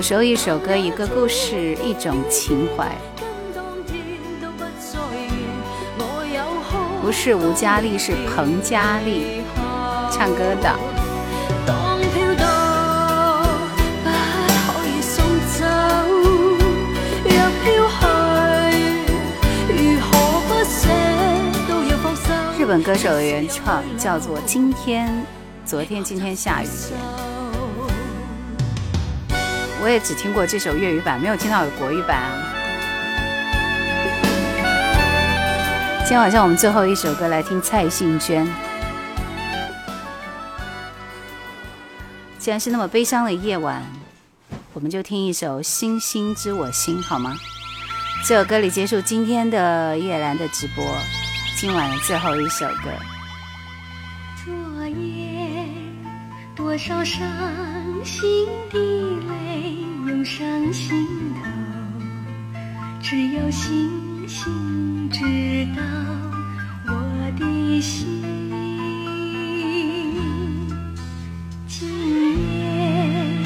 [0.00, 2.86] 有时候一首歌，一个故事，一种情懷。
[3.14, 4.06] 跟當天
[4.40, 4.48] 都
[7.02, 9.42] 不是吴佳丽，是彭佳丽
[10.10, 10.74] 唱歌的。
[22.58, 25.08] 日本歌手的原创叫做《今天》，
[25.66, 27.29] 昨天、今天下雨天。
[29.82, 32.30] 我也只听过这首粤语版，没有听到有国语版。
[36.00, 38.46] 今天晚上我们最后一首歌来听蔡幸娟。
[42.38, 43.82] 既然是那么悲伤的夜晚，
[44.74, 47.34] 我们就听一首《星星知我心》好吗？
[48.26, 50.84] 这首歌里结束今天的葉蘭的直播，
[51.56, 52.90] 今晚的最后一首歌。
[54.44, 55.64] 昨夜
[56.54, 57.26] 多少伤
[58.04, 58.78] 心的
[59.28, 59.74] 泪
[60.06, 61.40] 涌上心头，
[63.02, 65.20] 只有星星知
[65.76, 65.82] 道
[66.86, 66.92] 我
[67.38, 68.22] 的心。
[71.66, 71.88] 今
[72.58, 73.38] 夜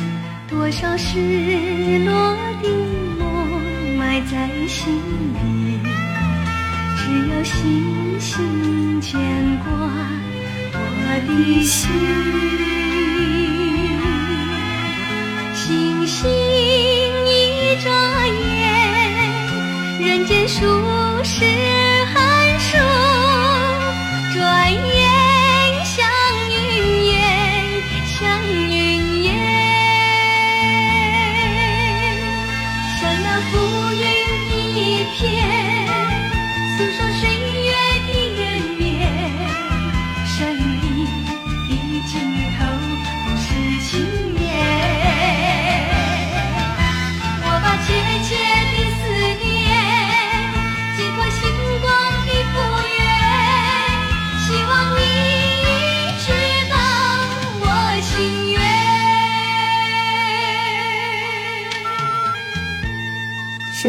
[0.48, 1.18] 多少失
[2.05, 2.68] 落的
[3.18, 4.94] 梦埋在心
[5.35, 5.82] 裡，
[6.97, 9.18] 只有星星牵
[9.64, 9.72] 挂。
[10.76, 10.78] 我
[11.26, 11.90] 的心，
[16.15, 17.91] 心一眨
[18.28, 20.62] 眼，人间数
[21.24, 21.45] 十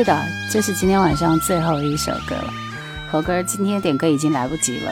[0.05, 2.53] 的，这是今天晚上最后一首歌了。
[3.11, 4.91] 猴哥今天点歌已经来不及了。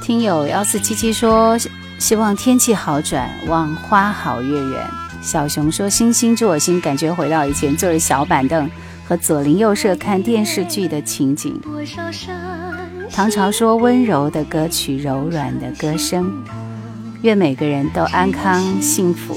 [0.00, 1.56] 听友幺四七七说，
[1.98, 4.86] 希望天气好转，望花好月圆。
[5.22, 8.68] 小熊说，星星知我心，感觉回到以前坐着小板凳
[9.06, 11.60] 和左邻右舍看电视剧的情景。
[13.12, 16.32] 唐朝说，温柔的歌曲，柔软的歌声，
[17.22, 19.36] 愿每个人都安康幸福。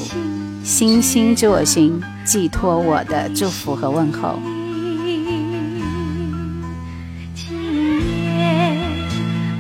[0.66, 4.40] 星星知我心，寄托我的祝福和问候。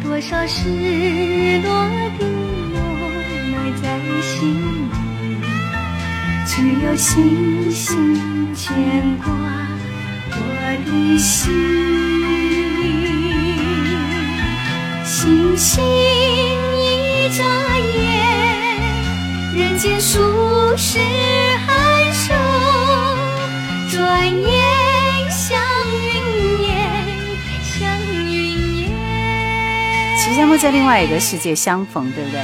[0.03, 1.71] 多少失落
[2.17, 2.81] 的梦
[3.51, 4.49] 埋在心
[4.89, 4.93] 里，
[6.47, 6.53] 只
[6.83, 8.75] 有星星牵
[9.19, 9.27] 挂
[10.31, 10.35] 我
[10.87, 11.53] 的心。
[15.05, 17.43] 星星一眨
[17.77, 18.14] 眼，
[19.75, 20.21] 人间数
[20.77, 20.99] 十
[21.67, 22.31] 寒暑，
[23.91, 25.59] 转眼像
[25.91, 26.71] 云烟，
[27.61, 28.89] 像云烟。
[30.17, 32.41] 其实会在另外一个世界相逢，对不对？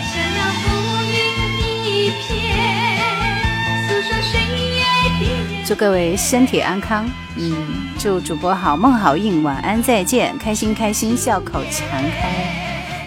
[5.65, 7.55] 祝各位身体安康，嗯，
[7.97, 12.60] 祝主播好梦好运，晚安再见，开心开心，笑口常开。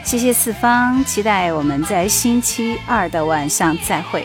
[0.04, 4.24] 谢谢四方，期待我们在星期二的晚上再会。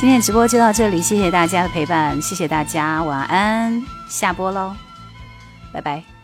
[0.00, 4.74] 今天直播就到这里，谢谢大家的陪伴，谢谢大家，晚安，下播喽，
[5.72, 6.17] 拜拜。